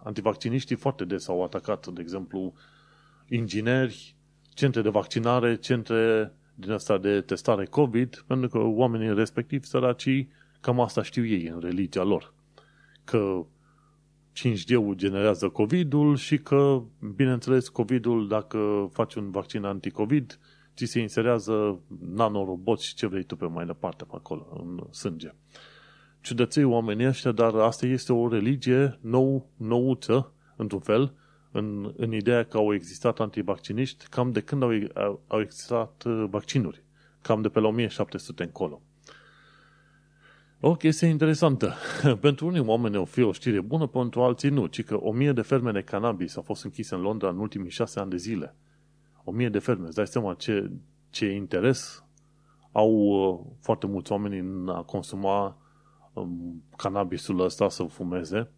Antivacciniștii 0.03 0.75
foarte 0.75 1.05
des 1.05 1.27
au 1.27 1.43
atacat, 1.43 1.87
de 1.87 2.01
exemplu, 2.01 2.53
ingineri, 3.27 4.15
centre 4.53 4.81
de 4.81 4.89
vaccinare, 4.89 5.55
centre 5.55 6.33
din 6.55 6.71
asta 6.71 6.97
de 6.97 7.21
testare 7.21 7.65
COVID, 7.65 8.23
pentru 8.27 8.49
că 8.49 8.57
oamenii 8.57 9.13
respectivi, 9.13 9.65
săracii, 9.65 10.29
cam 10.59 10.79
asta 10.79 11.03
știu 11.03 11.25
ei 11.25 11.45
în 11.47 11.59
religia 11.59 12.03
lor. 12.03 12.33
Că 13.03 13.45
5G-ul 14.37 14.93
generează 14.95 15.49
COVID-ul 15.49 16.15
și 16.15 16.37
că, 16.37 16.81
bineînțeles, 17.15 17.69
COVID-ul, 17.69 18.27
dacă 18.27 18.89
faci 18.91 19.15
un 19.15 19.31
vaccin 19.31 19.63
anti-COVID, 19.63 20.39
ți 20.75 20.85
se 20.85 20.99
inserează 20.99 21.79
nanoroboți 22.13 22.85
și 22.85 22.95
ce 22.95 23.07
vrei 23.07 23.23
tu 23.23 23.35
pe 23.35 23.45
mai 23.45 23.65
departe 23.65 24.03
pe 24.03 24.13
acolo, 24.15 24.47
în 24.59 24.83
sânge. 24.91 25.33
Ciudăței 26.21 26.63
oamenii 26.63 27.07
ăștia, 27.07 27.31
dar 27.31 27.55
asta 27.55 27.85
este 27.85 28.13
o 28.13 28.29
religie 28.29 28.97
nou, 29.01 29.49
nouță, 29.57 30.33
într-un 30.55 30.79
fel, 30.79 31.13
în, 31.51 31.93
în 31.97 32.13
ideea 32.13 32.43
că 32.43 32.57
au 32.57 32.73
existat 32.73 33.19
antivacciniști 33.19 34.07
cam 34.07 34.31
de 34.31 34.41
când 34.41 34.63
au, 34.63 35.21
au 35.27 35.39
existat 35.39 36.03
uh, 36.05 36.25
vaccinuri, 36.29 36.83
cam 37.21 37.41
de 37.41 37.49
pe 37.49 37.59
la 37.59 37.67
1700 37.67 38.43
încolo. 38.43 38.81
O 40.59 40.75
chestie 40.75 41.07
interesantă. 41.07 41.73
pentru 42.21 42.45
unii 42.45 42.59
oameni 42.59 42.97
o 42.97 43.05
fi 43.05 43.21
o 43.21 43.31
știre 43.31 43.61
bună, 43.61 43.87
pentru 43.87 44.21
alții 44.21 44.49
nu, 44.49 44.65
ci 44.65 44.83
că 44.83 44.97
o 44.99 45.11
mie 45.11 45.31
de 45.31 45.41
ferme 45.41 45.71
de 45.71 45.81
cannabis 45.81 46.35
au 46.35 46.41
fost 46.41 46.63
închise 46.63 46.95
în 46.95 47.01
Londra 47.01 47.29
în 47.29 47.37
ultimii 47.37 47.69
șase 47.69 47.99
ani 47.99 48.09
de 48.09 48.17
zile. 48.17 48.55
O 49.23 49.31
mie 49.31 49.49
de 49.49 49.59
ferme. 49.59 49.85
Îți 49.85 49.95
dai 49.95 50.07
seama 50.07 50.33
ce, 50.33 50.71
ce 51.09 51.25
interes 51.25 52.03
au 52.71 52.91
uh, 52.91 53.39
foarte 53.59 53.87
mulți 53.87 54.11
oameni 54.11 54.39
în 54.39 54.69
a 54.69 54.81
consuma 54.81 55.57
um, 56.13 56.63
cannabisul 56.75 57.39
ăsta, 57.39 57.69
să 57.69 57.83
fumeze. 57.83 58.51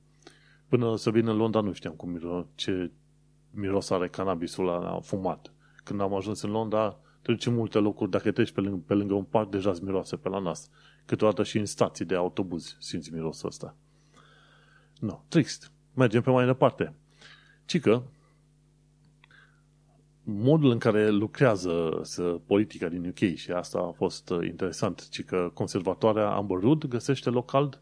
Până 0.68 0.96
să 0.96 1.12
vin 1.12 1.28
în 1.28 1.38
Londra 1.38 1.62
nu 1.62 1.72
știam 1.72 1.94
cum 1.94 2.10
miro, 2.10 2.48
ce 2.56 2.92
miros 3.52 3.90
are 3.90 4.08
cannabisul 4.08 4.66
la 4.66 5.00
fumat. 5.02 5.54
Când 5.84 6.02
am 6.02 6.14
ajuns 6.14 6.42
în 6.42 6.52
Londra, 6.52 7.00
treci 7.22 7.46
în 7.46 7.54
multe 7.54 7.78
locuri, 7.78 8.10
dacă 8.10 8.32
treci 8.32 8.52
pe 8.52 8.62
lângă, 8.62 8.84
pe 8.86 8.94
lângă 8.94 9.14
un 9.14 9.24
parc, 9.24 9.50
deja 9.50 9.70
îți 9.70 9.84
miroase 9.84 10.16
pe 10.16 10.30
la 10.30 10.40
nas. 10.40 10.70
Câteodată 11.10 11.44
și 11.44 11.58
în 11.58 11.66
stații 11.66 12.06
de 12.06 12.16
autobuz 12.16 12.78
simți 12.80 13.14
mirosul 13.14 13.48
ăsta. 13.48 13.76
No, 15.00 15.22
trist. 15.28 15.72
Mergem 15.94 16.22
pe 16.22 16.30
mai 16.30 16.46
departe. 16.46 16.94
Cică, 17.66 18.04
modul 20.24 20.72
în 20.72 20.78
care 20.78 21.10
lucrează 21.10 21.70
politica 22.46 22.88
din 22.88 23.08
UK 23.08 23.36
și 23.36 23.52
asta 23.52 23.80
a 23.80 23.92
fost 23.92 24.30
uh, 24.30 24.46
interesant, 24.46 25.10
ci 25.10 25.24
că 25.24 25.52
conservatoarea 25.54 26.30
Amber 26.30 26.58
Rudd 26.60 26.86
găsește 26.86 27.30
local 27.30 27.82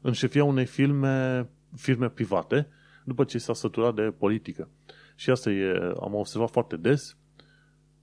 în 0.00 0.12
șefia 0.12 0.44
unei 0.44 0.66
filme, 0.66 1.48
firme 1.76 2.08
private 2.08 2.68
după 3.04 3.24
ce 3.24 3.38
s-a 3.38 3.54
săturat 3.54 3.94
de 3.94 4.02
politică. 4.02 4.68
Și 5.14 5.30
asta 5.30 5.50
e, 5.50 5.94
am 6.00 6.14
observat 6.14 6.50
foarte 6.50 6.76
des, 6.76 7.16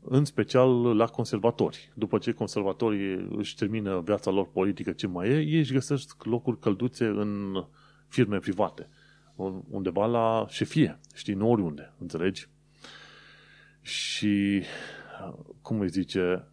în 0.07 0.25
special 0.25 0.95
la 0.95 1.05
conservatori. 1.05 1.91
După 1.93 2.17
ce 2.17 2.31
conservatorii 2.31 3.27
își 3.37 3.55
termină 3.55 4.01
viața 4.01 4.31
lor 4.31 4.47
politică 4.51 4.91
ce 4.91 5.07
mai 5.07 5.29
e, 5.29 5.39
ei 5.39 5.57
își 5.57 5.73
găsesc 5.73 6.23
locuri 6.23 6.59
călduțe 6.59 7.05
în 7.05 7.63
firme 8.07 8.37
private. 8.37 8.89
Undeva 9.69 10.05
la 10.05 10.45
șefie, 10.49 10.99
știi, 11.13 11.33
nu 11.33 11.51
oriunde, 11.51 11.93
înțelegi? 11.99 12.47
Și, 13.81 14.63
cum 15.61 15.79
îi 15.79 15.89
zice, 15.89 16.47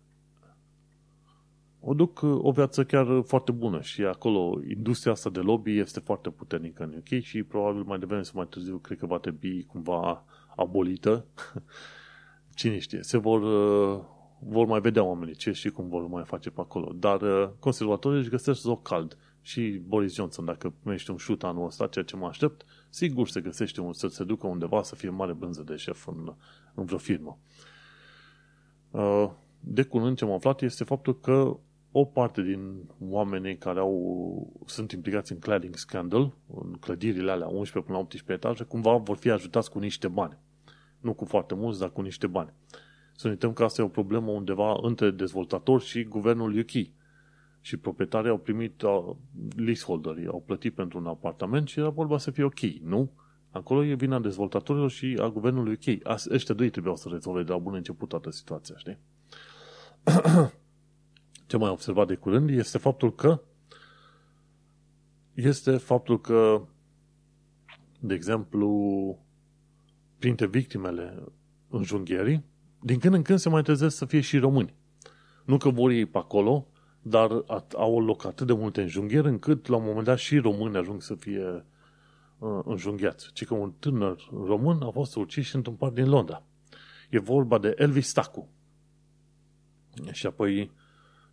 o 1.80 1.94
duc 1.94 2.20
o 2.22 2.50
viață 2.50 2.84
chiar 2.84 3.22
foarte 3.26 3.52
bună 3.52 3.80
și 3.80 4.02
acolo 4.02 4.60
industria 4.68 5.12
asta 5.12 5.30
de 5.30 5.40
lobby 5.40 5.78
este 5.78 6.00
foarte 6.00 6.30
puternică 6.30 6.82
în 6.82 6.94
UK 6.98 7.22
și 7.22 7.42
probabil 7.42 7.82
mai 7.82 7.98
devreme 7.98 8.22
sau 8.22 8.32
mai 8.36 8.46
târziu 8.50 8.78
cred 8.78 8.98
că 8.98 9.06
va 9.06 9.18
trebui 9.18 9.64
cumva 9.64 10.24
abolită. 10.56 11.24
Cine 12.62 12.78
știe, 12.78 13.02
se 13.02 13.18
vor, 13.18 13.40
vor 14.38 14.66
mai 14.66 14.80
vedea 14.80 15.02
oamenii 15.02 15.34
ce 15.34 15.52
și 15.52 15.70
cum 15.70 15.88
vor 15.88 16.06
mai 16.06 16.24
face 16.24 16.50
pe 16.50 16.60
acolo. 16.60 16.92
Dar 16.94 17.20
conservatorii 17.58 18.18
își 18.18 18.28
găsesc 18.28 18.64
loc 18.64 18.82
cald 18.82 19.18
și 19.40 19.82
Boris 19.86 20.14
Johnson, 20.14 20.44
dacă 20.44 20.74
primește 20.80 21.10
un 21.10 21.16
șut 21.16 21.44
anul 21.44 21.66
ăsta, 21.66 21.86
ceea 21.86 22.04
ce 22.04 22.16
mă 22.16 22.26
aștept, 22.26 22.64
sigur 22.90 23.28
se 23.28 23.40
găsește 23.40 23.80
un, 23.80 23.92
să 23.92 24.08
se 24.08 24.24
ducă 24.24 24.46
undeva 24.46 24.82
să 24.82 24.94
fie 24.94 25.08
mare 25.08 25.32
brânză 25.32 25.62
de 25.62 25.76
șef 25.76 26.06
în, 26.06 26.34
în 26.74 26.84
vreo 26.84 26.98
firmă. 26.98 27.38
Uh, 28.90 29.30
de 29.60 29.82
curând 29.82 30.16
ce 30.16 30.24
am 30.24 30.32
aflat 30.32 30.62
este 30.62 30.84
faptul 30.84 31.20
că 31.20 31.56
o 31.92 32.04
parte 32.04 32.42
din 32.42 32.90
oamenii 33.08 33.58
care 33.58 33.78
au, 33.78 34.62
sunt 34.66 34.92
implicați 34.92 35.32
în 35.32 35.38
cladding 35.38 35.76
scandal, 35.76 36.34
în 36.54 36.72
clădirile 36.72 37.30
alea 37.30 37.46
11 37.46 37.78
până 37.78 37.98
la 37.98 38.04
18 38.04 38.32
etaje, 38.32 38.64
cumva 38.64 38.96
vor 38.96 39.16
fi 39.16 39.30
ajutați 39.30 39.70
cu 39.70 39.78
niște 39.78 40.08
bani. 40.08 40.38
Nu 41.02 41.14
cu 41.14 41.24
foarte 41.24 41.54
mulți, 41.54 41.78
dar 41.78 41.90
cu 41.90 42.00
niște 42.00 42.26
bani. 42.26 42.52
Să 43.16 43.26
ne 43.26 43.32
uităm 43.32 43.52
că 43.52 43.64
asta 43.64 43.82
e 43.82 43.84
o 43.84 43.88
problemă 43.88 44.30
undeva 44.30 44.78
între 44.82 45.10
dezvoltatori 45.10 45.84
și 45.84 46.04
guvernul 46.04 46.58
UK. 46.58 46.86
Și 47.60 47.76
proprietarii 47.76 48.30
au 48.30 48.38
primit, 48.38 48.82
uh, 48.82 49.14
leaseholderii 49.56 50.26
au 50.26 50.42
plătit 50.46 50.74
pentru 50.74 50.98
un 50.98 51.06
apartament 51.06 51.68
și 51.68 51.78
era 51.78 51.88
vorba 51.88 52.18
să 52.18 52.30
fie 52.30 52.44
ok, 52.44 52.60
nu? 52.82 53.10
Acolo 53.50 53.84
e 53.84 53.94
vina 53.94 54.20
dezvoltatorilor 54.20 54.90
și 54.90 55.16
a 55.20 55.28
guvernului 55.28 55.72
UK. 55.72 56.16
Ăștia 56.30 56.54
doi 56.54 56.70
trebuiau 56.70 56.96
să 56.96 57.08
rezolve 57.08 57.42
de 57.42 57.52
la 57.52 57.58
bun 57.58 57.74
început 57.74 58.08
toată 58.08 58.30
situația, 58.30 58.74
știi? 58.76 58.98
Ce 61.46 61.56
mai 61.56 61.70
observat 61.70 62.06
de 62.06 62.14
curând 62.14 62.50
este 62.50 62.78
faptul 62.78 63.14
că 63.14 63.40
este 65.34 65.76
faptul 65.76 66.20
că 66.20 66.66
de 68.04 68.14
exemplu, 68.14 69.18
printre 70.22 70.46
victimele 70.46 71.24
înjunghierii, 71.68 72.44
din 72.80 72.98
când 72.98 73.14
în 73.14 73.22
când 73.22 73.38
se 73.38 73.48
mai 73.48 73.62
trezesc 73.62 73.96
să 73.96 74.04
fie 74.04 74.20
și 74.20 74.38
români. 74.38 74.74
Nu 75.44 75.56
că 75.56 75.68
vor 75.70 75.90
ei 75.90 76.06
pe 76.06 76.18
acolo, 76.18 76.66
dar 77.02 77.44
au 77.76 78.00
loc 78.00 78.24
atât 78.24 78.46
de 78.46 78.52
multe 78.52 78.80
înjunghieri 78.80 79.28
încât 79.28 79.66
la 79.66 79.76
un 79.76 79.84
moment 79.84 80.04
dat 80.04 80.18
și 80.18 80.38
români 80.38 80.76
ajung 80.76 81.02
să 81.02 81.14
fie 81.14 81.64
uh, 82.38 82.60
înjunghiați. 82.64 83.32
Ci 83.32 83.44
că 83.44 83.54
un 83.54 83.72
tânăr 83.78 84.28
român 84.30 84.82
a 84.82 84.90
fost 84.90 85.16
ucis 85.16 85.52
într-un 85.52 85.74
parc 85.74 85.94
din 85.94 86.08
Londra. 86.08 86.42
E 87.10 87.18
vorba 87.18 87.58
de 87.58 87.74
Elvis 87.76 88.08
Stacu. 88.08 88.48
Și 90.10 90.26
apoi 90.26 90.70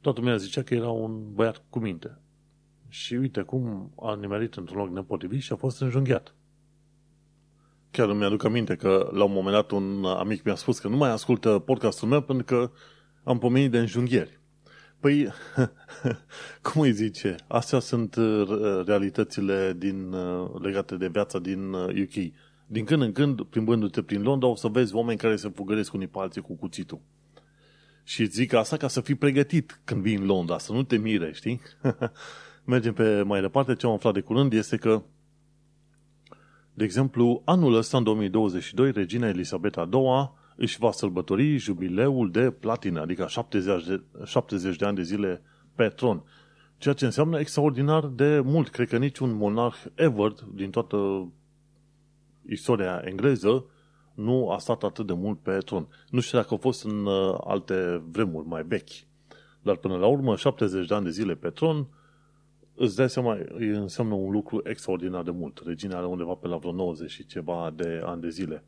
toată 0.02 0.20
lumea 0.20 0.38
zicea 0.38 0.64
că 0.64 0.74
era 0.74 0.90
un 0.90 1.34
băiat 1.34 1.64
cu 1.70 1.80
minte. 1.80 2.18
Și 2.88 3.14
uite 3.14 3.42
cum 3.42 3.92
a 4.02 4.16
nimerit 4.16 4.56
într-un 4.56 4.78
loc 4.78 4.90
nepotrivit 4.90 5.42
și 5.42 5.54
a 5.54 5.56
fost 5.56 5.82
înjunghiat. 5.82 6.34
Chiar 7.92 8.10
îmi 8.10 8.24
aduc 8.24 8.44
aminte 8.44 8.76
că 8.76 9.10
la 9.14 9.24
un 9.24 9.32
moment 9.32 9.56
dat 9.56 9.72
un 9.72 10.06
amic 10.06 10.44
mi-a 10.44 10.56
spus 10.56 10.80
că 10.80 10.88
nu 10.88 10.98
mai 10.98 11.10
ascultă 11.10 11.50
podcastul 11.50 12.08
meu 12.08 12.22
pentru 12.22 12.46
că 12.46 12.72
am 13.24 13.38
pomenit 13.38 13.72
de 13.72 13.80
înjunghieri. 13.80 14.40
Păi, 15.00 15.28
cum 16.72 16.82
îi 16.82 16.92
zice? 16.92 17.36
Astea 17.48 17.80
sunt 17.80 18.16
uh, 18.16 18.84
realitățile 18.86 19.74
din, 19.78 20.14
uh, 20.14 20.50
legate 20.62 20.96
de 20.96 21.08
viața 21.08 21.40
din 21.40 21.74
UK. 21.74 22.16
Uh, 22.16 22.32
din 22.72 22.86
când 22.86 23.02
în 23.02 23.12
când, 23.12 23.42
plimbându-te 23.42 24.02
prin 24.02 24.22
Londra, 24.22 24.48
o 24.48 24.56
să 24.56 24.68
vezi 24.68 24.96
oameni 24.96 25.18
care 25.18 25.36
se 25.36 25.50
fugăresc 25.50 25.94
unii 25.94 26.08
pe 26.08 26.20
alții 26.20 26.42
cu 26.42 26.56
cuțitul. 26.56 27.02
Și 28.04 28.26
zic 28.26 28.54
asta 28.54 28.78
ca 28.78 28.88
să 28.88 29.02
fii 29.02 29.16
pregătit 29.16 29.80
când 29.84 30.02
vii 30.02 30.16
în 30.16 30.26
Londra, 30.26 30.58
să 30.58 30.72
nu 30.72 30.84
te 30.84 30.98
mire, 30.98 31.32
știi? 31.34 31.62
Mergem 32.66 32.94
pe 32.94 33.22
mai 33.22 33.42
departe. 33.42 33.76
Ce 33.76 33.86
am 33.86 33.92
aflat 33.92 34.14
de 34.14 34.20
curând 34.20 34.54
este 34.54 34.78
că, 34.78 35.04
de 36.80 36.86
exemplu, 36.86 37.42
anul 37.46 37.74
ăsta, 37.74 37.98
în 37.98 38.04
2022, 38.04 38.92
regina 38.92 39.28
Elisabeta 39.28 39.90
II 39.94 40.32
își 40.56 40.78
va 40.80 40.92
sărbători 40.92 41.58
jubileul 41.58 42.32
de 42.32 42.52
platină, 42.52 43.02
adică 43.02 43.26
70 43.28 43.86
de, 43.86 44.02
70 44.24 44.76
de 44.76 44.86
ani 44.86 44.96
de 44.96 45.02
zile 45.02 45.42
pe 45.76 45.88
tron. 45.88 46.24
Ceea 46.78 46.94
ce 46.94 47.06
înseamnă 47.06 47.40
extraordinar 47.40 48.06
de 48.08 48.40
mult. 48.40 48.70
Cred 48.70 48.88
că 48.88 48.98
niciun 48.98 49.36
monarh 49.36 49.76
ever 49.96 50.34
din 50.54 50.70
toată 50.70 51.32
istoria 52.50 53.02
engleză 53.04 53.66
nu 54.14 54.50
a 54.50 54.58
stat 54.58 54.84
atât 54.84 55.08
de 55.08 55.14
mult 55.14 55.40
pe 55.40 55.58
tron. 55.58 55.88
Nu 56.10 56.20
știu 56.20 56.38
dacă 56.38 56.54
a 56.54 56.58
fost 56.58 56.84
în 56.84 57.06
uh, 57.06 57.38
alte 57.44 58.04
vremuri 58.12 58.48
mai 58.48 58.64
vechi. 58.64 59.08
Dar 59.62 59.76
până 59.76 59.96
la 59.96 60.08
urmă, 60.08 60.36
70 60.36 60.88
de 60.88 60.94
ani 60.94 61.06
de 61.06 61.12
zile 61.12 61.36
pe 61.36 61.50
tron, 61.50 61.88
îți 62.80 62.96
dai 62.96 63.10
seama, 63.10 63.38
înseamnă 63.58 64.14
un 64.14 64.32
lucru 64.32 64.62
extraordinar 64.64 65.24
de 65.24 65.32
mult. 65.32 65.62
Regina 65.66 65.98
are 65.98 66.06
undeva 66.06 66.34
pe 66.34 66.48
la 66.48 66.58
vreo 66.58 66.72
90 66.72 67.12
și 67.12 67.26
ceva 67.26 67.74
de 67.76 68.02
ani 68.06 68.22
de 68.22 68.30
zile. 68.30 68.64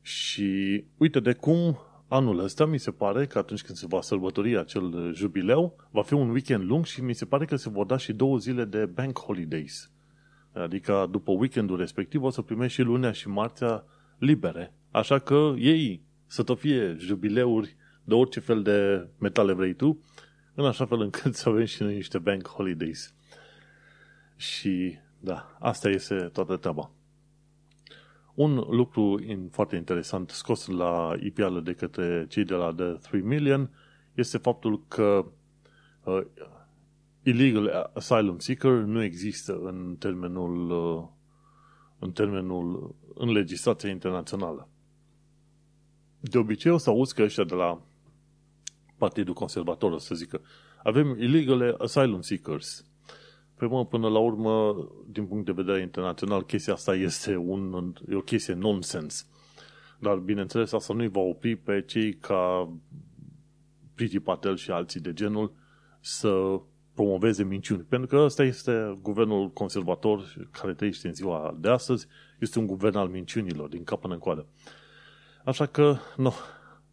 Și 0.00 0.84
uite 0.96 1.20
de 1.20 1.32
cum 1.32 1.78
anul 2.08 2.38
ăsta 2.38 2.66
mi 2.66 2.78
se 2.78 2.90
pare 2.90 3.26
că 3.26 3.38
atunci 3.38 3.62
când 3.62 3.78
se 3.78 3.86
va 3.88 4.00
sărbători 4.00 4.58
acel 4.58 5.12
jubileu, 5.14 5.76
va 5.90 6.02
fi 6.02 6.14
un 6.14 6.30
weekend 6.30 6.64
lung 6.64 6.84
și 6.84 7.02
mi 7.02 7.14
se 7.14 7.24
pare 7.24 7.44
că 7.44 7.56
se 7.56 7.68
vor 7.68 7.86
da 7.86 7.96
și 7.96 8.12
două 8.12 8.38
zile 8.38 8.64
de 8.64 8.86
bank 8.86 9.18
holidays. 9.18 9.90
Adică 10.52 11.08
după 11.10 11.32
weekendul 11.32 11.76
respectiv 11.76 12.22
o 12.22 12.30
să 12.30 12.42
primești 12.42 12.80
și 12.80 12.86
lunea 12.86 13.12
și 13.12 13.28
marțea 13.28 13.84
libere. 14.18 14.74
Așa 14.90 15.18
că 15.18 15.54
ei 15.58 16.02
să 16.26 16.42
tot 16.42 16.58
fie 16.58 16.96
jubileuri 16.98 17.76
de 18.04 18.14
orice 18.14 18.40
fel 18.40 18.62
de 18.62 19.08
metale 19.18 19.52
vrei 19.52 19.74
tu, 19.74 20.00
în 20.54 20.64
așa 20.64 20.86
fel 20.86 21.00
încât 21.00 21.34
să 21.34 21.48
avem 21.48 21.64
și 21.64 21.82
noi 21.82 21.94
niște 21.94 22.18
bank 22.18 22.48
holidays. 22.48 23.14
Și 24.36 24.98
da, 25.18 25.56
asta 25.58 25.88
este 25.88 26.14
toată 26.14 26.56
treaba. 26.56 26.90
Un 28.34 28.54
lucru 28.54 29.20
foarte 29.50 29.76
interesant 29.76 30.30
scos 30.30 30.66
la 30.66 31.12
ipială 31.20 31.60
de 31.60 31.72
către 31.72 32.26
cei 32.28 32.44
de 32.44 32.54
la 32.54 32.72
The 32.74 32.84
3 32.84 33.20
Million 33.20 33.70
este 34.14 34.38
faptul 34.38 34.84
că 34.88 35.26
uh, 36.04 36.26
illegal 37.22 37.90
asylum 37.94 38.38
seeker 38.38 38.70
nu 38.70 39.02
există 39.02 39.58
în 39.62 39.96
termenul 39.98 40.70
uh, 40.70 41.08
în 41.98 42.12
termenul 42.12 42.94
în 43.14 43.32
legislația 43.32 43.90
internațională. 43.90 44.68
De 46.20 46.38
obicei 46.38 46.72
o 46.72 46.76
să 46.76 46.90
auzi 46.90 47.14
că 47.14 47.22
ăștia 47.22 47.44
de 47.44 47.54
la 47.54 47.82
Partidul 49.00 49.34
Conservator 49.34 49.92
o 49.92 49.98
să 49.98 50.14
zică 50.14 50.40
avem 50.82 51.16
illegal 51.18 51.74
asylum 51.78 52.20
seekers. 52.20 52.84
Păi 53.54 53.68
mă, 53.68 53.86
până 53.86 54.08
la 54.08 54.18
urmă, 54.18 54.76
din 55.06 55.26
punct 55.26 55.44
de 55.44 55.52
vedere 55.52 55.80
internațional, 55.80 56.44
chestia 56.44 56.72
asta 56.72 56.94
este 56.94 57.36
un, 57.36 57.94
e 58.10 58.14
o 58.14 58.20
chestie 58.20 58.54
nonsens. 58.54 59.26
Dar, 59.98 60.16
bineînțeles, 60.16 60.72
asta 60.72 60.94
nu-i 60.94 61.08
va 61.08 61.20
opri 61.20 61.56
pe 61.56 61.82
cei 61.86 62.14
ca 62.14 62.72
Priti 63.94 64.20
Patel 64.20 64.56
și 64.56 64.70
alții 64.70 65.00
de 65.00 65.12
genul 65.12 65.52
să 66.00 66.60
promoveze 66.94 67.44
minciuni. 67.44 67.82
Pentru 67.82 68.08
că 68.08 68.16
ăsta 68.16 68.42
este 68.42 68.98
guvernul 69.02 69.50
conservator 69.50 70.48
care 70.50 70.74
trăiește 70.74 71.06
în 71.06 71.14
ziua 71.14 71.56
de 71.60 71.68
astăzi. 71.68 72.06
Este 72.38 72.58
un 72.58 72.66
guvern 72.66 72.96
al 72.96 73.08
minciunilor, 73.08 73.68
din 73.68 73.84
cap 73.84 74.00
până 74.00 74.12
în 74.12 74.18
coadă. 74.18 74.46
Așa 75.44 75.66
că, 75.66 75.96
nu, 76.16 76.32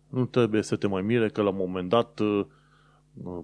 nu 0.10 0.26
trebuie 0.26 0.62
să 0.62 0.76
te 0.76 0.88
mai 0.88 1.02
mire 1.02 1.30
că 1.30 1.42
la 1.42 1.50
un 1.50 1.56
moment 1.58 1.90
dat 1.90 2.22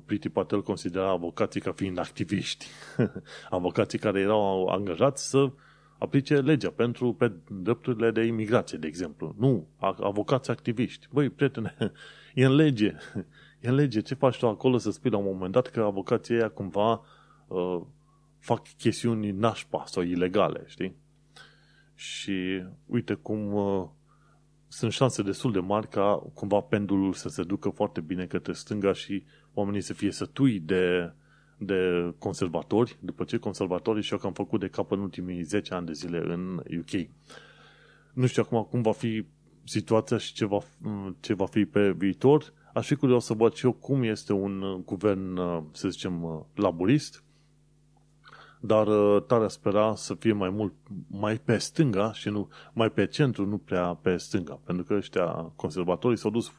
Priti 0.05 0.29
Patel 0.29 0.61
considera 0.61 1.09
avocații 1.09 1.61
ca 1.61 1.71
fiind 1.71 1.97
activiști. 1.97 2.65
avocații 3.49 3.99
care 3.99 4.19
erau 4.19 4.65
angajați 4.65 5.29
să 5.29 5.51
aplice 5.97 6.35
legea 6.35 6.69
pentru 6.69 7.13
pe 7.13 7.31
drepturile 7.47 8.11
de 8.11 8.23
imigrație, 8.23 8.77
de 8.77 8.87
exemplu. 8.87 9.35
Nu, 9.37 9.67
avocați 9.79 10.51
activiști. 10.51 11.07
Băi, 11.11 11.29
prietene, 11.29 11.75
e 12.33 12.45
în 12.45 12.55
lege. 12.55 12.95
E 13.59 13.69
în 13.69 13.75
lege. 13.75 14.01
Ce 14.01 14.13
faci 14.13 14.37
tu 14.37 14.47
acolo 14.47 14.77
să 14.77 14.91
spui 14.91 15.09
la 15.09 15.17
un 15.17 15.23
moment 15.23 15.51
dat 15.51 15.67
că 15.67 15.81
avocații 15.81 16.35
ăia 16.35 16.49
cumva 16.49 17.01
uh, 17.47 17.81
fac 18.39 18.67
chestiuni 18.77 19.31
nașpa 19.31 19.83
sau 19.85 20.03
ilegale, 20.03 20.63
știi? 20.67 20.95
Și 21.95 22.63
uite 22.85 23.13
cum 23.13 23.53
uh, 23.53 23.87
sunt 24.73 24.91
șanse 24.91 25.21
destul 25.21 25.51
de 25.51 25.59
mari 25.59 25.87
ca 25.87 26.23
cumva 26.33 26.59
pendulul 26.59 27.13
să 27.13 27.29
se 27.29 27.43
ducă 27.43 27.69
foarte 27.69 28.01
bine 28.01 28.25
către 28.25 28.53
stânga 28.53 28.93
și 28.93 29.23
oamenii 29.53 29.81
să 29.81 29.93
fie 29.93 30.11
sătui 30.11 30.59
de, 30.59 31.13
de 31.57 31.75
conservatori, 32.17 32.97
după 32.99 33.23
ce 33.23 33.37
conservatorii 33.37 34.03
și-au 34.03 34.19
cam 34.19 34.33
făcut 34.33 34.59
de 34.59 34.67
cap 34.67 34.91
în 34.91 34.99
ultimii 34.99 35.41
10 35.41 35.73
ani 35.73 35.85
de 35.85 35.93
zile 35.93 36.17
în 36.17 36.57
UK. 36.57 37.07
Nu 38.13 38.25
știu 38.25 38.43
acum 38.45 38.63
cum 38.63 38.81
va 38.81 38.91
fi 38.91 39.25
situația 39.63 40.17
și 40.17 40.33
ce 40.33 40.45
va, 40.45 40.59
ce 41.19 41.33
va 41.33 41.45
fi 41.45 41.65
pe 41.65 41.91
viitor. 41.91 42.53
Aș 42.73 42.87
fi 42.87 42.95
curios 42.95 43.25
să 43.25 43.33
văd 43.33 43.53
și 43.53 43.65
eu 43.65 43.71
cum 43.71 44.03
este 44.03 44.33
un 44.33 44.81
guvern, 44.85 45.39
să 45.71 45.89
zicem, 45.89 46.45
laburist, 46.55 47.23
dar 48.65 48.87
tare 49.19 49.47
spera 49.47 49.95
să 49.95 50.13
fie 50.13 50.33
mai 50.33 50.49
mult 50.49 50.73
mai 51.07 51.37
pe 51.37 51.57
stânga 51.57 52.13
și 52.13 52.29
nu 52.29 52.49
mai 52.73 52.89
pe 52.89 53.05
centru, 53.07 53.45
nu 53.45 53.57
prea 53.57 53.93
pe 53.93 54.17
stânga, 54.17 54.59
pentru 54.63 54.83
că 54.83 54.93
ăștia 54.93 55.25
conservatorii 55.55 56.17
s-au 56.17 56.31
dus 56.31 56.51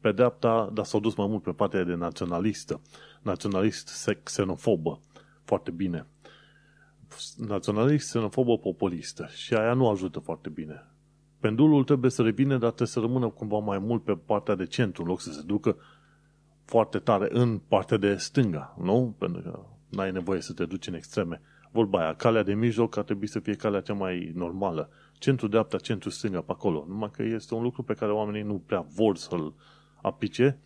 pe 0.00 0.12
dreapta, 0.12 0.70
dar 0.72 0.84
s-au 0.84 1.00
dus 1.00 1.14
mai 1.14 1.26
mult 1.26 1.42
pe 1.42 1.50
partea 1.50 1.84
de 1.84 1.94
naționalistă. 1.94 2.80
Naționalist 3.22 4.10
xenofobă. 4.22 5.00
Foarte 5.44 5.70
bine. 5.70 6.06
Naționalist 7.36 8.08
xenofobă 8.08 8.58
populistă. 8.58 9.28
Și 9.34 9.54
aia 9.54 9.74
nu 9.74 9.88
ajută 9.88 10.18
foarte 10.18 10.48
bine. 10.48 10.86
Pendulul 11.40 11.84
trebuie 11.84 12.10
să 12.10 12.22
revină, 12.22 12.50
dar 12.50 12.68
trebuie 12.68 12.88
să 12.88 13.00
rămână 13.00 13.28
cumva 13.28 13.58
mai 13.58 13.78
mult 13.78 14.04
pe 14.04 14.16
partea 14.26 14.54
de 14.54 14.66
centru, 14.66 15.02
în 15.02 15.08
loc 15.08 15.20
să 15.20 15.32
se 15.32 15.42
ducă 15.42 15.76
foarte 16.64 16.98
tare 16.98 17.28
în 17.30 17.58
partea 17.58 17.96
de 17.96 18.16
stânga, 18.16 18.76
nu? 18.82 19.14
Pentru 19.18 19.42
că 19.42 19.64
n-ai 19.90 20.12
nevoie 20.12 20.40
să 20.40 20.52
te 20.52 20.64
duci 20.64 20.86
în 20.86 20.94
extreme. 20.94 21.40
Vorba 21.70 22.00
aia, 22.00 22.14
calea 22.14 22.42
de 22.42 22.54
mijloc 22.54 22.96
ar 22.96 23.04
trebui 23.04 23.26
să 23.26 23.40
fie 23.40 23.54
calea 23.54 23.80
cea 23.80 23.92
mai 23.92 24.32
normală. 24.34 24.90
Centru-dreapta, 25.18 25.78
centru-stânga, 25.78 26.40
pe 26.40 26.52
acolo. 26.52 26.84
Numai 26.88 27.10
că 27.10 27.22
este 27.22 27.54
un 27.54 27.62
lucru 27.62 27.82
pe 27.82 27.94
care 27.94 28.12
oamenii 28.12 28.42
nu 28.42 28.62
prea 28.66 28.86
vor 28.94 29.16
să-l 29.16 29.54
apice 30.02 30.58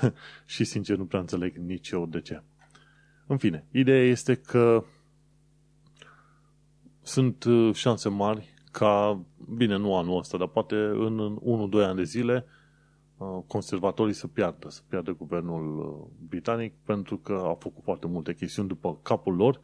și 0.44 0.64
sincer 0.64 0.96
nu 0.96 1.04
prea 1.04 1.20
înțeleg 1.20 1.56
nici 1.56 1.90
eu 1.90 2.06
de 2.06 2.20
ce. 2.20 2.42
În 3.26 3.36
fine, 3.36 3.66
ideea 3.70 4.04
este 4.04 4.34
că 4.34 4.84
sunt 7.02 7.44
uh, 7.44 7.74
șanse 7.74 8.08
mari 8.08 8.54
ca, 8.70 9.24
bine, 9.54 9.76
nu 9.76 9.96
anul 9.96 10.18
ăsta, 10.18 10.38
dar 10.38 10.48
poate 10.48 10.74
în 10.74 11.38
1-2 11.72 11.86
ani 11.86 11.96
de 11.96 12.02
zile 12.02 12.44
uh, 12.46 12.57
conservatorii 13.46 14.14
să 14.14 14.26
piardă, 14.26 14.68
să 14.68 14.80
piardă 14.88 15.12
guvernul 15.12 15.78
uh, 15.78 16.26
britanic 16.28 16.74
pentru 16.84 17.16
că 17.16 17.32
au 17.32 17.58
făcut 17.60 17.84
foarte 17.84 18.06
multe 18.06 18.34
chestiuni 18.34 18.68
după 18.68 18.98
capul 19.02 19.34
lor, 19.34 19.60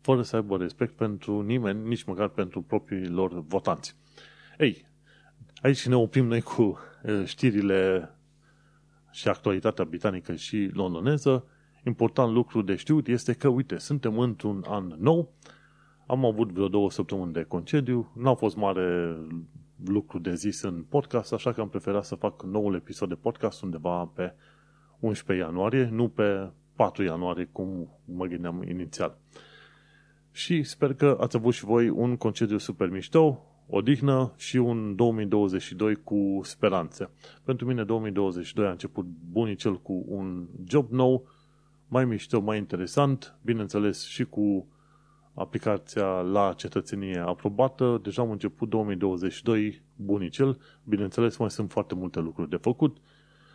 fără 0.00 0.22
să 0.22 0.36
aibă 0.36 0.56
respect 0.56 0.96
pentru 0.96 1.40
nimeni, 1.40 1.88
nici 1.88 2.04
măcar 2.04 2.28
pentru 2.28 2.62
proprii 2.62 3.08
lor 3.08 3.44
votanți. 3.46 3.96
Ei, 4.58 4.86
aici 5.62 5.86
ne 5.86 5.96
oprim 5.96 6.26
noi 6.26 6.40
cu 6.40 6.78
știrile 7.24 8.10
și 9.10 9.28
actualitatea 9.28 9.84
britanică 9.84 10.34
și 10.34 10.70
londoneză, 10.72 11.44
important 11.84 12.32
lucru 12.32 12.62
de 12.62 12.76
știut 12.76 13.06
este 13.06 13.32
că, 13.32 13.48
uite, 13.48 13.78
suntem 13.78 14.18
într-un 14.18 14.64
an 14.68 14.94
nou, 14.98 15.32
Am 16.08 16.24
avut 16.24 16.52
vreo 16.52 16.68
două 16.68 16.90
săptămâni 16.90 17.32
de 17.32 17.42
concediu, 17.42 18.12
n-a 18.14 18.34
fost 18.34 18.56
mare 18.56 19.16
lucru 19.86 20.18
de 20.18 20.34
zis 20.34 20.62
în 20.62 20.84
podcast, 20.88 21.32
așa 21.32 21.52
că 21.52 21.60
am 21.60 21.68
preferat 21.68 22.04
să 22.04 22.14
fac 22.14 22.42
noul 22.42 22.74
episod 22.74 23.08
de 23.08 23.14
podcast 23.14 23.62
undeva 23.62 24.04
pe 24.04 24.34
11 24.98 25.46
ianuarie, 25.46 25.88
nu 25.92 26.08
pe 26.08 26.50
4 26.76 27.02
ianuarie, 27.02 27.48
cum 27.52 27.88
mă 28.04 28.26
gândeam 28.26 28.62
inițial. 28.62 29.18
Și 30.30 30.62
sper 30.62 30.94
că 30.94 31.16
ați 31.20 31.36
avut 31.36 31.54
și 31.54 31.64
voi 31.64 31.88
un 31.88 32.16
concediu 32.16 32.58
super 32.58 32.88
mișto, 32.88 33.42
odihnă 33.66 34.34
și 34.36 34.56
un 34.56 34.94
2022 34.94 35.94
cu 35.94 36.40
speranțe. 36.42 37.10
Pentru 37.44 37.66
mine 37.66 37.84
2022 37.84 38.66
a 38.66 38.70
început 38.70 39.06
bunicel 39.32 39.80
cu 39.80 40.04
un 40.06 40.46
job 40.66 40.90
nou, 40.90 41.28
mai 41.88 42.04
mișto, 42.04 42.40
mai 42.40 42.58
interesant, 42.58 43.38
bineînțeles 43.42 44.06
și 44.06 44.24
cu 44.24 44.66
aplicația 45.38 46.06
la 46.06 46.52
cetățenie 46.56 47.18
aprobată. 47.18 48.00
Deja 48.02 48.22
am 48.22 48.30
început 48.30 48.68
2022 48.68 49.82
bunicel, 49.96 50.58
bineînțeles 50.84 51.36
mai 51.36 51.50
sunt 51.50 51.70
foarte 51.70 51.94
multe 51.94 52.20
lucruri 52.20 52.50
de 52.50 52.56
făcut. 52.56 52.96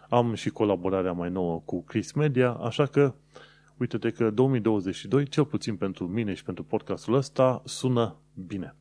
Am 0.09 0.33
și 0.33 0.49
colaborarea 0.49 1.11
mai 1.11 1.29
nouă 1.29 1.61
cu 1.65 1.83
Chris 1.83 2.11
Media, 2.11 2.51
așa 2.51 2.85
că 2.85 3.13
uite-te 3.77 4.09
că 4.09 4.29
2022, 4.29 5.27
cel 5.27 5.45
puțin 5.45 5.75
pentru 5.75 6.07
mine 6.07 6.33
și 6.33 6.43
pentru 6.43 6.63
podcastul 6.63 7.13
ăsta, 7.13 7.61
sună 7.65 8.15
bine. 8.47 8.75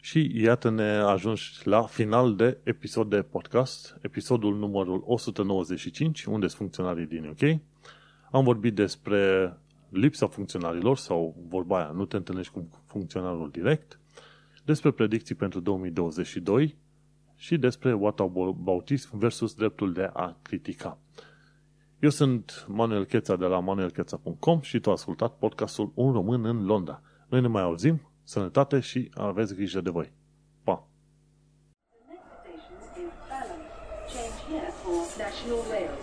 Și 0.00 0.30
iată-ne 0.34 0.96
ajuns 0.96 1.62
la 1.64 1.82
final 1.82 2.36
de 2.36 2.58
episod 2.62 3.10
de 3.10 3.22
podcast, 3.22 3.98
episodul 4.00 4.56
numărul 4.56 5.02
195, 5.06 6.24
unde 6.24 6.46
sunt 6.46 6.58
funcționarii 6.58 7.06
din 7.06 7.26
UK. 7.26 7.60
Am 8.30 8.44
vorbit 8.44 8.74
despre 8.74 9.52
lipsa 9.90 10.26
funcționarilor 10.26 10.96
sau 10.96 11.36
vorba 11.48 11.76
aia, 11.76 11.90
nu 11.90 12.04
te 12.04 12.16
întâlnești 12.16 12.52
cu 12.52 12.68
funcționarul 12.86 13.50
direct, 13.50 14.00
despre 14.64 14.90
predicții 14.90 15.34
pentru 15.34 15.60
2022 15.60 16.76
și 17.36 17.56
despre 17.56 17.92
whataboutism 17.92 19.18
versus 19.18 19.54
dreptul 19.54 19.92
de 19.92 20.10
a 20.12 20.36
critica. 20.42 20.98
Eu 21.98 22.10
sunt 22.10 22.64
Manuel 22.68 23.04
Cheța 23.04 23.36
de 23.36 23.44
la 23.44 23.60
manuelcheța.com 23.60 24.60
și 24.60 24.80
tu 24.80 24.88
ai 24.88 24.94
ascultat 24.94 25.36
podcastul 25.38 25.92
Un 25.94 26.12
român 26.12 26.44
în 26.44 26.64
Londra. 26.64 27.02
Noi 27.28 27.40
ne 27.40 27.48
mai 27.48 27.62
auzim, 27.62 28.10
sănătate 28.24 28.80
și 28.80 29.10
aveți 29.14 29.54
grijă 29.54 29.80
de 29.80 29.90
voi. 29.90 30.12
Pa! 30.64 30.88
The 31.88 32.12
next 32.12 32.26
station 32.40 32.78
is 33.04 33.12
Balham. 33.28 33.60
Change 34.12 34.38
here 34.48 34.72
for 34.82 34.98
National 35.24 35.60
Rail. 35.70 35.97